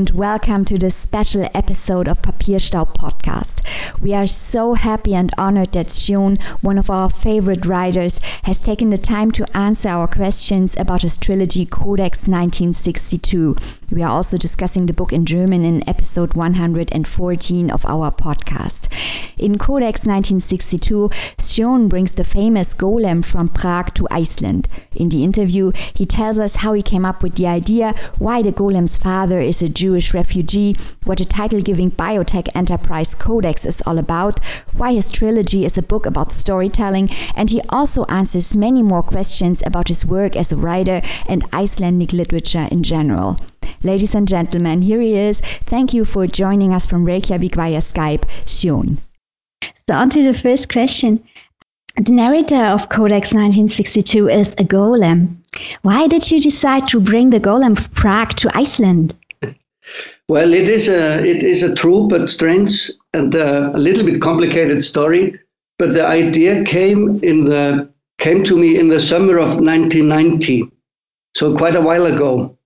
Und 0.00 0.12
welcome 0.12 0.64
to 0.64 0.78
this 0.78 0.94
special 0.94 1.46
episode 1.52 2.08
of 2.08 2.22
Papierstaub 2.22 2.94
Podcast. 2.94 3.60
We 4.00 4.14
are 4.14 4.26
so 4.26 4.72
happy 4.72 5.14
and 5.14 5.30
honored 5.36 5.72
that 5.72 5.88
Sjón, 5.88 6.40
one 6.62 6.78
of 6.78 6.88
our 6.88 7.10
favorite 7.10 7.66
writers, 7.66 8.18
has 8.42 8.58
taken 8.60 8.88
the 8.88 8.96
time 8.96 9.30
to 9.32 9.54
answer 9.54 9.90
our 9.90 10.08
questions 10.08 10.74
about 10.78 11.02
his 11.02 11.18
trilogy 11.18 11.66
Codex 11.66 12.20
1962. 12.20 13.56
We 13.90 14.02
are 14.02 14.10
also 14.10 14.38
discussing 14.38 14.86
the 14.86 14.94
book 14.94 15.12
in 15.12 15.26
German 15.26 15.66
in 15.66 15.86
episode 15.86 16.32
114 16.32 17.70
of 17.70 17.84
our 17.84 18.10
podcast. 18.10 18.89
In 19.38 19.56
Codex 19.56 20.04
1962, 20.04 21.10
Sjón 21.38 21.88
brings 21.88 22.14
the 22.14 22.24
famous 22.24 22.74
golem 22.74 23.24
from 23.24 23.48
Prague 23.48 23.94
to 23.94 24.06
Iceland. 24.10 24.68
In 24.94 25.08
the 25.08 25.24
interview, 25.24 25.72
he 25.94 26.04
tells 26.04 26.38
us 26.38 26.56
how 26.56 26.74
he 26.74 26.82
came 26.82 27.06
up 27.06 27.22
with 27.22 27.36
the 27.36 27.46
idea, 27.46 27.94
why 28.18 28.42
the 28.42 28.52
golem's 28.52 28.98
father 28.98 29.40
is 29.40 29.62
a 29.62 29.68
Jewish 29.70 30.12
refugee, 30.12 30.76
what 31.04 31.20
a 31.20 31.24
title-giving 31.24 31.92
biotech 31.92 32.48
enterprise 32.54 33.14
Codex 33.14 33.64
is 33.64 33.82
all 33.86 33.96
about, 33.98 34.44
why 34.76 34.92
his 34.92 35.10
trilogy 35.10 35.64
is 35.64 35.78
a 35.78 35.82
book 35.82 36.04
about 36.04 36.32
storytelling, 36.32 37.08
and 37.34 37.48
he 37.48 37.62
also 37.70 38.04
answers 38.04 38.54
many 38.54 38.82
more 38.82 39.02
questions 39.02 39.62
about 39.64 39.88
his 39.88 40.04
work 40.04 40.36
as 40.36 40.52
a 40.52 40.56
writer 40.56 41.00
and 41.26 41.44
Icelandic 41.54 42.12
literature 42.12 42.68
in 42.70 42.82
general. 42.82 43.38
Ladies 43.82 44.14
and 44.14 44.28
gentlemen, 44.28 44.82
here 44.82 45.00
he 45.00 45.16
is. 45.16 45.40
Thank 45.64 45.94
you 45.94 46.04
for 46.04 46.26
joining 46.26 46.72
us 46.72 46.86
from 46.86 47.04
Reykjavik 47.04 47.54
via 47.54 47.78
Skype, 47.78 48.24
Sjón. 48.44 48.98
So 49.88 49.94
on 49.94 50.10
to 50.10 50.22
the 50.22 50.38
first 50.38 50.70
question. 50.70 51.24
The 51.96 52.12
narrator 52.12 52.64
of 52.64 52.88
Codex 52.88 53.32
1962 53.32 54.28
is 54.28 54.52
a 54.54 54.64
golem. 54.64 55.36
Why 55.82 56.06
did 56.06 56.30
you 56.30 56.40
decide 56.40 56.88
to 56.88 57.00
bring 57.00 57.30
the 57.30 57.40
golem 57.40 57.76
of 57.76 57.92
Prague 57.92 58.36
to 58.36 58.56
Iceland? 58.56 59.14
Well, 60.28 60.54
it 60.54 60.68
is 60.68 60.88
a 60.88 61.24
it 61.24 61.42
is 61.42 61.64
a 61.64 61.74
true 61.74 62.06
but 62.06 62.30
strange 62.30 62.90
and 63.12 63.34
uh, 63.34 63.72
a 63.74 63.78
little 63.78 64.04
bit 64.04 64.22
complicated 64.22 64.84
story. 64.84 65.40
But 65.78 65.92
the 65.92 66.06
idea 66.06 66.64
came 66.64 67.18
in 67.24 67.44
the 67.46 67.90
came 68.18 68.44
to 68.44 68.56
me 68.56 68.78
in 68.78 68.88
the 68.88 69.00
summer 69.00 69.38
of 69.38 69.58
1990, 69.58 70.70
so 71.34 71.56
quite 71.56 71.74
a 71.74 71.80
while 71.80 72.06
ago. 72.06 72.56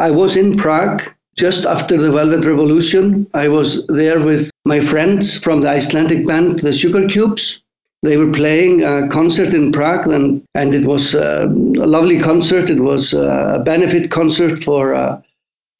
I 0.00 0.10
was 0.10 0.36
in 0.36 0.56
Prague 0.56 1.02
just 1.36 1.66
after 1.66 1.96
the 1.96 2.10
Velvet 2.10 2.44
Revolution. 2.44 3.28
I 3.32 3.48
was 3.48 3.86
there 3.86 4.20
with 4.20 4.50
my 4.64 4.80
friends 4.80 5.38
from 5.38 5.60
the 5.60 5.68
Icelandic 5.68 6.26
band, 6.26 6.58
the 6.60 6.70
Sugarcubes. 6.70 7.60
They 8.02 8.16
were 8.16 8.32
playing 8.32 8.82
a 8.82 9.08
concert 9.08 9.54
in 9.54 9.72
Prague, 9.72 10.06
and, 10.08 10.44
and 10.54 10.74
it 10.74 10.86
was 10.86 11.14
uh, 11.14 11.46
a 11.46 11.86
lovely 11.86 12.20
concert. 12.20 12.70
It 12.70 12.80
was 12.80 13.14
uh, 13.14 13.58
a 13.60 13.62
benefit 13.62 14.10
concert 14.10 14.58
for 14.58 14.92
a 14.92 15.24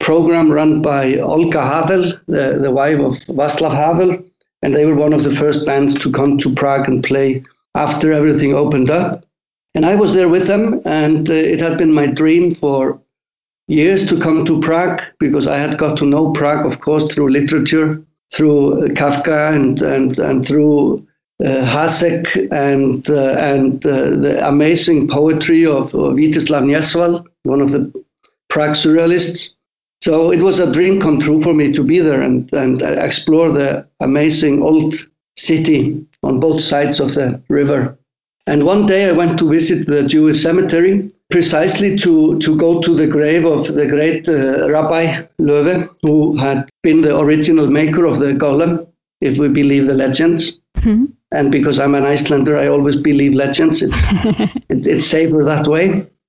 program 0.00 0.50
run 0.50 0.80
by 0.80 1.18
Olga 1.18 1.62
Havel, 1.62 2.12
the, 2.26 2.58
the 2.62 2.70
wife 2.70 3.00
of 3.00 3.18
Václav 3.26 3.74
Havel. 3.74 4.24
And 4.62 4.74
they 4.74 4.86
were 4.86 4.94
one 4.94 5.12
of 5.12 5.24
the 5.24 5.34
first 5.34 5.66
bands 5.66 5.98
to 5.98 6.10
come 6.10 6.38
to 6.38 6.54
Prague 6.54 6.88
and 6.88 7.04
play 7.04 7.44
after 7.74 8.12
everything 8.12 8.54
opened 8.54 8.90
up. 8.90 9.26
And 9.74 9.84
I 9.84 9.96
was 9.96 10.12
there 10.14 10.28
with 10.28 10.46
them, 10.46 10.80
and 10.84 11.28
uh, 11.28 11.34
it 11.34 11.60
had 11.60 11.78
been 11.78 11.92
my 11.92 12.06
dream 12.06 12.52
for 12.52 13.00
years 13.68 14.06
to 14.08 14.18
come 14.20 14.44
to 14.44 14.60
Prague 14.60 15.02
because 15.18 15.46
I 15.46 15.58
had 15.58 15.78
got 15.78 15.98
to 15.98 16.06
know 16.06 16.32
Prague, 16.32 16.66
of 16.66 16.80
course, 16.80 17.12
through 17.12 17.30
literature, 17.30 18.02
through 18.32 18.88
Kafka, 18.94 19.54
and 19.54 19.80
and 19.82 20.18
and 20.18 20.46
through 20.46 21.06
uh, 21.44 21.64
Hasek, 21.64 22.52
and 22.52 23.08
uh, 23.08 23.34
and 23.38 23.84
uh, 23.86 24.10
the 24.10 24.46
amazing 24.46 25.08
poetry 25.08 25.66
of, 25.66 25.94
of 25.94 26.14
Vítězslav 26.14 26.64
Nezval, 26.64 27.24
one 27.44 27.60
of 27.60 27.72
the 27.72 27.92
Prague 28.48 28.76
surrealists. 28.76 29.54
So 30.02 30.32
it 30.32 30.42
was 30.42 30.60
a 30.60 30.70
dream 30.70 31.00
come 31.00 31.18
true 31.18 31.40
for 31.40 31.54
me 31.54 31.72
to 31.72 31.82
be 31.82 32.00
there 32.00 32.20
and 32.20 32.52
and 32.52 32.82
explore 32.82 33.50
the 33.50 33.86
amazing 34.00 34.62
old 34.62 34.94
city 35.36 36.06
on 36.22 36.40
both 36.40 36.60
sides 36.60 37.00
of 37.00 37.14
the 37.14 37.42
river. 37.48 37.98
And 38.46 38.64
one 38.64 38.86
day 38.86 39.08
I 39.08 39.12
went 39.12 39.38
to 39.38 39.48
visit 39.48 39.86
the 39.86 40.02
Jewish 40.02 40.42
cemetery 40.42 41.10
precisely 41.30 41.96
to, 41.98 42.38
to 42.40 42.56
go 42.56 42.80
to 42.80 42.94
the 42.94 43.06
grave 43.06 43.44
of 43.46 43.72
the 43.72 43.86
great 43.86 44.28
uh, 44.28 44.68
Rabbi 44.68 45.22
Löwe, 45.40 45.88
who 46.02 46.36
had 46.36 46.68
been 46.82 47.00
the 47.00 47.18
original 47.18 47.66
maker 47.68 48.04
of 48.04 48.18
the 48.18 48.32
golem, 48.32 48.86
if 49.20 49.38
we 49.38 49.48
believe 49.48 49.86
the 49.86 49.94
legends. 49.94 50.60
Mm-hmm. 50.76 51.06
And 51.32 51.50
because 51.50 51.80
I'm 51.80 51.94
an 51.94 52.04
Icelander, 52.04 52.58
I 52.58 52.68
always 52.68 52.96
believe 52.96 53.32
legends. 53.32 53.82
It's, 53.82 53.96
it's, 54.68 54.86
it's 54.86 55.06
safer 55.06 55.42
that 55.44 55.66
way. 55.66 56.06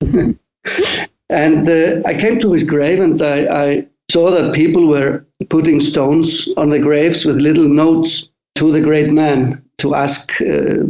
and 1.28 1.68
uh, 1.68 2.02
I 2.08 2.14
came 2.14 2.40
to 2.40 2.52
his 2.52 2.64
grave 2.64 3.00
and 3.00 3.20
I, 3.20 3.64
I 3.64 3.86
saw 4.10 4.30
that 4.30 4.54
people 4.54 4.86
were 4.86 5.26
putting 5.50 5.80
stones 5.80 6.48
on 6.56 6.70
the 6.70 6.78
graves 6.78 7.24
with 7.26 7.36
little 7.36 7.68
notes 7.68 8.30
to 8.56 8.72
the 8.72 8.80
great 8.80 9.12
man 9.12 9.62
to 9.78 9.94
ask. 9.94 10.40
Uh, 10.40 10.84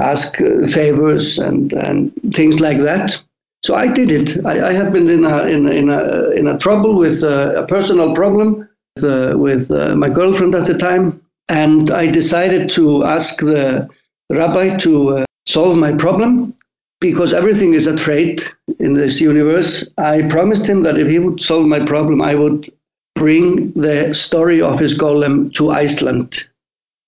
ask 0.00 0.40
uh, 0.40 0.66
favors 0.66 1.38
and, 1.38 1.72
and 1.72 2.12
things 2.34 2.60
like 2.60 2.78
that. 2.78 3.22
So 3.62 3.74
I 3.74 3.86
did 3.86 4.10
it. 4.10 4.44
I, 4.44 4.68
I 4.68 4.72
had 4.72 4.92
been 4.92 5.10
in 5.10 5.24
a 5.24 5.42
in 5.44 5.68
in 5.68 5.90
a, 5.90 6.30
in 6.30 6.46
a 6.48 6.58
trouble 6.58 6.96
with 6.96 7.22
a, 7.22 7.62
a 7.62 7.66
personal 7.66 8.14
problem 8.14 8.68
with, 8.96 9.04
uh, 9.04 9.36
with 9.36 9.70
uh, 9.70 9.94
my 9.94 10.08
girlfriend 10.08 10.54
at 10.54 10.66
the 10.66 10.78
time, 10.78 11.20
and 11.48 11.90
I 11.90 12.06
decided 12.06 12.70
to 12.70 13.04
ask 13.04 13.38
the 13.38 13.88
rabbi 14.30 14.76
to 14.78 15.18
uh, 15.18 15.24
solve 15.46 15.76
my 15.76 15.92
problem 15.92 16.54
because 17.00 17.32
everything 17.32 17.74
is 17.74 17.86
a 17.86 17.96
trade 17.96 18.42
in 18.78 18.92
this 18.94 19.20
universe. 19.20 19.90
I 19.98 20.22
promised 20.28 20.66
him 20.66 20.82
that 20.84 20.98
if 20.98 21.08
he 21.08 21.18
would 21.18 21.42
solve 21.42 21.66
my 21.66 21.84
problem, 21.84 22.22
I 22.22 22.34
would 22.34 22.70
bring 23.14 23.72
the 23.72 24.14
story 24.14 24.62
of 24.62 24.78
his 24.78 24.96
golem 24.96 25.52
to 25.54 25.70
Iceland 25.70 26.48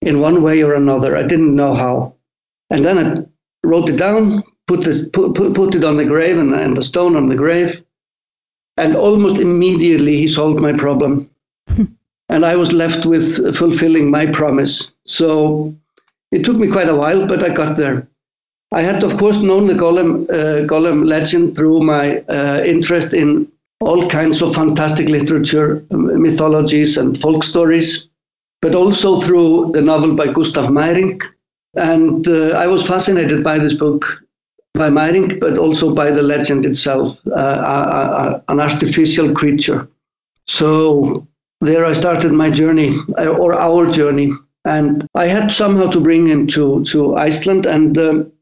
in 0.03 0.21
one 0.21 0.43
way 0.43 0.63
or 0.63 0.75
another. 0.75 1.17
I 1.17 1.23
didn't 1.23 1.55
know 1.57 1.75
how. 1.75 2.15
And 2.73 2.83
then 2.87 2.99
I 2.99 3.23
wrote 3.69 3.91
it 3.91 3.97
down, 3.97 4.43
put, 4.67 4.85
this, 4.85 5.07
put, 5.09 5.35
put, 5.35 5.55
put 5.55 5.75
it 5.75 5.85
on 5.85 5.99
the 5.99 6.07
grave 6.07 6.39
and, 6.39 6.55
and 6.55 6.75
the 6.75 6.83
stone 6.83 7.17
on 7.17 7.29
the 7.29 7.35
grave. 7.35 7.85
And 8.79 8.97
almost 8.97 9.37
immediately 9.37 10.17
he 10.17 10.27
solved 10.27 10.61
my 10.61 10.73
problem. 10.73 11.29
and 12.31 12.47
I 12.47 12.57
was 12.57 12.73
left 12.73 13.05
with 13.05 13.55
fulfilling 13.55 14.11
my 14.11 14.25
promise. 14.25 14.91
So 15.05 15.77
it 16.31 16.47
took 16.47 16.57
me 16.57 16.69
quite 16.69 16.89
a 16.89 16.97
while, 16.97 17.27
but 17.27 17.45
I 17.45 17.51
got 17.51 17.77
there. 17.77 18.09
I 18.73 18.81
had, 18.81 19.05
of 19.05 19.19
course, 19.19 19.43
known 19.43 19.67
the 19.67 19.75
Golem, 19.75 20.25
uh, 20.31 20.67
Golem 20.67 21.07
legend 21.07 21.55
through 21.55 21.81
my 21.81 22.21
uh, 22.21 22.63
interest 22.65 23.13
in 23.13 23.53
all 23.81 24.09
kinds 24.09 24.41
of 24.41 24.55
fantastic 24.55 25.11
literature, 25.11 25.85
mythologies, 25.91 26.97
and 26.97 27.21
folk 27.21 27.45
stories, 27.45 28.09
but 28.63 28.75
also 28.75 29.21
through 29.21 29.73
the 29.75 29.83
novel 29.83 30.15
by 30.15 30.33
Gustav 30.33 30.71
Meyrink. 30.71 31.23
And 31.75 32.27
uh, 32.29 32.51
I 32.51 32.67
was 32.67 32.87
fascinated 32.87 33.43
by 33.43 33.59
this 33.59 33.75
book 33.75 34.23
by 34.75 34.89
Meyrink, 34.89 35.39
but 35.39 35.59
also 35.59 35.95
by 35.95 36.11
the 36.11 36.23
legend 36.23 36.65
itself, 36.65 37.21
uh, 37.27 37.33
a, 37.35 37.35
a, 37.37 38.45
an 38.49 38.61
artificial 38.61 39.35
creature. 39.35 39.89
So 40.47 41.27
there 41.61 41.85
I 41.85 41.93
started 41.93 42.33
my 42.33 42.51
journey, 42.51 42.97
uh, 43.19 43.29
or 43.29 43.55
our 43.55 43.91
journey, 43.91 44.33
and 44.65 45.07
I 45.15 45.27
had 45.27 45.53
somehow 45.53 45.91
to 45.91 46.01
bring 46.01 46.27
him 46.27 46.47
to 46.49 46.83
to 46.85 47.17
Iceland, 47.17 47.67
and 47.67 47.97
um, 47.99 48.33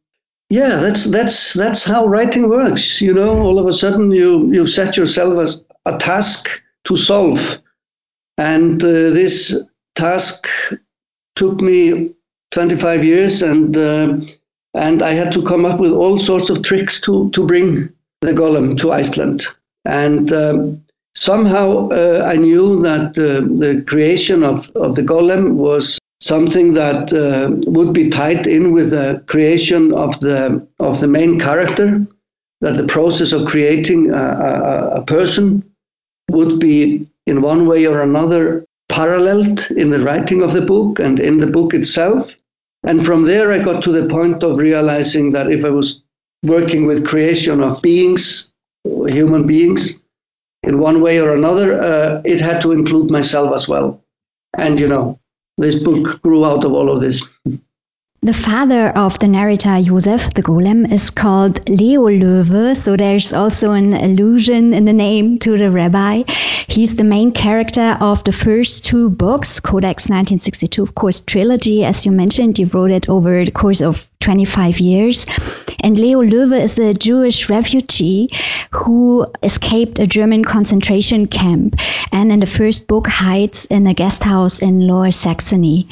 yeah, 0.49 0.81
that's 0.81 1.05
that's 1.05 1.53
that's 1.53 1.85
how 1.85 2.07
writing 2.07 2.49
works. 2.49 3.01
You 3.01 3.13
know, 3.15 3.41
all 3.41 3.59
of 3.59 3.67
a 3.67 3.73
sudden 3.73 4.11
you 4.11 4.53
you 4.53 4.67
set 4.67 4.97
yourself 4.97 5.39
as 5.39 5.63
a 5.85 5.99
task 5.99 6.63
to 6.85 6.97
solve, 6.97 7.59
and 8.39 8.83
uh, 8.83 9.11
this 9.11 9.61
task 9.95 10.49
took 11.37 11.61
me 11.61 12.15
25 12.51 13.05
years, 13.05 13.43
and 13.43 13.77
uh, 13.77 14.21
and 14.75 15.03
I 15.03 15.13
had 15.13 15.33
to 15.33 15.43
come 15.43 15.65
up 15.65 15.81
with 15.81 15.93
all 15.93 16.19
sorts 16.19 16.51
of 16.51 16.63
tricks 16.63 17.01
to 17.03 17.31
to 17.31 17.47
bring 17.47 17.91
the 18.21 18.33
golem 18.33 18.79
to 18.79 18.93
Iceland. 18.93 19.47
And 19.85 20.33
um, 20.33 20.83
somehow 21.15 21.89
uh, 21.91 22.25
I 22.27 22.37
knew 22.37 22.83
that 22.83 23.19
uh, 23.19 23.47
the 23.59 23.83
creation 23.87 24.43
of, 24.43 24.71
of 24.77 24.95
the 24.95 25.03
golem 25.03 25.55
was 25.55 25.99
something 26.21 26.75
that 26.75 27.13
uh, 27.13 27.51
would 27.71 27.95
be 27.95 28.11
tied 28.11 28.47
in 28.47 28.73
with 28.73 28.91
the 28.91 29.23
creation 29.27 29.93
of 29.95 30.21
the 30.21 30.67
of 30.79 31.01
the 31.01 31.09
main 31.09 31.39
character. 31.39 32.07
That 32.61 32.77
the 32.77 32.87
process 32.87 33.33
of 33.33 33.47
creating 33.47 34.11
a, 34.11 34.23
a, 34.23 35.01
a 35.01 35.05
person 35.07 35.65
would 36.31 36.61
be 36.61 37.07
in 37.27 37.41
one 37.41 37.67
way 37.67 37.87
or 37.87 38.03
another 38.03 38.67
paralleled 38.91 39.71
in 39.71 39.89
the 39.89 40.01
writing 40.01 40.43
of 40.43 40.53
the 40.53 40.61
book 40.61 40.99
and 40.99 41.19
in 41.19 41.39
the 41.39 41.47
book 41.47 41.73
itself. 41.73 42.37
And 42.83 43.05
from 43.05 43.25
there, 43.25 43.53
I 43.53 43.59
got 43.59 43.83
to 43.85 43.93
the 43.93 44.09
point 44.09 44.43
of 44.43 44.57
realizing 44.57 45.33
that 45.33 45.51
if 45.51 45.65
I 45.65 45.71
was 45.71 46.03
working 46.43 46.87
with 46.87 47.07
creation 47.07 47.61
of 47.61 47.83
beings, 47.83 48.53
human 48.85 49.47
beings, 49.47 50.03
in 50.63 50.79
one 50.79 51.01
way 51.01 51.21
or 51.21 51.35
another, 51.35 51.81
uh, 51.81 52.23
it 52.25 52.41
had 52.41 52.61
to 52.63 52.73
include 52.73 53.11
myself 53.11 53.55
as 53.55 53.69
well. 53.69 54.03
And, 54.57 54.79
you 54.79 54.89
know, 54.89 55.19
this 55.59 55.83
book 55.83 56.21
grew 56.23 56.45
out 56.45 56.65
of 56.65 56.73
all 56.73 56.91
of 56.91 57.01
this. 57.01 57.23
The 58.23 58.35
father 58.35 58.91
of 58.91 59.19
the 59.19 59.29
narrator 59.29 59.81
Josef 59.81 60.35
the 60.35 60.43
Golem 60.43 60.93
is 60.93 61.09
called 61.09 61.67
Leo 61.71 62.03
Löwe, 62.03 62.77
so 62.77 62.95
there's 62.95 63.33
also 63.33 63.73
an 63.73 63.95
allusion 63.95 64.75
in 64.75 64.85
the 64.85 64.93
name 64.93 65.39
to 65.39 65.57
the 65.57 65.71
rabbi. 65.71 66.25
He's 66.69 66.97
the 66.97 67.05
main 67.05 67.31
character 67.31 67.97
of 67.99 68.23
the 68.25 68.33
first 68.33 68.85
two 68.85 69.09
books, 69.09 69.61
Codex 69.61 70.11
1962, 70.11 70.83
of 70.83 70.95
course, 70.95 71.23
trilogy, 71.23 71.83
as 71.83 72.05
you 72.05 72.13
mentioned. 72.13 72.59
You 72.59 72.67
wrote 72.67 72.91
it 72.91 73.09
over 73.09 73.43
the 73.43 73.53
course 73.53 73.81
of 73.81 74.07
25 74.21 74.81
years. 74.81 75.25
And 75.83 75.99
Leo 75.99 76.21
Löwe 76.21 76.61
is 76.61 76.79
a 76.79 76.93
Jewish 76.93 77.49
refugee 77.49 78.29
who 78.71 79.33
escaped 79.43 79.99
a 79.99 80.07
German 80.07 80.45
concentration 80.45 81.27
camp 81.27 81.77
and 82.13 82.31
in 82.31 82.41
the 82.41 82.47
first 82.47 82.87
book 82.87 83.07
hides 83.07 83.65
in 83.65 83.87
a 83.87 83.95
guest 83.95 84.23
house 84.23 84.61
in 84.61 84.87
Lower 84.87 85.11
Saxony. 85.11 85.89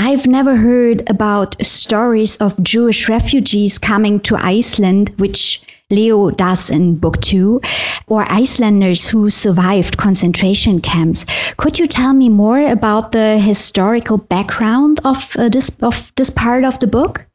I've 0.00 0.28
never 0.28 0.54
heard 0.54 1.10
about 1.10 1.64
stories 1.66 2.36
of 2.36 2.62
Jewish 2.62 3.08
refugees 3.08 3.78
coming 3.78 4.20
to 4.20 4.36
Iceland, 4.36 5.14
which 5.16 5.62
Leo 5.90 6.30
does 6.30 6.70
in 6.70 6.96
book 6.96 7.20
two, 7.20 7.62
or 8.06 8.24
Icelanders 8.30 9.08
who 9.08 9.28
survived 9.28 9.96
concentration 9.96 10.80
camps. 10.80 11.26
Could 11.56 11.80
you 11.80 11.88
tell 11.88 12.14
me 12.14 12.28
more 12.28 12.60
about 12.60 13.10
the 13.10 13.38
historical 13.38 14.18
background 14.18 15.00
of 15.04 15.34
uh, 15.36 15.48
this 15.48 15.70
of 15.82 16.12
this 16.14 16.30
part 16.30 16.64
of 16.64 16.78
the 16.78 16.86
book? 16.86 17.26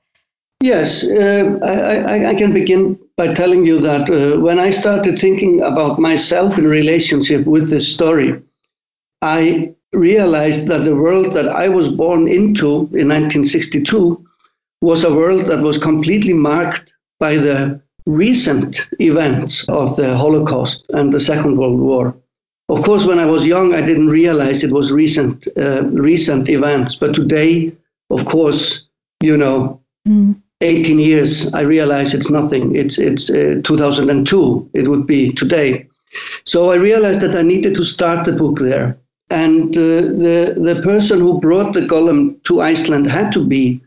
Yes, 0.61 1.03
uh, 1.03 1.59
I, 1.61 2.29
I, 2.29 2.33
can 2.35 2.53
begin 2.53 2.97
by 3.17 3.33
telling 3.33 3.65
you 3.65 3.79
that 3.79 4.09
uh, 4.09 4.39
when 4.39 4.59
I 4.59 4.69
started 4.69 5.19
thinking 5.19 5.61
about 5.61 5.99
myself 5.99 6.57
in 6.57 6.65
relationship 6.65 7.45
with 7.45 7.69
this 7.69 7.93
story, 7.93 8.41
I 9.21 9.75
realized 9.93 10.67
that 10.67 10.85
the 10.85 10.95
world 10.95 11.33
that 11.33 11.47
I 11.47 11.69
was 11.69 11.87
born 11.87 12.27
into 12.27 12.89
in 12.93 13.09
1962 13.09 14.25
was 14.81 15.03
a 15.03 15.13
world 15.13 15.45
that 15.47 15.61
was 15.61 15.77
completely 15.77 16.33
marked 16.33 16.93
by 17.19 17.37
the 17.37 17.81
recent 18.05 18.87
events 18.99 19.67
of 19.69 19.95
the 19.95 20.17
Holocaust 20.17 20.89
and 20.89 21.13
the 21.13 21.19
Second 21.19 21.57
World 21.57 21.79
War. 21.79 22.15
Of 22.69 22.81
course, 22.83 23.05
when 23.05 23.19
I 23.19 23.25
was 23.25 23.45
young, 23.45 23.73
I 23.73 23.81
didn't 23.81 24.09
realize 24.09 24.63
it 24.63 24.71
was 24.71 24.91
recent, 24.91 25.47
uh, 25.57 25.83
recent 25.83 26.49
events. 26.49 26.95
But 26.95 27.15
today, 27.15 27.75
of 28.09 28.25
course, 28.25 28.87
you 29.21 29.37
know, 29.37 29.81
mm. 30.07 30.41
18 30.61 30.99
years, 30.99 31.53
I 31.53 31.61
realize 31.61 32.13
it's 32.13 32.29
nothing. 32.29 32.75
It's 32.75 32.97
it's 32.97 33.29
uh, 33.29 33.61
2002. 33.63 34.69
It 34.73 34.87
would 34.87 35.05
be 35.05 35.33
today. 35.33 35.87
So 36.45 36.71
I 36.71 36.75
realized 36.75 37.21
that 37.21 37.35
I 37.35 37.41
needed 37.41 37.75
to 37.75 37.83
start 37.83 38.25
the 38.25 38.31
book 38.31 38.59
there. 38.59 38.97
And 39.29 39.73
the, 39.73 40.55
the 40.57 40.81
person 40.83 41.19
who 41.19 41.39
brought 41.39 41.73
the 41.73 41.81
golem 41.81 42.43
to 42.43 42.61
Iceland 42.61 43.07
had 43.07 43.31
to 43.33 43.45
be 43.45 43.81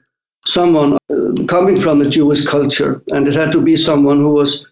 someone 0.44 0.98
uh, 1.10 1.44
coming 1.46 1.80
from 1.80 1.98
the 1.98 2.10
Jewish 2.10 2.46
culture, 2.46 3.02
and 3.12 3.28
it 3.28 3.34
had 3.34 3.52
to 3.52 3.60
be 3.60 3.76
someone 3.76 4.18
who 4.18 4.30
was 4.30 4.66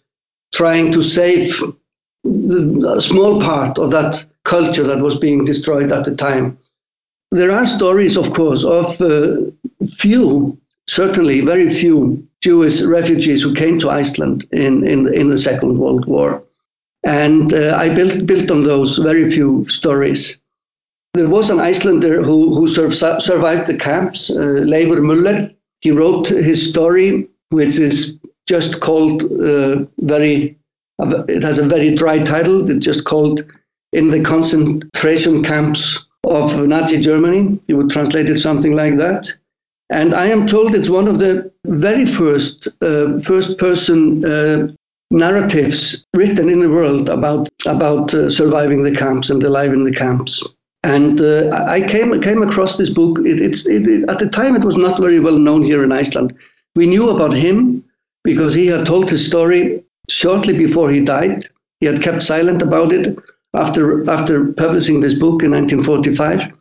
trying 0.52 0.93
to 0.93 1.02
save 1.02 1.61
the, 2.22 2.94
a 2.96 3.00
small 3.00 3.40
part 3.40 3.78
of 3.78 3.90
that 3.90 4.25
culture 4.44 4.84
that 4.84 5.00
was 5.00 5.19
being 5.19 5.44
destroyed 5.44 5.93
at 5.93 6.05
the 6.05 6.14
time. 6.14 6.56
There 7.31 7.52
are 7.52 7.66
stories, 7.66 8.16
of 8.16 8.32
course, 8.32 8.64
of 8.64 9.00
uh, 9.00 9.37
few, 9.96 10.56
certainly 10.87 11.40
very 11.40 11.69
few 11.69 12.26
Jewish 12.40 12.82
refugees 12.82 13.43
who 13.43 13.55
came 13.55 13.78
to 13.81 13.90
Iceland 13.90 14.46
in, 14.52 14.87
in, 14.87 15.12
in 15.12 15.31
the 15.31 15.38
Second 15.38 15.78
World 15.78 16.05
War. 16.06 16.44
And 17.02 17.52
uh, 17.52 17.76
I 17.76 17.93
built, 17.93 18.26
built 18.26 18.50
on 18.50 18.64
those 18.64 18.99
very 18.99 19.31
few 19.31 19.66
stories. 19.69 20.38
There 21.14 21.28
was 21.28 21.49
an 21.49 21.61
Icelander 21.61 22.22
who, 22.22 22.52
who 22.55 22.66
survived 22.66 23.69
the 23.69 23.78
camps, 23.78 24.31
uh, 24.31 24.34
Leifur 24.34 24.99
Müller. 24.99 25.55
He 25.81 25.93
wrote 25.93 26.26
his 26.26 26.69
story, 26.69 27.28
which 27.50 27.78
is 27.78 28.19
just 28.49 28.81
called 28.81 29.22
uh, 29.22 29.87
very, 30.00 30.58
it 30.99 31.43
has 31.44 31.58
a 31.58 31.69
very 31.69 31.94
dry 31.94 32.19
title. 32.19 32.69
It's 32.69 32.84
just 32.84 33.05
called 33.05 33.44
In 33.93 34.08
the 34.08 34.22
Concentration 34.22 35.44
Camps 35.44 36.05
of 36.25 36.66
Nazi 36.66 37.00
Germany. 37.00 37.61
You 37.69 37.76
would 37.76 37.90
translate 37.90 38.28
it 38.28 38.40
something 38.40 38.75
like 38.75 38.96
that. 38.96 39.28
And 39.90 40.14
I 40.14 40.26
am 40.26 40.49
told 40.49 40.75
it's 40.75 40.90
one 40.90 41.06
of 41.06 41.20
the 41.20 41.52
very 41.64 42.06
first 42.06 42.69
uh, 42.81 43.20
first 43.20 43.58
person 43.58 44.25
uh, 44.25 44.72
narratives 45.11 46.06
written 46.14 46.49
in 46.49 46.61
the 46.61 46.70
world 46.70 47.08
about 47.08 47.50
about 47.66 48.12
uh, 48.14 48.31
surviving 48.31 48.82
the 48.82 48.96
camps 48.96 49.31
and 49.31 49.40
the 49.40 49.50
life 49.50 49.72
in 49.72 49.84
the 49.84 49.93
camps. 49.93 50.43
And 50.85 51.21
uh, 51.21 51.49
I 51.67 51.81
came 51.81 52.21
came 52.21 52.43
across 52.43 52.77
this 52.77 52.91
book. 52.91 53.19
It, 53.21 53.41
it's 53.41 53.67
it, 53.67 54.09
at 54.09 54.19
the 54.19 54.29
time 54.29 54.55
it 54.55 54.65
was 54.65 54.77
not 54.77 55.01
very 55.01 55.19
well 55.19 55.39
known 55.39 55.63
here 55.63 55.83
in 55.83 55.93
Iceland. 55.93 56.35
We 56.77 56.87
knew 56.87 57.09
about 57.09 57.33
him 57.33 57.83
because 58.23 58.53
he 58.53 58.67
had 58.67 58.85
told 58.85 59.09
his 59.11 59.27
story 59.27 59.83
shortly 60.11 60.57
before 60.57 60.91
he 60.91 61.01
died. 61.01 61.47
He 61.81 61.87
had 61.87 62.03
kept 62.03 62.23
silent 62.23 62.61
about 62.61 62.93
it 62.93 63.19
after 63.55 64.09
after 64.11 64.53
publishing 64.53 65.01
this 65.01 65.15
book 65.15 65.43
in 65.43 65.53
1945. 65.53 66.53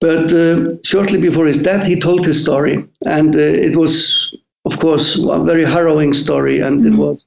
But 0.00 0.32
uh, 0.32 0.82
shortly 0.82 1.20
before 1.20 1.46
his 1.46 1.62
death, 1.62 1.86
he 1.86 2.00
told 2.00 2.24
his 2.24 2.42
story, 2.42 2.88
and 3.04 3.36
uh, 3.36 3.38
it 3.38 3.76
was, 3.76 4.34
of 4.64 4.78
course, 4.78 5.16
a 5.16 5.44
very 5.44 5.64
harrowing 5.64 6.14
story, 6.14 6.60
and 6.60 6.80
mm-hmm. 6.80 6.94
it 6.94 6.96
was 6.96 7.26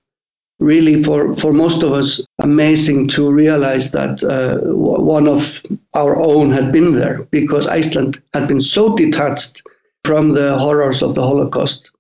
really 0.63 1.03
for, 1.03 1.35
for 1.35 1.51
most 1.51 1.83
of 1.83 1.91
us 1.91 2.25
amazing 2.39 3.07
to 3.09 3.31
realize 3.31 3.91
that 3.91 4.23
uh, 4.23 4.57
one 4.73 5.27
of 5.27 5.61
our 5.93 6.15
own 6.17 6.51
had 6.51 6.71
been 6.71 6.93
there 6.93 7.23
because 7.31 7.67
Iceland 7.67 8.21
had 8.33 8.47
been 8.47 8.61
so 8.61 8.95
detached 8.95 9.61
from 10.05 10.33
the 10.33 10.57
horrors 10.57 11.01
of 11.01 11.15
the 11.15 11.21
Holocaust. 11.21 11.91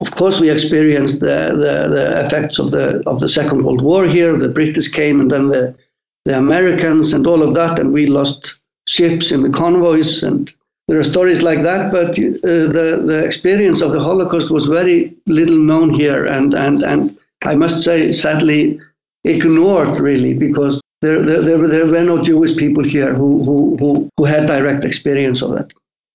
Of 0.00 0.10
course, 0.12 0.40
we 0.40 0.50
experienced 0.50 1.20
the, 1.20 1.50
the, 1.64 1.88
the 1.94 2.26
effects 2.26 2.58
of 2.58 2.70
the 2.72 3.02
of 3.06 3.20
the 3.20 3.28
Second 3.28 3.62
World 3.64 3.82
War 3.82 4.04
here. 4.04 4.36
The 4.36 4.48
British 4.48 4.88
came, 4.88 5.20
and 5.20 5.30
then 5.30 5.48
the 5.48 5.74
the 6.24 6.36
Americans, 6.36 7.12
and 7.12 7.26
all 7.26 7.42
of 7.42 7.54
that, 7.54 7.78
and 7.78 7.92
we 7.92 8.06
lost 8.06 8.54
ships 8.88 9.30
in 9.30 9.42
the 9.42 9.50
convoys, 9.50 10.24
and 10.24 10.52
there 10.88 10.98
are 10.98 11.04
stories 11.04 11.42
like 11.42 11.62
that. 11.62 11.92
But 11.92 12.10
uh, 12.18 12.66
the 12.76 13.02
the 13.04 13.24
experience 13.24 13.80
of 13.80 13.92
the 13.92 14.00
Holocaust 14.00 14.50
was 14.50 14.66
very 14.66 15.14
little 15.26 15.58
known 15.58 15.94
here, 15.94 16.26
and 16.26 16.52
and 16.54 16.82
and 16.82 17.16
I 17.44 17.54
must 17.56 17.82
say, 17.84 18.12
sadly, 18.12 18.80
ignored 19.24 20.00
really 20.00 20.34
because 20.34 20.80
there, 21.00 21.22
there, 21.22 21.42
there, 21.42 21.68
there 21.68 21.86
were 21.86 22.02
no 22.02 22.22
Jewish 22.22 22.56
people 22.56 22.84
here 22.84 23.14
who, 23.14 23.44
who, 23.44 23.76
who, 23.78 24.08
who 24.16 24.24
had 24.24 24.46
direct 24.46 24.84
experience 24.84 25.42
of 25.42 25.52
that. 25.52 25.72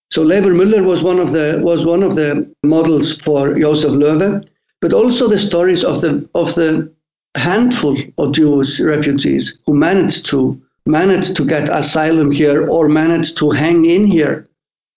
So 0.10 0.24
Leifur 0.24 0.56
Müller 0.56 0.86
was 0.86 1.04
one 1.04 1.20
of 1.20 1.34
the 1.34 1.60
was 1.62 1.86
one 1.86 2.02
of 2.02 2.16
the 2.16 2.50
models 2.64 3.18
for 3.18 3.60
Josef 3.60 3.92
Löwe, 3.92 4.48
but 4.80 4.94
also 4.94 5.28
the 5.28 5.38
stories 5.38 5.84
of 5.84 6.00
the 6.00 6.30
of 6.34 6.56
the 6.56 6.94
handful 7.36 7.98
of 8.18 8.32
Jewish 8.32 8.80
refugees 8.80 9.60
who 9.66 9.74
managed 9.74 10.28
to 10.28 10.62
managed 10.86 11.36
to 11.36 11.46
get 11.46 11.70
asylum 11.70 12.32
here 12.32 12.70
or 12.70 12.88
managed 12.88 13.38
to 13.40 13.50
hang 13.50 13.84
in 13.84 14.08
here 14.08 14.48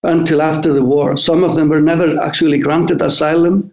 until 0.05 0.41
after 0.41 0.73
the 0.73 0.85
war. 0.85 1.17
Some 1.17 1.43
of 1.43 1.57
them 1.57 1.69
were 1.69 1.81
never 1.81 2.19
actually 2.21 2.59
granted 2.59 3.03
asylum 3.03 3.73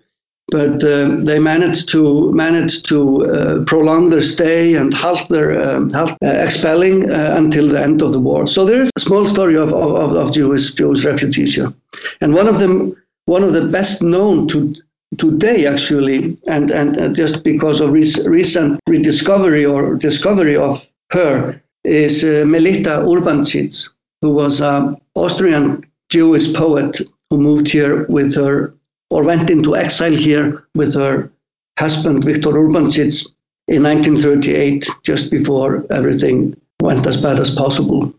but 0.49 0.81
uh, 0.83 1.09
they 1.17 1.39
managed 1.39 1.89
to 1.89 2.31
manage 2.31 2.83
to 2.83 3.25
uh, 3.25 3.63
prolong 3.65 4.09
their 4.09 4.21
stay 4.21 4.75
and 4.75 4.93
halt 4.93 5.27
their 5.29 5.49
um, 5.61 5.89
halt, 5.91 6.11
uh, 6.23 6.27
expelling 6.27 7.11
uh, 7.11 7.35
until 7.37 7.67
the 7.67 7.81
end 7.81 8.01
of 8.01 8.13
the 8.13 8.19
war. 8.19 8.47
So 8.47 8.65
there 8.65 8.81
is 8.81 8.89
a 8.95 9.01
small 9.01 9.27
story 9.27 9.55
of, 9.55 9.73
of, 9.73 10.15
of 10.15 10.33
Jewish 10.33 10.73
Jewish 10.73 11.03
refugees 11.03 11.55
here, 11.55 11.73
and 12.21 12.33
one 12.33 12.47
of 12.47 12.59
them, 12.59 12.95
one 13.25 13.43
of 13.43 13.53
the 13.53 13.65
best 13.65 14.01
known 14.01 14.47
to 14.49 14.73
today 15.17 15.65
actually, 15.65 16.37
and 16.47 16.71
and 16.71 17.15
just 17.15 17.43
because 17.43 17.81
of 17.81 17.91
rec- 17.91 18.25
recent 18.25 18.79
rediscovery 18.87 19.65
or 19.65 19.95
discovery 19.95 20.55
of 20.55 20.87
her 21.11 21.61
is 21.83 22.23
uh, 22.23 22.43
Melita 22.45 23.01
Urbancic, 23.05 23.89
who 24.21 24.31
was 24.31 24.61
an 24.61 24.97
Austrian 25.15 25.85
Jewish 26.09 26.53
poet 26.53 27.01
who 27.29 27.37
moved 27.37 27.69
here 27.69 28.05
with 28.07 28.35
her 28.35 28.73
or 29.09 29.23
went 29.23 29.49
into 29.49 29.75
exile 29.75 30.15
here 30.15 30.63
with 30.75 30.93
her 30.95 31.31
husband, 31.77 32.23
Viktor 32.23 32.51
Urbancic, 32.51 33.25
in 33.67 33.83
1938, 33.83 34.87
just 35.03 35.29
before 35.29 35.85
everything 35.89 36.55
went 36.81 37.05
as 37.05 37.17
bad 37.17 37.39
as 37.39 37.53
possible. 37.53 38.13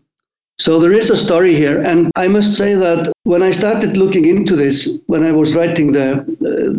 So 0.59 0.79
there 0.79 0.91
is 0.91 1.09
a 1.09 1.17
story 1.17 1.55
here, 1.55 1.79
and 1.79 2.11
I 2.15 2.27
must 2.27 2.55
say 2.55 2.75
that 2.75 3.11
when 3.23 3.41
I 3.41 3.51
started 3.51 3.95
looking 3.95 4.25
into 4.25 4.55
this, 4.55 4.89
when 5.07 5.23
I 5.23 5.31
was 5.31 5.55
writing 5.55 5.93
the 5.93 6.25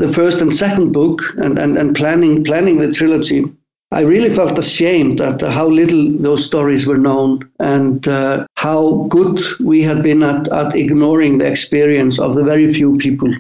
the 0.03 0.13
first 0.13 0.43
and 0.43 0.55
second 0.55 0.93
book 0.93 1.23
and, 1.39 1.59
and, 1.59 1.79
and 1.79 1.97
planning 1.97 2.45
planning 2.45 2.79
the 2.79 2.93
trilogy, 2.93 3.47
I 3.91 4.03
really 4.03 4.33
felt 4.35 4.59
ashamed 4.59 5.23
at 5.23 5.41
how 5.41 5.67
little 5.69 6.13
those 6.19 6.45
stories 6.45 6.87
were 6.87 6.99
known 6.99 7.41
and 7.59 8.07
uh, 8.07 8.47
how 8.57 9.07
good 9.09 9.41
we 9.61 9.83
had 9.83 10.03
been 10.03 10.23
at, 10.23 10.47
at 10.49 10.77
ignoring 10.77 11.39
the 11.39 11.47
experience 11.47 12.19
of 12.21 12.35
the 12.35 12.45
very 12.45 12.73
few 12.75 12.99
people 12.99 13.35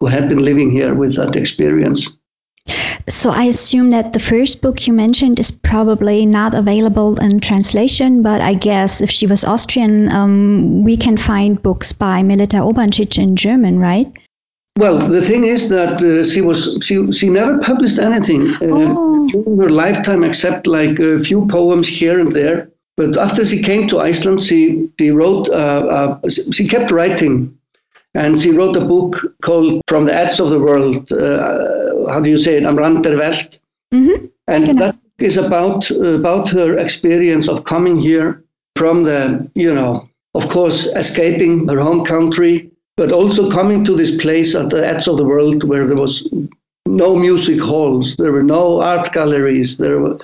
who 0.00 0.06
had 0.06 0.28
been 0.28 0.42
living 0.44 0.70
here 0.70 0.94
with 0.94 1.16
that 1.16 1.36
experience. 1.36 2.10
So 3.08 3.30
I 3.30 3.44
assume 3.44 3.90
that 3.90 4.14
the 4.14 4.18
first 4.18 4.62
book 4.62 4.86
you 4.86 4.94
mentioned 4.94 5.38
is 5.38 5.50
probably 5.50 6.24
not 6.24 6.54
available 6.54 7.20
in 7.20 7.40
translation, 7.40 8.22
but 8.22 8.40
I 8.40 8.54
guess 8.54 9.02
if 9.02 9.10
she 9.10 9.26
was 9.26 9.44
Austrian, 9.44 10.10
um, 10.10 10.82
we 10.84 10.96
can 10.96 11.18
find 11.18 11.62
books 11.62 11.92
by 11.92 12.22
Melita 12.22 12.56
Urbancic 12.56 13.18
in 13.18 13.36
German, 13.36 13.78
right? 13.78 14.10
Well, 14.78 15.06
the 15.06 15.20
thing 15.20 15.44
is 15.44 15.68
that 15.68 16.02
uh, 16.02 16.24
she 16.24 16.40
was 16.40 16.78
she 16.82 17.12
she 17.12 17.28
never 17.28 17.58
published 17.58 17.98
anything 17.98 18.48
uh, 18.54 18.56
Oh. 18.96 19.28
during 19.28 19.58
her 19.58 19.70
lifetime 19.70 20.24
except 20.24 20.66
like 20.66 20.98
a 20.98 21.20
few 21.20 21.46
poems 21.46 21.86
here 21.86 22.18
and 22.18 22.32
there. 22.32 22.70
But 22.96 23.16
after 23.16 23.44
she 23.44 23.62
came 23.62 23.86
to 23.88 24.00
Iceland, 24.00 24.40
she 24.40 24.88
she 24.98 25.10
wrote 25.10 25.48
uh, 25.48 26.18
uh, 26.24 26.28
she 26.28 26.66
kept 26.66 26.90
writing, 26.90 27.56
and 28.14 28.40
she 28.40 28.50
wrote 28.50 28.76
a 28.76 28.84
book 28.84 29.34
called 29.42 29.80
From 29.88 30.04
the 30.04 30.14
Edge 30.14 30.40
of 30.40 30.50
the 30.50 30.58
World. 30.60 31.12
Uh, 31.12 32.06
how 32.08 32.20
do 32.20 32.30
you 32.30 32.38
say 32.38 32.56
it? 32.56 32.64
Am 32.64 32.76
Rand 32.78 33.02
der 33.04 33.16
Welt. 33.18 33.58
Mhm. 33.92 34.30
And 34.46 34.66
Genau. 34.66 34.78
that 34.80 34.96
is 35.18 35.36
about 35.36 35.90
about 35.90 36.50
her 36.50 36.78
experience 36.78 37.48
of 37.48 37.64
coming 37.64 37.98
here 37.98 38.42
from 38.76 39.04
the 39.04 39.48
you 39.54 39.72
know 39.74 40.08
of 40.34 40.48
course 40.48 40.86
escaping 40.96 41.68
her 41.68 41.78
home 41.78 42.04
country, 42.04 42.70
but 42.96 43.12
also 43.12 43.50
coming 43.50 43.84
to 43.84 43.94
this 43.96 44.16
place 44.22 44.54
at 44.54 44.70
the 44.70 44.86
edge 44.86 45.06
of 45.08 45.16
the 45.16 45.24
world 45.32 45.62
where 45.64 45.86
there 45.86 45.96
was 46.06 46.28
no 46.86 47.16
music 47.16 47.60
halls, 47.60 48.16
there 48.16 48.32
were 48.32 48.42
no 48.42 48.80
art 48.80 49.12
galleries, 49.12 49.76
there 49.78 49.98
were. 50.00 50.18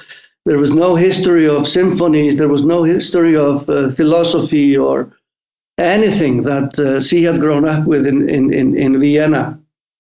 There 0.47 0.59
was 0.59 0.75
no 0.75 0.95
history 0.97 1.47
of 1.47 1.69
symphonies. 1.69 2.39
There 2.39 2.49
was 2.49 2.65
no 2.65 2.83
history 2.83 3.37
of 3.37 3.69
uh, 3.69 3.91
philosophy 3.91 4.75
or 4.75 4.97
anything 5.81 6.43
that 6.43 6.79
uh, 6.79 7.01
she 7.01 7.25
had 7.25 7.41
grown 7.41 7.65
up 7.67 7.87
with 7.87 8.07
in, 8.07 8.29
in, 8.29 8.53
in, 8.53 8.77
in 8.77 9.01
Vienna. 9.01 9.59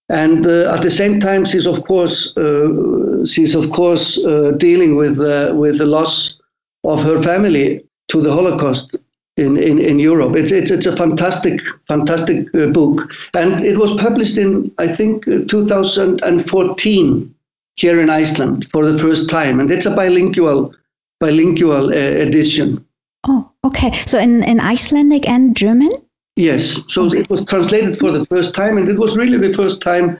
And 0.08 0.46
uh, 0.46 0.74
at 0.74 0.82
the 0.82 0.90
same 0.90 1.20
time, 1.20 1.44
she's 1.44 1.66
of 1.66 1.84
course 1.84 2.36
uh, 2.36 3.24
she's 3.24 3.54
of 3.54 3.70
course 3.70 4.16
dealing 4.56 4.96
with 4.96 5.18
with 5.18 5.78
the 5.78 5.86
loss 5.86 6.40
of 6.82 7.02
her 7.02 7.22
family 7.22 7.84
to 8.08 8.20
the 8.20 8.32
Holocaust 8.32 8.96
in, 9.36 9.56
in, 9.56 9.78
in 9.78 9.98
Europe. 9.98 10.36
It's, 10.36 10.52
it's 10.52 10.70
it's 10.70 10.86
a 10.86 10.96
fantastic 10.96 11.60
fantastic 11.88 12.54
uh, 12.54 12.68
book, 12.68 13.10
and 13.34 13.64
it 13.64 13.78
was 13.78 13.94
published 13.96 14.36
in 14.36 14.70
I 14.78 14.88
think 14.88 15.26
uh, 15.26 15.40
2014 15.48 17.34
here 17.76 18.00
in 18.00 18.10
Iceland 18.10 18.68
for 18.70 18.84
the 18.84 18.98
first 18.98 19.30
time, 19.30 19.60
and 19.60 19.70
it's 19.70 19.86
a 19.86 19.94
bilingual 19.94 20.74
bilingual 21.20 21.88
uh, 21.88 22.26
edition. 22.26 22.84
Okay. 23.64 23.92
So 24.06 24.18
in, 24.18 24.42
in 24.42 24.60
Icelandic 24.60 25.28
and 25.28 25.56
German? 25.56 25.90
Yes, 26.36 26.80
so 26.88 27.12
it 27.12 27.28
was 27.28 27.44
translated 27.44 27.98
for 27.98 28.10
the 28.12 28.24
first 28.26 28.54
time, 28.54 28.78
and 28.78 28.88
it 28.88 28.98
was 28.98 29.16
really 29.16 29.36
the 29.36 29.52
first 29.52 29.82
time 29.82 30.18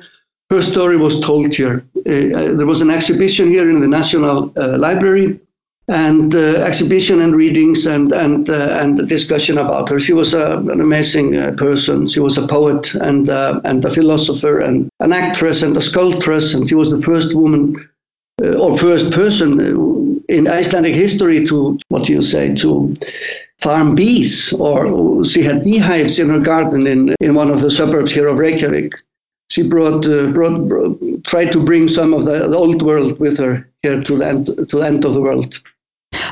her 0.50 0.61
story 0.61 0.97
was 0.97 1.20
told 1.20 1.54
here. 1.54 1.85
Uh, 1.97 2.11
uh, 2.11 2.54
there 2.54 2.66
was 2.66 2.80
an 2.80 2.90
exhibition 2.90 3.50
here 3.50 3.70
in 3.70 3.80
the 3.80 3.87
National 3.87 4.52
uh, 4.56 4.76
Library, 4.76 5.40
and 5.88 6.35
uh, 6.35 6.62
exhibition 6.70 7.20
and 7.20 7.35
readings 7.35 7.87
and 7.87 8.12
and 8.12 8.50
uh, 8.50 8.78
and 8.80 9.09
discussion 9.09 9.59
about 9.59 9.88
her. 9.88 9.99
She 9.99 10.12
was 10.12 10.35
a, 10.35 10.59
an 10.59 10.80
amazing 10.80 11.37
uh, 11.37 11.52
person. 11.56 12.09
She 12.09 12.20
was 12.20 12.38
a 12.38 12.47
poet 12.47 12.94
and 12.94 13.28
uh, 13.28 13.61
and 13.64 13.85
a 13.85 13.90
philosopher 13.90 14.61
and 14.61 14.88
an 15.00 15.12
actress 15.12 15.62
and 15.62 15.76
a 15.76 15.80
sculptress, 15.80 16.54
and 16.54 16.68
she 16.68 16.75
was 16.75 16.90
the 16.90 17.02
first 17.02 17.35
woman 17.35 17.88
uh, 18.42 18.54
or 18.54 18.78
first 18.78 19.12
person 19.12 19.61
uh, 19.61 20.00
in 20.30 20.46
Icelandic 20.46 20.94
history 20.94 21.46
to 21.46 21.78
what 21.88 22.06
do 22.06 22.12
you 22.12 22.22
say 22.22 22.54
to 22.56 22.94
farm 23.58 23.94
bees, 23.94 24.52
or 24.52 25.25
she 25.25 25.42
had 25.42 25.64
beehives 25.64 26.18
in 26.18 26.30
her 26.30 26.40
garden 26.40 26.87
in 26.87 27.14
in 27.20 27.34
one 27.34 27.50
of 27.50 27.60
the 27.60 27.70
suburbs 27.70 28.12
here 28.12 28.28
of 28.28 28.38
Reykjavik. 28.38 28.94
She 29.50 29.68
brought, 29.68 30.06
uh, 30.06 30.30
brought, 30.30 30.68
brought 30.68 31.25
tried 31.25 31.52
to 31.52 31.64
bring 31.64 31.88
some 31.88 32.14
of 32.14 32.25
the, 32.25 32.49
the 32.49 32.56
old 32.56 32.82
world 32.82 33.18
with 33.18 33.38
her 33.38 33.68
here 33.82 34.00
to 34.00 34.16
the 34.16 34.26
end 34.26 34.46
to 34.46 34.76
the 34.78 34.87
end 34.87 35.04
of 35.04 35.14
the 35.14 35.20
world. 35.20 35.60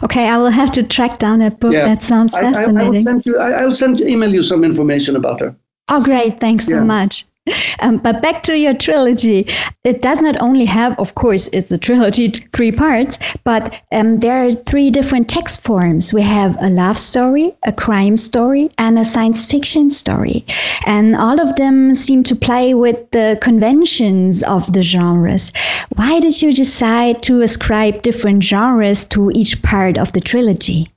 Okay, 0.02 0.28
I 0.28 0.38
will 0.38 0.50
have 0.50 0.72
to 0.72 0.82
track 0.82 1.18
down 1.18 1.40
that 1.40 1.58
book. 1.58 1.72
Yeah. 1.72 1.86
That 1.86 2.02
sounds 2.02 2.34
I, 2.34 2.38
I, 2.38 2.42
I 2.42 2.46
will 2.46 2.54
fascinating. 2.54 3.02
send 3.02 3.26
you. 3.26 3.38
I, 3.38 3.62
I'll 3.62 3.72
send 3.72 4.00
email 4.00 4.32
you 4.32 4.42
some 4.42 4.64
information 4.64 5.16
about 5.16 5.40
her. 5.40 5.56
Oh, 5.88 6.02
great. 6.02 6.38
Thanks 6.40 6.66
so 6.66 6.80
much. 6.84 7.24
Um, 7.80 7.98
but 7.98 8.22
back 8.22 8.44
to 8.44 8.58
your 8.58 8.74
trilogy. 8.74 9.46
It 9.84 10.02
does 10.02 10.20
not 10.20 10.40
only 10.40 10.64
have, 10.64 10.98
of 10.98 11.14
course, 11.14 11.48
it's 11.52 11.70
a 11.70 11.78
trilogy, 11.78 12.28
three 12.28 12.72
parts, 12.72 13.18
but 13.44 13.80
um, 13.92 14.18
there 14.18 14.46
are 14.46 14.52
three 14.52 14.90
different 14.90 15.28
text 15.28 15.62
forms. 15.62 16.12
We 16.12 16.22
have 16.22 16.56
a 16.60 16.68
love 16.68 16.98
story, 16.98 17.54
a 17.62 17.72
crime 17.72 18.16
story, 18.16 18.70
and 18.76 18.98
a 18.98 19.04
science 19.04 19.46
fiction 19.46 19.90
story. 19.90 20.44
And 20.84 21.14
all 21.14 21.40
of 21.40 21.56
them 21.56 21.94
seem 21.94 22.24
to 22.24 22.36
play 22.36 22.74
with 22.74 23.10
the 23.10 23.38
conventions 23.40 24.42
of 24.42 24.72
the 24.72 24.82
genres. 24.82 25.52
Why 25.94 26.20
did 26.20 26.40
you 26.40 26.52
decide 26.52 27.22
to 27.24 27.42
ascribe 27.42 28.02
different 28.02 28.42
genres 28.42 29.04
to 29.06 29.30
each 29.30 29.62
part 29.62 29.98
of 29.98 30.12
the 30.12 30.20
trilogy? 30.20 30.90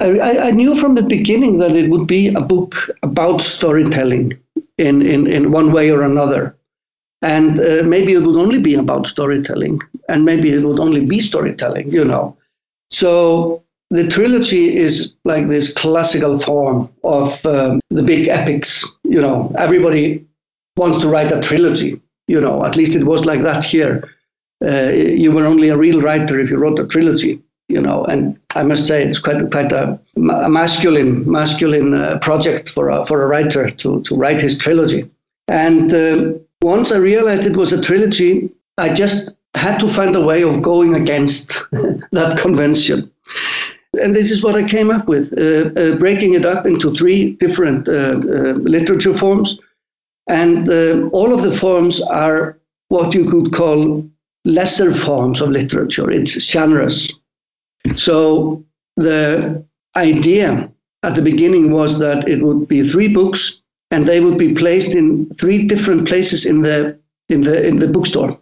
I, 0.00 0.18
I 0.18 0.46
I 0.46 0.50
knew 0.52 0.76
from 0.76 0.94
the 0.94 1.02
beginning 1.02 1.58
that 1.58 1.74
it 1.74 1.90
would 1.90 2.06
be 2.06 2.28
a 2.28 2.40
book 2.40 2.90
about 3.02 3.42
storytelling 3.42 4.38
in, 4.78 5.02
in, 5.02 5.26
in 5.26 5.50
one 5.50 5.72
way 5.72 5.90
or 5.90 6.02
another. 6.02 6.56
And 7.20 7.58
uh, 7.58 7.82
maybe 7.84 8.12
it 8.12 8.20
would 8.20 8.36
only 8.36 8.60
be 8.60 8.74
about 8.74 9.08
storytelling, 9.08 9.80
and 10.08 10.24
maybe 10.24 10.52
it 10.52 10.62
would 10.62 10.78
only 10.78 11.04
be 11.04 11.20
storytelling, 11.20 11.90
you 11.90 12.04
know. 12.04 12.36
So 12.90 13.64
the 13.90 14.08
trilogy 14.08 14.76
is 14.76 15.14
like 15.24 15.48
this 15.48 15.72
classical 15.72 16.38
form 16.38 16.90
of 17.02 17.44
um, 17.44 17.80
the 17.90 18.04
big 18.04 18.28
epics, 18.28 18.84
you 19.02 19.20
know. 19.20 19.52
Everybody 19.58 20.26
wants 20.76 21.00
to 21.00 21.08
write 21.08 21.32
a 21.32 21.40
trilogy, 21.40 22.00
you 22.28 22.40
know, 22.40 22.64
at 22.64 22.76
least 22.76 22.94
it 22.94 23.04
was 23.04 23.24
like 23.24 23.42
that 23.42 23.64
here. 23.64 24.08
Uh, 24.64 24.90
you 24.90 25.32
were 25.32 25.46
only 25.46 25.70
a 25.70 25.76
real 25.76 26.00
writer 26.00 26.38
if 26.38 26.50
you 26.50 26.56
wrote 26.56 26.78
a 26.78 26.86
trilogy 26.86 27.42
you 27.68 27.80
know, 27.80 28.04
and 28.04 28.38
I 28.50 28.62
must 28.62 28.86
say 28.86 29.04
it's 29.04 29.18
quite 29.18 29.50
quite 29.50 29.72
a, 29.72 29.98
masculine 30.16 31.30
masculine 31.30 31.94
uh, 31.94 32.18
project 32.18 32.68
for 32.70 32.88
a 32.90 33.04
for 33.06 33.22
a 33.22 33.26
writer 33.26 33.70
to 33.70 34.02
to 34.02 34.16
write 34.16 34.40
his 34.40 34.58
trilogy. 34.58 35.10
And 35.46 35.92
um 35.94 36.40
once 36.60 36.90
I 36.90 36.96
realized 36.96 37.46
it 37.46 37.56
was 37.56 37.72
a 37.72 37.80
trilogy, 37.80 38.50
I 38.78 38.94
just 38.94 39.30
had 39.54 39.78
to 39.78 39.88
find 39.88 40.14
a 40.16 40.20
way 40.20 40.42
of 40.42 40.62
going 40.62 40.94
against 40.94 41.52
that 42.12 42.38
convention. 42.40 43.10
And 44.00 44.14
this 44.14 44.30
is 44.30 44.42
what 44.42 44.54
I 44.54 44.68
came 44.68 44.90
up 44.90 45.08
with, 45.08 45.32
uh, 45.32 45.70
uh, 45.80 45.96
breaking 45.96 46.34
it 46.34 46.44
up 46.44 46.66
into 46.66 46.90
three 46.90 47.32
different 47.32 47.88
uh, 47.88 47.92
uh, 47.92 48.54
literature 48.76 49.14
forms. 49.14 49.58
And 50.28 50.68
uh, 50.68 51.08
all 51.08 51.32
of 51.32 51.42
the 51.42 51.56
forms 51.56 52.02
are 52.02 52.58
what 52.88 53.14
you 53.14 53.24
could 53.24 53.52
call 53.52 54.08
lesser 54.44 54.92
forms 54.92 55.40
of 55.40 55.50
literature. 55.50 56.10
It's 56.10 56.38
genres. 56.50 57.12
So 57.96 58.64
the 58.96 59.64
idea 59.96 60.70
at 61.02 61.14
the 61.14 61.22
beginning 61.22 61.70
was 61.70 61.98
that 61.98 62.28
it 62.28 62.42
would 62.42 62.68
be 62.68 62.88
three 62.88 63.08
books 63.08 63.60
and 63.90 64.06
they 64.06 64.20
would 64.20 64.38
be 64.38 64.54
placed 64.54 64.94
in 64.94 65.30
three 65.40 65.66
different 65.66 66.08
places 66.08 66.44
in 66.46 66.62
the 66.62 66.98
in 67.28 67.40
the 67.42 67.66
in 67.66 67.78
the 67.78 67.88
bookstore. 67.88 68.38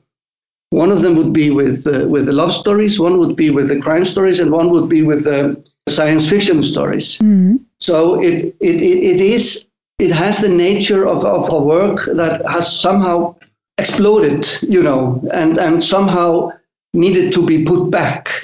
One 0.70 0.90
of 0.90 1.02
them 1.02 1.16
would 1.16 1.32
be 1.32 1.50
with 1.50 1.86
uh, 1.86 2.06
with 2.08 2.26
the 2.26 2.32
love 2.32 2.52
stories, 2.52 2.98
one 2.98 3.18
would 3.18 3.36
be 3.36 3.50
with 3.50 3.68
the 3.68 3.80
crime 3.80 4.04
stories, 4.04 4.40
and 4.40 4.50
one 4.50 4.70
would 4.70 4.88
be 4.88 5.02
with 5.02 5.24
the 5.24 5.62
science 5.88 6.28
fiction 6.28 6.62
stories. 6.62 7.18
Mhm. 7.18 7.60
So 7.78 8.20
it, 8.20 8.56
it, 8.60 8.76
it, 8.82 8.98
it 9.12 9.20
is 9.20 9.68
it 9.98 10.10
has 10.10 10.38
the 10.38 10.48
nature 10.48 11.06
of, 11.06 11.24
of 11.24 11.52
a 11.52 11.58
work 11.58 12.04
that 12.06 12.44
has 12.46 12.80
somehow 12.80 13.36
exploded, 13.78 14.48
you 14.62 14.82
know, 14.82 15.22
and, 15.32 15.58
and 15.58 15.82
somehow 15.82 16.52
needed 16.92 17.32
to 17.34 17.46
be 17.46 17.64
put 17.64 17.90
back. 17.90 18.35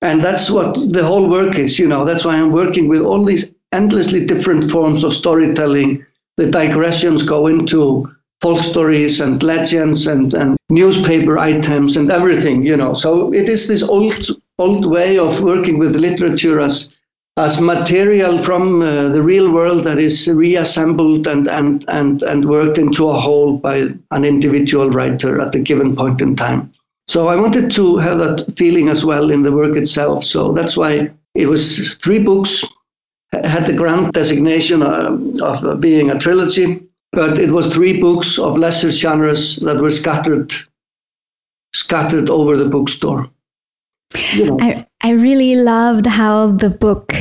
And 0.00 0.22
that's 0.22 0.48
what 0.48 0.74
the 0.92 1.04
whole 1.04 1.28
work 1.28 1.58
is, 1.58 1.78
you 1.78 1.88
know. 1.88 2.04
That's 2.04 2.24
why 2.24 2.36
I'm 2.36 2.52
working 2.52 2.88
with 2.88 3.02
all 3.02 3.24
these 3.24 3.50
endlessly 3.72 4.24
different 4.24 4.70
forms 4.70 5.02
of 5.04 5.12
storytelling. 5.12 6.06
The 6.36 6.50
digressions 6.50 7.22
go 7.24 7.48
into 7.48 8.10
folk 8.40 8.62
stories 8.62 9.20
and 9.20 9.42
legends 9.42 10.06
and, 10.06 10.32
and 10.34 10.56
newspaper 10.70 11.38
items 11.38 11.96
and 11.96 12.10
everything, 12.10 12.64
you 12.64 12.76
know. 12.76 12.94
So 12.94 13.32
it 13.32 13.48
is 13.48 13.66
this 13.66 13.82
old 13.82 14.14
old 14.58 14.86
way 14.86 15.18
of 15.18 15.40
working 15.40 15.78
with 15.78 15.96
literature 15.96 16.60
as 16.60 16.96
as 17.36 17.60
material 17.60 18.38
from 18.38 18.82
uh, 18.82 19.08
the 19.10 19.22
real 19.22 19.52
world 19.52 19.84
that 19.84 19.98
is 19.98 20.26
reassembled 20.26 21.28
and, 21.28 21.46
and, 21.46 21.84
and, 21.86 22.20
and 22.24 22.44
worked 22.44 22.78
into 22.78 23.08
a 23.08 23.12
whole 23.12 23.56
by 23.56 23.94
an 24.10 24.24
individual 24.24 24.90
writer 24.90 25.40
at 25.40 25.54
a 25.54 25.60
given 25.60 25.94
point 25.94 26.20
in 26.20 26.34
time. 26.34 26.72
So 27.08 27.28
I 27.28 27.36
wanted 27.36 27.72
to 27.72 27.96
have 27.96 28.18
that 28.18 28.54
feeling 28.56 28.88
as 28.88 29.04
well 29.04 29.30
in 29.30 29.42
the 29.42 29.52
work 29.52 29.76
itself. 29.76 30.24
So 30.24 30.52
that's 30.52 30.76
why 30.76 31.10
it 31.34 31.46
was 31.46 31.94
three 31.96 32.18
books, 32.18 32.64
had 33.32 33.66
the 33.66 33.72
grand 33.72 34.12
designation 34.12 34.82
uh, 34.82 35.16
of 35.42 35.80
being 35.80 36.10
a 36.10 36.18
trilogy, 36.18 36.82
but 37.12 37.38
it 37.38 37.50
was 37.50 37.72
three 37.72 37.98
books 37.98 38.38
of 38.38 38.58
lesser 38.58 38.90
genres 38.90 39.56
that 39.56 39.78
were 39.78 39.90
scattered 39.90 40.52
scattered 41.74 42.30
over 42.30 42.56
the 42.56 42.64
bookstore. 42.64 43.30
You 44.32 44.46
know. 44.46 44.58
I, 44.60 44.86
I 45.02 45.10
really 45.10 45.54
loved 45.54 46.06
how 46.06 46.48
the 46.48 46.70
book 46.70 47.12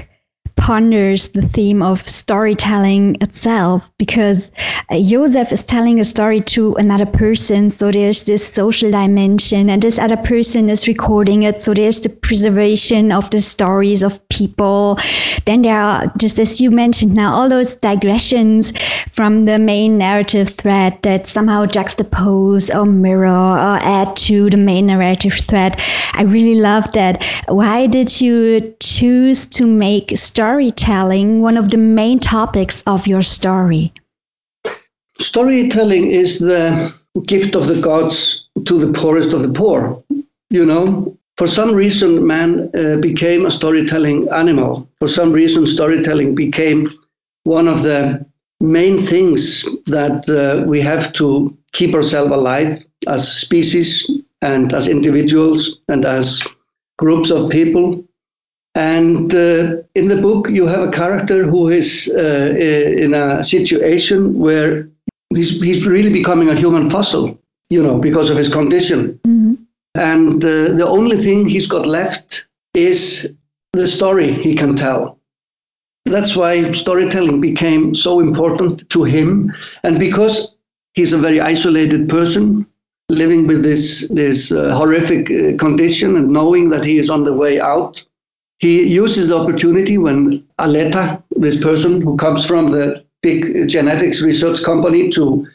ponders 0.57 1.29
the 1.29 1.43
theme 1.43 1.81
of 1.81 2.05
storytelling 2.07 3.17
itself 3.21 3.89
because 3.97 4.51
uh, 4.89 4.99
Joseph 4.99 5.51
is 5.51 5.63
telling 5.63 5.99
a 5.99 6.03
story 6.03 6.41
to 6.41 6.75
another 6.75 7.05
person. 7.05 7.69
So 7.69 7.91
there's 7.91 8.23
this 8.25 8.53
social 8.53 8.91
dimension 8.91 9.69
and 9.69 9.81
this 9.81 9.99
other 9.99 10.17
person 10.17 10.69
is 10.69 10.87
recording 10.87 11.43
it. 11.43 11.61
So 11.61 11.73
there's 11.73 12.01
the 12.01 12.09
preservation 12.09 13.11
of 13.11 13.29
the 13.29 13.41
stories 13.41 14.03
of 14.03 14.27
people. 14.27 14.97
Then 15.45 15.61
there 15.61 15.79
are, 15.79 16.11
just 16.17 16.39
as 16.39 16.59
you 16.59 16.71
mentioned 16.71 17.13
now, 17.13 17.35
all 17.35 17.49
those 17.49 17.75
digressions 17.75 18.73
from 19.11 19.45
the 19.45 19.59
main 19.59 19.97
narrative 19.97 20.49
thread 20.49 20.99
that 21.03 21.27
somehow 21.27 21.65
juxtapose 21.65 22.75
or 22.75 22.85
mirror 22.85 23.27
or 23.27 23.77
add 23.77 24.15
to 24.17 24.49
the 24.49 24.57
main 24.57 24.87
narrative 24.87 25.33
thread. 25.33 25.79
I 26.13 26.23
really 26.23 26.59
love 26.59 26.91
that. 26.93 27.23
Why 27.47 27.87
did 27.87 28.19
you 28.19 28.75
choose 28.79 29.47
to 29.47 29.65
make 29.65 30.17
storytelling 30.47 31.41
one 31.41 31.57
of 31.57 31.69
the 31.71 31.77
main 31.77 32.19
topics 32.19 32.81
of 32.87 33.05
your 33.05 33.21
story? 33.21 33.91
Storytelling 35.19 36.09
is 36.09 36.39
the 36.39 36.93
gift 37.25 37.53
of 37.53 37.67
the 37.67 37.81
gods 37.81 38.47
to 38.63 38.79
the 38.79 38.93
poorest 38.93 39.33
of 39.33 39.41
the 39.41 39.51
poor. 39.51 40.01
You 40.49 40.65
know, 40.65 41.17
for 41.35 41.47
some 41.47 41.75
reason, 41.75 42.25
man 42.25 42.71
uh, 42.73 42.95
became 42.95 43.45
a 43.45 43.51
storytelling 43.51 44.29
animal. 44.29 44.89
For 44.99 45.09
some 45.09 45.33
reason, 45.33 45.67
storytelling 45.67 46.33
became 46.33 46.93
one 47.43 47.67
of 47.67 47.83
the 47.83 48.25
main 48.61 49.05
things 49.05 49.65
that 49.87 50.29
uh, 50.29 50.65
we 50.65 50.79
have 50.79 51.11
to 51.19 51.57
keep 51.73 51.93
ourselves 51.93 52.31
alive 52.31 52.85
as 53.05 53.39
species 53.41 54.09
and 54.41 54.73
as 54.73 54.87
individuals 54.87 55.79
and 55.89 56.05
as 56.05 56.41
groups 56.97 57.31
of 57.31 57.49
people. 57.49 58.06
And 58.75 59.33
uh, 59.33 59.81
in 59.95 60.07
the 60.07 60.21
book, 60.21 60.49
you 60.49 60.67
have 60.67 60.87
a 60.87 60.91
character 60.91 61.43
who 61.43 61.69
is 61.69 62.11
uh, 62.15 62.53
in 62.55 63.13
a 63.13 63.43
situation 63.43 64.37
where 64.37 64.89
he's, 65.33 65.59
he's 65.59 65.85
really 65.85 66.11
becoming 66.11 66.49
a 66.49 66.55
human 66.55 66.89
fossil, 66.89 67.39
you 67.69 67.81
know, 67.81 67.97
because 67.97 68.29
of 68.29 68.37
his 68.37 68.53
condition. 68.53 69.19
Mm-hmm. 69.25 69.53
And 69.95 70.43
uh, 70.43 70.73
the 70.73 70.87
only 70.87 71.17
thing 71.17 71.47
he's 71.47 71.67
got 71.67 71.87
left 71.87 72.47
is 72.75 73.35
the 73.73 73.87
story 73.87 74.31
he 74.31 74.55
can 74.55 74.75
tell. 74.75 75.19
That's 76.05 76.35
why 76.35 76.71
storytelling 76.73 77.41
became 77.41 77.95
so 77.95 78.19
important 78.19 78.89
to 78.91 79.03
him. 79.03 79.53
And 79.83 79.99
because 79.99 80.55
he's 80.93 81.13
a 81.13 81.17
very 81.17 81.41
isolated 81.41 82.07
person, 82.09 82.67
living 83.09 83.47
with 83.47 83.63
this, 83.63 84.07
this 84.09 84.51
uh, 84.51 84.75
horrific 84.75 85.31
uh, 85.31 85.57
condition 85.57 86.15
and 86.15 86.29
knowing 86.29 86.69
that 86.69 86.85
he 86.85 86.97
is 86.97 87.09
on 87.09 87.23
the 87.23 87.33
way 87.33 87.59
out, 87.59 88.03
he 88.59 88.87
uses 88.87 89.27
the 89.27 89.37
opportunity 89.37 89.97
when 89.97 90.43
Aleta, 90.57 91.23
this 91.31 91.61
person 91.61 92.01
who 92.01 92.17
comes 92.17 92.45
from 92.45 92.71
the 92.71 93.03
big 93.21 93.67
genetics 93.67 94.21
research 94.21 94.63
company, 94.63 95.09
to 95.11 95.47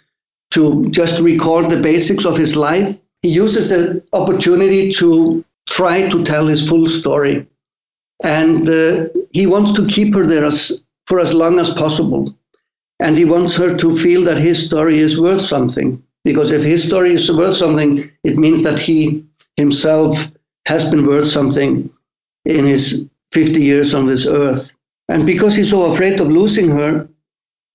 to 0.52 0.90
just 0.90 1.18
record 1.20 1.70
the 1.70 1.80
basics 1.80 2.26
of 2.26 2.36
his 2.36 2.54
life. 2.54 2.96
He 3.22 3.30
uses 3.30 3.70
the 3.70 4.04
opportunity 4.12 4.92
to 4.94 5.44
try 5.66 6.08
to 6.08 6.24
tell 6.24 6.46
his 6.46 6.68
full 6.68 6.86
story, 6.86 7.46
and 8.22 8.68
uh, 8.68 9.08
he 9.32 9.46
wants 9.46 9.72
to 9.72 9.86
keep 9.86 10.14
her 10.14 10.26
there 10.26 10.44
as, 10.44 10.84
for 11.06 11.20
as 11.20 11.32
long 11.32 11.58
as 11.58 11.70
possible, 11.70 12.34
and 13.00 13.16
he 13.16 13.24
wants 13.24 13.56
her 13.56 13.76
to 13.78 13.96
feel 13.96 14.22
that 14.24 14.38
his 14.38 14.64
story 14.64 15.00
is 15.00 15.20
worth 15.20 15.42
something. 15.42 16.02
Because 16.24 16.52
if 16.52 16.62
his 16.62 16.86
story 16.86 17.14
is 17.14 17.32
worth 17.32 17.56
something, 17.56 18.10
it 18.22 18.36
means 18.36 18.62
that 18.62 18.78
he 18.78 19.24
himself 19.56 20.28
has 20.66 20.88
been 20.88 21.06
worth 21.06 21.28
something 21.28 21.90
in 22.44 22.66
his 22.66 23.08
50 23.32 23.62
years 23.62 23.94
on 23.94 24.06
this 24.06 24.26
earth. 24.26 24.72
And 25.08 25.26
because 25.26 25.54
he's 25.54 25.70
so 25.70 25.92
afraid 25.92 26.20
of 26.20 26.28
losing 26.28 26.70
her, 26.70 27.08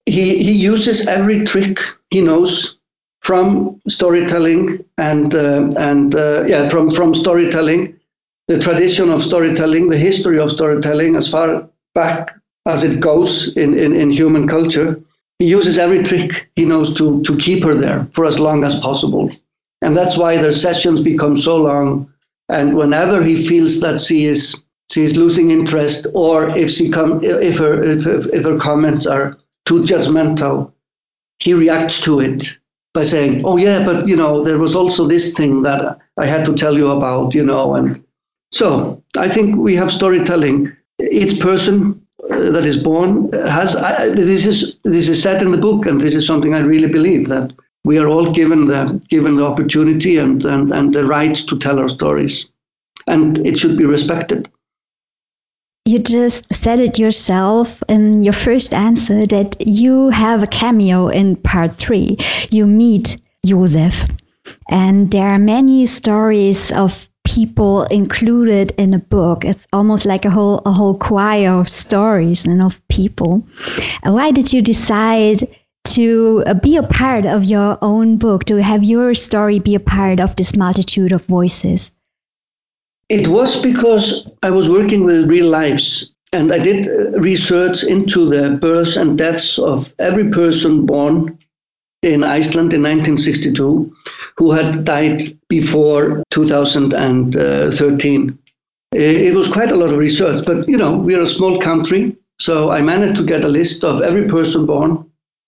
he, 0.06 0.42
he 0.42 0.54
uses 0.54 1.08
every 1.08 1.46
trick 1.46 1.80
he 2.10 2.22
knows 2.22 2.78
from 3.22 3.82
storytelling 3.90 4.86
and 4.98 5.36
uh, 5.36 5.70
and 5.78 6.16
uh, 6.16 6.46
yeah 6.48 6.70
from 6.70 6.90
from 6.90 7.14
storytelling, 7.14 8.00
the 8.48 8.60
tradition 8.60 9.10
of 9.10 9.22
storytelling, 9.22 9.90
the 9.90 9.98
history 9.98 10.40
of 10.40 10.52
storytelling 10.52 11.16
as 11.18 11.30
far 11.30 11.68
back 11.94 12.34
as 12.66 12.84
it 12.84 13.00
goes 13.00 13.56
in, 13.58 13.78
in, 13.78 13.96
in 13.96 14.12
human 14.12 14.48
culture. 14.48 15.00
He 15.40 15.46
uses 15.46 15.78
every 15.78 16.04
trick 16.04 16.50
he 16.56 16.66
knows 16.66 16.94
to 16.96 17.22
to 17.24 17.38
keep 17.38 17.64
her 17.66 17.76
there 17.76 18.08
for 18.14 18.26
as 18.26 18.40
long 18.40 18.64
as 18.64 18.80
possible, 18.80 19.30
and 19.82 19.96
that's 19.96 20.18
why 20.18 20.38
their 20.38 20.54
sessions 20.54 21.02
become 21.02 21.36
so 21.36 21.58
long. 21.58 22.12
And 22.50 22.76
whenever 22.76 23.24
he 23.24 23.48
feels 23.48 23.80
that 23.82 24.00
she 24.00 24.26
is 24.26 24.56
she 24.90 25.04
is 25.04 25.18
losing 25.18 25.52
interest, 25.52 26.08
or 26.14 26.50
if 26.58 26.72
she 26.72 26.90
come 26.90 27.24
if 27.24 27.58
her 27.58 27.82
if, 27.84 28.06
if 28.28 28.46
her 28.46 28.58
comments 28.58 29.06
are 29.06 29.38
too 29.66 29.82
judgmental, 29.82 30.72
he 31.40 31.54
reacts 31.54 32.02
to 32.02 32.20
it 32.20 32.58
by 32.94 33.04
saying, 33.04 33.44
"Oh 33.46 33.58
yeah, 33.58 33.84
but 33.86 34.08
you 34.08 34.16
know 34.16 34.44
there 34.44 34.60
was 34.60 34.76
also 34.76 35.08
this 35.08 35.34
thing 35.34 35.64
that 35.64 36.00
I 36.18 36.26
had 36.26 36.46
to 36.46 36.56
tell 36.56 36.78
you 36.78 36.90
about, 36.92 37.36
you 37.36 37.44
know." 37.44 37.76
And 37.76 38.02
so 38.52 39.04
I 39.18 39.28
think 39.28 39.58
we 39.58 39.76
have 39.76 39.92
storytelling. 39.92 40.72
Each 41.00 41.40
person 41.40 42.02
uh, 42.32 42.52
that 42.52 42.66
is 42.66 42.82
born 42.82 43.32
has 43.34 43.76
I, 43.76 44.10
this 44.10 44.46
is 44.46 44.78
this 44.84 45.10
is 45.10 45.22
said 45.22 45.42
in 45.42 45.52
the 45.52 45.58
book, 45.58 45.86
and 45.86 46.00
this 46.00 46.16
is 46.16 46.26
something 46.26 46.54
I 46.54 46.60
really 46.60 46.88
believe 46.88 47.28
that 47.28 47.54
we 47.88 47.98
are 48.00 48.08
all 48.10 48.34
given 48.34 48.66
the 48.68 49.02
given 49.08 49.38
the 49.38 49.46
opportunity 49.46 50.18
and 50.18 50.44
and, 50.46 50.74
and 50.74 50.94
the 50.94 51.06
rights 51.06 51.46
to 51.46 51.58
tell 51.58 51.80
our 51.80 51.88
stories, 51.88 52.50
and 53.08 53.40
it 53.48 53.58
should 53.58 53.78
be 53.78 53.86
respected. 53.86 54.50
You 55.86 56.00
just 56.00 56.54
said 56.54 56.82
it 56.82 57.00
yourself 57.00 57.82
in 57.88 58.24
your 58.24 58.34
first 58.34 58.74
answer 58.74 59.26
that 59.28 59.66
you 59.66 60.10
have 60.10 60.44
a 60.44 60.48
cameo 60.48 61.08
in 61.08 61.38
part 61.38 61.78
three. 61.78 62.18
You 62.52 62.68
meet 62.68 63.22
Joseph, 63.46 64.04
and 64.70 65.10
there 65.10 65.30
are 65.30 65.40
many 65.40 65.86
stories 65.86 66.74
of 66.74 67.08
people 67.24 67.84
included 67.84 68.74
in 68.78 68.92
the 68.92 69.00
book. 69.00 69.46
It's 69.46 69.66
almost 69.72 70.06
like 70.06 70.26
a 70.26 70.30
whole 70.30 70.62
a 70.66 70.74
whole 70.74 70.98
choir 70.98 71.60
of 71.60 71.70
stories 71.70 72.46
and 72.46 72.62
of 72.62 72.86
people. 72.90 73.48
Why 74.04 74.32
did 74.32 74.52
you 74.52 74.62
decide 74.62 75.48
to 75.94 76.44
be 76.62 76.78
a 76.78 76.84
part 76.84 77.26
of 77.26 77.44
your 77.44 77.78
own 77.82 78.18
book, 78.18 78.46
to 78.46 78.62
have 78.62 78.84
your 78.84 79.14
story 79.14 79.60
be 79.60 79.76
a 79.76 79.80
part 79.80 80.20
of 80.20 80.36
this 80.36 80.56
multitude 80.56 81.12
of 81.12 81.26
voices? 81.26 81.92
It 83.10 83.28
was 83.28 83.62
because 83.62 84.28
I 84.44 84.52
was 84.52 84.70
working 84.70 85.06
with 85.06 85.30
real 85.30 85.48
lives 85.48 86.12
and 86.34 86.52
I 86.52 86.60
did 86.60 86.88
uh, 86.88 87.12
research 87.20 87.84
into 87.84 88.28
the 88.28 88.52
births 88.52 88.98
and 88.98 89.18
deaths 89.18 89.58
of 89.58 89.94
every 89.98 90.30
person 90.30 90.86
born 90.86 91.40
in 92.04 92.24
Iceland 92.24 92.74
in 92.74 92.84
1962 92.84 93.92
who 94.38 94.52
had 94.52 94.84
died 94.84 95.22
before 95.48 96.22
2013. 96.32 98.40
It 98.92 99.36
was 99.36 99.52
quite 99.52 99.72
a 99.72 99.76
lot 99.76 99.90
of 99.90 99.98
research, 99.98 100.46
but 100.46 100.68
you 100.68 100.78
know, 100.78 100.98
we 100.98 101.16
are 101.16 101.22
a 101.22 101.26
small 101.26 101.60
country, 101.60 102.16
so 102.40 102.70
I 102.70 102.82
managed 102.82 103.18
to 103.18 103.26
get 103.26 103.44
a 103.44 103.50
list 103.50 103.84
of 103.84 104.02
every 104.02 104.28
person 104.28 104.66
born 104.66 105.07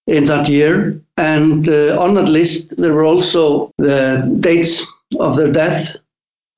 in 0.09 0.25
that 0.25 0.49
year. 0.49 1.01
And 1.17 1.67
uh, 1.67 1.99
on 1.99 2.13
that 2.15 2.29
list, 2.29 2.77
there 2.77 2.93
were 2.93 3.05
also 3.05 3.71
the 3.77 4.37
dates 4.39 4.85
of 5.19 5.35
their 5.35 5.51
death 5.51 5.97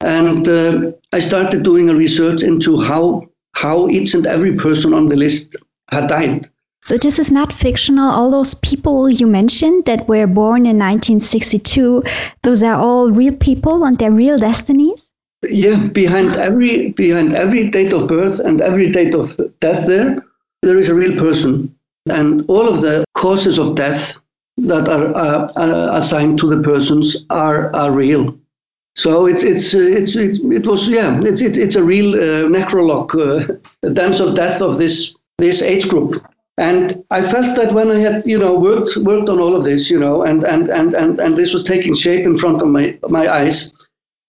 and 0.02 0.48
uh, 0.50 0.92
I 1.14 1.20
started 1.20 1.64
doing 1.64 1.90
a 1.90 1.96
research 1.96 2.44
into 2.44 2.80
how 2.80 3.30
how 3.54 3.90
each 3.90 4.14
and 4.14 4.26
every 4.26 4.56
person 4.56 4.94
on 4.94 5.08
the 5.08 5.16
list 5.16 5.56
had 5.90 6.08
died. 6.08 6.48
So 6.84 6.98
this 6.98 7.20
is 7.20 7.32
not 7.32 7.54
fictional. 7.54 8.10
All 8.10 8.32
those 8.32 8.56
people 8.56 9.10
you 9.10 9.28
mentioned 9.28 9.86
that 9.86 10.08
were 10.08 10.26
born 10.26 10.66
in 10.66 10.80
1962, 10.80 12.04
those 12.42 12.64
are 12.64 12.80
all 12.80 13.12
real 13.12 13.36
people 13.36 13.84
and 13.84 13.98
their 13.98 14.12
real 14.12 14.40
destinies. 14.40 15.12
Yeah, 15.44 15.88
behind 15.88 16.36
every 16.36 16.92
behind 16.92 17.36
every 17.36 17.70
date 17.70 17.94
of 17.94 18.08
birth 18.08 18.40
and 18.40 18.62
every 18.62 18.92
date 18.92 19.14
of 19.14 19.40
death, 19.60 19.86
there 19.86 20.26
there 20.64 20.78
is 20.78 20.90
a 20.90 20.96
real 20.96 21.18
person, 21.20 21.76
and 22.10 22.46
all 22.48 22.68
of 22.68 22.82
the 22.82 23.06
causes 23.14 23.58
of 23.58 23.76
death 23.76 24.18
that 24.58 24.88
are 24.90 25.16
uh, 25.58 25.98
assigned 25.98 26.40
to 26.40 26.50
the 26.50 26.62
persons 26.62 27.26
are 27.30 27.74
are 27.76 27.92
real. 27.92 28.38
So 28.96 29.26
it's 29.26 29.44
it's 29.44 29.74
uh, 29.74 29.80
it's, 29.80 30.16
it's 30.16 30.40
it 30.40 30.68
was 30.68 30.88
yeah 30.88 31.20
it's 31.24 31.42
it, 31.42 31.58
it's 31.58 31.76
a 31.76 31.84
real 31.84 32.16
uh, 32.16 32.48
necrologue, 32.50 33.16
uh, 33.16 33.90
dance 33.94 34.20
of 34.20 34.36
death 34.36 34.62
of 34.62 34.78
this 34.78 35.16
this 35.38 35.62
age 35.62 35.88
group. 35.88 36.26
And 36.58 37.04
I 37.10 37.22
felt 37.22 37.56
that 37.56 37.74
when 37.74 37.90
I 37.90 38.00
had 38.00 38.26
you 38.26 38.38
know 38.38 38.60
worked 38.60 38.98
worked 38.98 39.30
on 39.30 39.40
all 39.40 39.56
of 39.56 39.64
this 39.64 39.90
you 39.90 40.00
know 40.00 40.24
and 40.24 40.44
and 40.44 40.68
and 40.68 40.94
and, 40.94 41.20
and 41.20 41.38
this 41.38 41.54
was 41.54 41.64
taking 41.64 41.96
shape 41.96 42.26
in 42.26 42.38
front 42.38 42.62
of 42.62 42.68
my 42.68 43.00
my 43.08 43.32
eyes, 43.32 43.74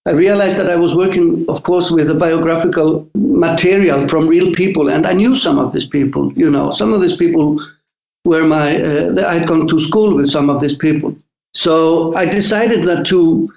I 0.05 0.11
realized 0.11 0.57
that 0.57 0.69
I 0.69 0.75
was 0.75 0.95
working, 0.95 1.45
of 1.47 1.63
course, 1.63 1.89
with 1.89 2.09
a 2.09 2.13
biographical 2.13 3.09
material 3.15 4.07
from 4.07 4.27
real 4.27 4.53
people, 4.53 4.89
and 4.89 5.05
I 5.05 5.13
knew 5.13 5.35
some 5.35 5.59
of 5.59 5.71
these 5.71 5.85
people. 5.85 6.33
You 6.33 6.49
know, 6.49 6.71
some 6.71 6.93
of 6.93 7.01
these 7.01 7.15
people 7.15 7.65
were 8.25 8.43
my 8.43 8.81
uh, 8.81 9.27
I 9.27 9.39
had 9.39 9.47
gone 9.47 9.67
to 9.67 9.79
school 9.79 10.15
with 10.15 10.29
some 10.29 10.49
of 10.49 10.59
these 10.59 10.77
people. 10.77 11.15
So 11.53 12.13
I 12.15 12.25
decided 12.25 12.83
that 12.83 13.05
to 13.07 13.53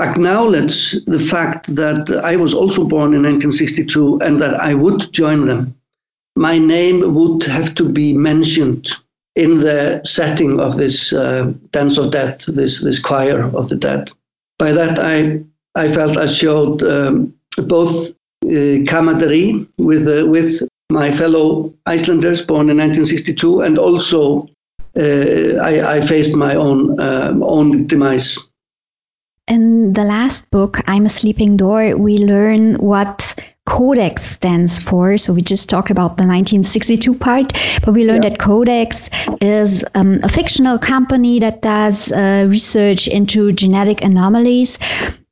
acknowledge 0.00 0.92
the 1.04 1.18
fact 1.18 1.74
that 1.74 2.10
I 2.10 2.36
was 2.36 2.52
also 2.52 2.84
born 2.84 3.14
in 3.14 3.22
1962 3.22 4.20
and 4.20 4.40
that 4.40 4.60
I 4.60 4.74
would 4.74 5.10
join 5.12 5.46
them 5.46 5.76
my 6.36 6.58
name 6.58 7.14
would 7.14 7.42
have 7.44 7.74
to 7.76 7.88
be 7.88 8.12
mentioned 8.12 8.92
in 9.34 9.58
the 9.58 10.02
setting 10.04 10.60
of 10.60 10.76
this 10.76 11.12
uh, 11.12 11.52
dance 11.72 11.98
of 11.98 12.10
death, 12.10 12.44
this 12.46 12.82
this 12.82 13.00
choir 13.00 13.42
of 13.42 13.68
the 13.68 13.76
dead. 13.76 14.12
By 14.58 14.72
that, 14.72 14.98
I 14.98 15.42
I 15.76 15.88
felt 15.88 16.16
I 16.16 16.26
showed 16.26 16.82
um, 16.82 17.34
both 17.68 18.10
uh, 18.44 18.84
camaraderie 18.88 19.66
with 19.78 20.08
uh, 20.08 20.26
with 20.26 20.62
my 20.90 21.12
fellow 21.12 21.74
Icelanders 21.84 22.44
born 22.44 22.70
in 22.70 22.78
1962, 22.78 23.60
and 23.60 23.78
also 23.78 24.48
uh, 24.96 25.60
I, 25.60 25.96
I, 25.96 26.00
faced 26.00 26.36
my 26.36 26.54
own 26.54 26.98
um, 27.00 27.42
own 27.42 27.86
demise. 27.86 28.38
In 29.48 29.92
the 29.92 30.04
last 30.04 30.50
book, 30.50 30.80
I'm 30.86 31.06
a 31.06 31.08
Sleeping 31.08 31.56
Door, 31.56 31.96
we 31.96 32.18
learn 32.18 32.76
what 32.76 33.34
Codex 33.66 34.22
stands 34.22 34.80
for. 34.80 35.18
So 35.18 35.34
we 35.34 35.42
just 35.42 35.68
talked 35.68 35.90
about 35.90 36.16
the 36.16 36.24
1962 36.24 37.18
part, 37.18 37.52
but 37.84 37.92
we 37.92 38.06
learned 38.06 38.24
yeah. 38.24 38.30
that 38.30 38.38
Codex 38.38 39.10
is 39.40 39.84
um, 39.94 40.20
a 40.22 40.28
fictional 40.28 40.78
company 40.78 41.40
that 41.40 41.62
does 41.62 42.10
uh, 42.10 42.46
research 42.48 43.08
into 43.08 43.52
genetic 43.52 44.02
anomalies. 44.02 44.78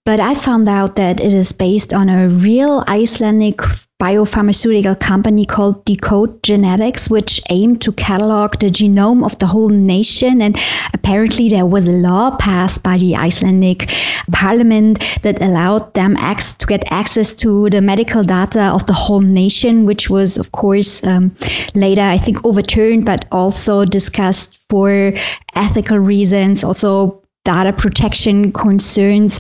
But 0.07 0.21
I 0.21 0.35
found 0.35 0.69
out 0.69 0.97
that 0.97 1.23
it 1.23 1.33
is 1.33 1.53
based 1.53 1.95
on 1.95 2.11
a 2.11 2.29
real 2.29 2.85
Icelandic 2.87 3.57
biopharmaceutical 3.99 5.01
company 5.01 5.47
called 5.47 5.87
Decode 5.87 6.43
Genetics, 6.43 7.09
which 7.09 7.41
aimed 7.49 7.81
to 7.83 7.93
catalog 7.93 8.59
the 8.59 8.69
genome 8.69 9.25
of 9.25 9.39
the 9.39 9.47
whole 9.47 9.71
nation. 9.71 10.43
And 10.43 10.59
apparently, 10.93 11.49
there 11.49 11.65
was 11.65 11.87
a 11.87 11.93
law 11.93 12.37
passed 12.37 12.83
by 12.83 12.99
the 12.99 13.17
Icelandic 13.17 13.89
parliament 14.31 15.03
that 15.23 15.41
allowed 15.41 15.95
them 15.95 16.17
to 16.17 16.67
get 16.67 16.93
access 16.93 17.33
to 17.37 17.71
the 17.71 17.81
medical 17.81 18.25
data 18.25 18.75
of 18.75 18.85
the 18.85 18.93
whole 18.93 19.23
nation, 19.23 19.87
which 19.87 20.11
was, 20.11 20.37
of 20.37 20.53
course, 20.53 21.03
um, 21.03 21.35
later, 21.75 22.03
I 22.03 22.19
think, 22.19 22.45
overturned, 22.45 23.07
but 23.07 23.25
also 23.33 23.87
discussed 23.87 24.61
for 24.69 25.15
ethical 25.55 25.99
reasons, 25.99 26.63
also 26.63 27.23
data 27.45 27.73
protection 27.73 28.53
concerns. 28.53 29.39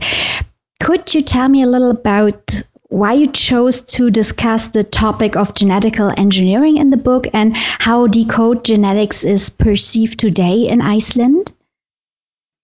Could 0.80 1.14
you 1.14 1.22
tell 1.22 1.48
me 1.48 1.62
a 1.62 1.66
little 1.66 1.90
about 1.90 2.62
why 2.88 3.14
you 3.14 3.26
chose 3.26 3.80
to 3.80 4.10
discuss 4.10 4.68
the 4.68 4.84
topic 4.84 5.36
of 5.36 5.54
genetical 5.54 6.12
engineering 6.16 6.76
in 6.76 6.90
the 6.90 6.96
book 6.96 7.26
and 7.32 7.56
how 7.56 8.06
decode 8.06 8.64
genetics 8.64 9.24
is 9.24 9.50
perceived 9.50 10.18
today 10.18 10.68
in 10.68 10.80
Iceland? 10.80 11.52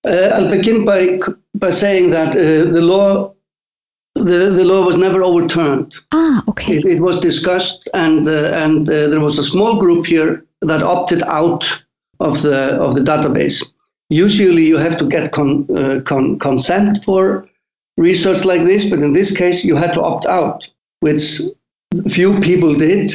Uh, 0.04 0.30
I'll 0.34 0.50
begin 0.50 0.84
by 0.84 1.18
by 1.54 1.70
saying 1.70 2.10
that 2.10 2.30
uh, 2.30 2.70
the 2.70 2.80
law 2.80 3.34
the, 4.14 4.50
the 4.50 4.64
law 4.64 4.84
was 4.84 4.96
never 4.96 5.22
overturned. 5.22 5.94
Ah, 6.12 6.42
okay. 6.48 6.78
It, 6.78 6.84
it 6.84 7.00
was 7.00 7.20
discussed, 7.20 7.88
and 7.94 8.28
uh, 8.28 8.52
and 8.54 8.88
uh, 8.88 9.08
there 9.08 9.20
was 9.20 9.38
a 9.38 9.44
small 9.44 9.76
group 9.76 10.06
here 10.06 10.44
that 10.62 10.82
opted 10.82 11.22
out 11.22 11.64
of 12.18 12.42
the 12.42 12.76
of 12.80 12.94
the 12.94 13.00
database. 13.00 13.64
Usually, 14.08 14.66
you 14.66 14.76
have 14.76 14.96
to 14.98 15.06
get 15.06 15.32
con, 15.32 15.66
uh, 15.76 16.00
con, 16.04 16.38
consent 16.38 17.04
for 17.04 17.48
research 18.00 18.44
like 18.44 18.64
this, 18.64 18.88
but 18.88 19.00
in 19.00 19.12
this 19.12 19.36
case, 19.36 19.64
you 19.64 19.76
had 19.76 19.92
to 19.94 20.02
opt 20.02 20.26
out, 20.26 20.66
which 21.00 21.40
few 22.08 22.40
people 22.40 22.74
did. 22.74 23.12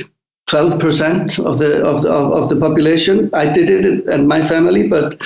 12% 0.47 1.43
of 1.43 1.57
the 1.57 1.83
of 1.83 2.03
the 2.03 2.11
of 2.11 2.49
the 2.49 2.55
population. 2.55 3.31
I 3.33 3.45
did 3.51 3.67
it 3.67 4.05
and 4.05 4.27
my 4.27 4.45
family, 4.45 4.87
but 4.87 5.19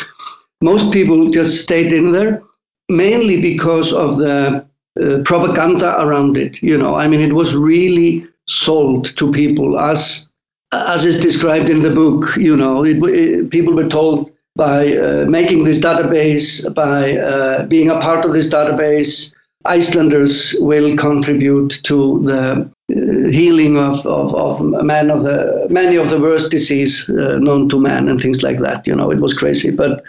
most 0.62 0.94
people 0.94 1.30
just 1.30 1.62
stayed 1.62 1.92
in 1.92 2.14
there, 2.14 2.42
mainly 2.88 3.42
because 3.42 3.92
of 3.92 4.18
the 4.18 4.66
uh, 5.02 5.22
propaganda 5.26 6.02
around 6.02 6.38
it. 6.38 6.64
You 6.64 6.78
know, 6.78 6.96
I 6.96 7.10
mean, 7.10 7.20
it 7.20 7.34
was 7.34 7.54
really 7.54 8.26
sold 8.48 9.18
to 9.18 9.30
people 9.30 9.78
as 9.78 10.30
as 10.72 11.06
is 11.06 11.20
described 11.20 11.70
in 11.70 11.82
the 11.82 11.94
book. 12.02 12.38
You 12.38 12.56
know, 12.56 12.86
it, 12.86 12.98
it, 13.04 13.50
people 13.50 13.74
were 13.74 13.90
told 13.90 14.32
by 14.56 14.96
uh, 14.96 15.26
making 15.28 15.66
this 15.66 15.80
database, 15.82 16.74
by 16.74 17.18
uh, 17.18 17.66
being 17.66 17.90
a 17.90 18.00
part 18.00 18.24
of 18.24 18.32
this 18.32 18.50
database, 18.50 19.34
Icelanders 19.66 20.56
will 20.60 20.96
contribute 20.96 21.82
to 21.84 22.22
the 22.24 22.72
uh, 22.92 23.30
healing 23.30 23.78
of, 23.78 24.06
of, 24.08 24.34
of 24.34 24.84
man 24.84 25.12
of 25.12 25.24
the 25.24 25.68
many 25.70 25.98
of 25.98 26.10
the 26.10 26.20
worst 26.20 26.50
disease 26.50 27.10
uh, 27.10 27.38
known 27.40 27.68
to 27.70 27.80
man 27.80 28.08
and 28.08 28.22
things 28.22 28.42
like 28.42 28.60
that. 28.60 28.88
You 28.88 28.96
know, 28.96 29.12
it 29.12 29.20
was 29.20 29.38
crazy, 29.38 29.70
but 29.70 30.02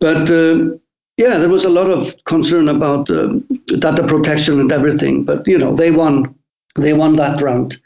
but 0.00 0.28
uh, 0.30 0.70
yeah, 1.16 1.38
there 1.38 1.48
was 1.48 1.64
a 1.64 1.68
lot 1.68 1.90
of 1.90 2.12
concern 2.24 2.68
about 2.68 3.08
uh, 3.08 3.34
data 3.78 4.04
protection 4.06 4.58
and 4.58 4.72
everything. 4.72 5.24
But 5.24 5.46
you 5.46 5.58
know, 5.58 5.74
they 5.74 5.90
won. 5.90 6.34
They 6.74 6.92
won 6.94 7.16
that 7.16 7.40
round. 7.40 7.78